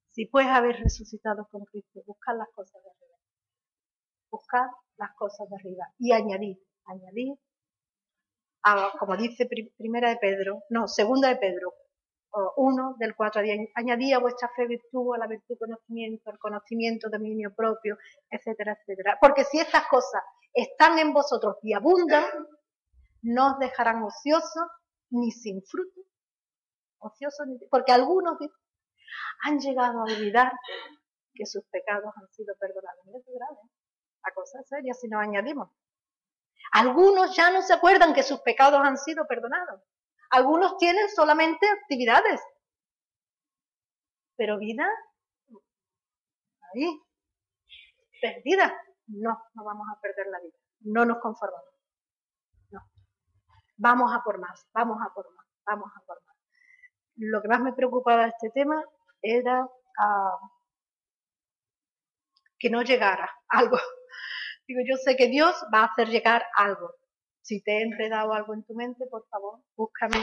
Si 0.07 0.25
puedes 0.27 0.49
haber 0.49 0.77
resucitado 0.77 1.45
con 1.51 1.65
Cristo, 1.65 2.01
buscar 2.05 2.37
las 2.37 2.47
cosas 2.55 2.81
de 2.81 2.89
arriba. 2.89 3.17
Buscar 4.31 4.69
las 4.95 5.13
cosas 5.15 5.49
de 5.49 5.55
arriba 5.57 5.85
y 5.99 6.13
añadir, 6.13 6.57
añadir, 6.85 7.37
como 8.99 9.15
dice 9.17 9.47
primera 9.77 10.09
de 10.09 10.17
Pedro, 10.17 10.63
no, 10.69 10.87
segunda 10.87 11.29
de 11.29 11.37
Pedro, 11.37 11.73
uno 12.57 12.95
del 12.99 13.15
4 13.15 13.41
añadí 13.75 14.13
a 14.13 14.19
vuestra 14.19 14.49
fe 14.55 14.67
virtud, 14.67 15.15
a 15.15 15.17
la 15.17 15.27
virtud 15.27 15.57
conocimiento, 15.57 16.29
al 16.29 16.37
conocimiento 16.37 17.09
dominio 17.09 17.53
propio, 17.55 17.97
etcétera, 18.29 18.77
etcétera. 18.79 19.17
Porque 19.19 19.43
si 19.43 19.59
estas 19.59 19.87
cosas 19.87 20.21
están 20.53 20.99
en 20.99 21.13
vosotros 21.13 21.57
y 21.63 21.73
abundan, 21.73 22.25
no 23.23 23.53
os 23.53 23.59
dejarán 23.59 24.03
ociosos 24.03 24.67
ni 25.09 25.31
sin 25.31 25.61
fruto. 25.63 26.01
Ociosos 26.99 27.47
ni... 27.47 27.57
Porque 27.69 27.91
algunos 27.91 28.37
han 29.43 29.59
llegado 29.59 29.99
a 29.99 30.03
olvidar 30.03 30.51
que 31.33 31.45
sus 31.45 31.63
pecados 31.65 32.11
han 32.15 32.27
sido 32.29 32.55
perdonados. 32.59 33.05
Mira 33.05 33.19
qué 33.25 33.33
grave. 33.33 33.57
¿eh? 33.63 33.71
La 34.25 34.33
cosa 34.33 34.59
es 34.59 34.67
seria 34.67 34.93
si 34.93 35.07
nos 35.07 35.21
añadimos. 35.21 35.69
Algunos 36.71 37.35
ya 37.35 37.51
no 37.51 37.61
se 37.61 37.73
acuerdan 37.73 38.13
que 38.13 38.23
sus 38.23 38.41
pecados 38.41 38.79
han 38.83 38.97
sido 38.97 39.25
perdonados. 39.27 39.81
Algunos 40.29 40.77
tienen 40.77 41.09
solamente 41.09 41.67
actividades. 41.69 42.41
Pero 44.35 44.59
vida, 44.59 44.87
ahí, 46.73 47.01
perdida. 48.21 48.75
No, 49.07 49.41
no 49.53 49.63
vamos 49.63 49.87
a 49.91 49.99
perder 50.01 50.27
la 50.27 50.39
vida. 50.39 50.57
No 50.81 51.05
nos 51.05 51.19
conformamos. 51.19 51.73
No. 52.69 52.81
Vamos 53.77 54.13
a 54.13 54.21
por 54.23 54.39
más, 54.39 54.67
vamos 54.73 54.97
a 55.01 55.13
por 55.13 55.33
más, 55.33 55.45
vamos 55.65 55.91
a 55.95 56.01
por 56.05 56.21
más. 56.25 56.35
Lo 57.15 57.41
que 57.41 57.47
más 57.47 57.61
me 57.61 57.73
preocupaba 57.73 58.23
de 58.23 58.29
este 58.29 58.49
tema 58.51 58.83
era 59.21 59.67
ah, 59.99 60.39
que 62.59 62.69
no 62.69 62.81
llegara 62.81 63.31
algo. 63.47 63.77
Digo, 64.67 64.81
yo 64.85 64.97
sé 64.97 65.15
que 65.15 65.27
Dios 65.27 65.55
va 65.73 65.81
a 65.81 65.85
hacer 65.85 66.09
llegar 66.09 66.43
algo. 66.55 66.91
Si 67.41 67.63
te 67.63 67.77
he 67.77 67.81
enredado 67.81 68.33
algo 68.33 68.53
en 68.53 68.63
tu 68.63 68.73
mente, 68.73 69.05
por 69.09 69.25
favor, 69.29 69.61
búscame 69.77 70.17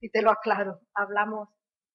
y 0.00 0.10
te 0.10 0.22
lo 0.22 0.30
aclaro. 0.30 0.80
Hablamos 0.94 1.48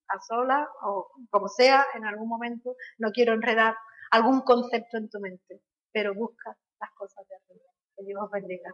a 0.09 0.19
sola 0.19 0.67
o 0.83 1.07
como 1.29 1.47
sea 1.47 1.85
en 1.95 2.05
algún 2.05 2.27
momento. 2.27 2.75
No 2.97 3.11
quiero 3.11 3.33
enredar 3.33 3.75
algún 4.11 4.41
concepto 4.41 4.97
en 4.97 5.09
tu 5.09 5.19
mente, 5.21 5.61
pero 5.93 6.13
busca 6.13 6.57
las 6.81 6.91
cosas 6.91 7.25
de 7.29 7.35
arriba. 7.35 7.65
Que 7.95 8.03
Dios 8.03 8.21
os 8.21 8.31
bendiga. 8.31 8.71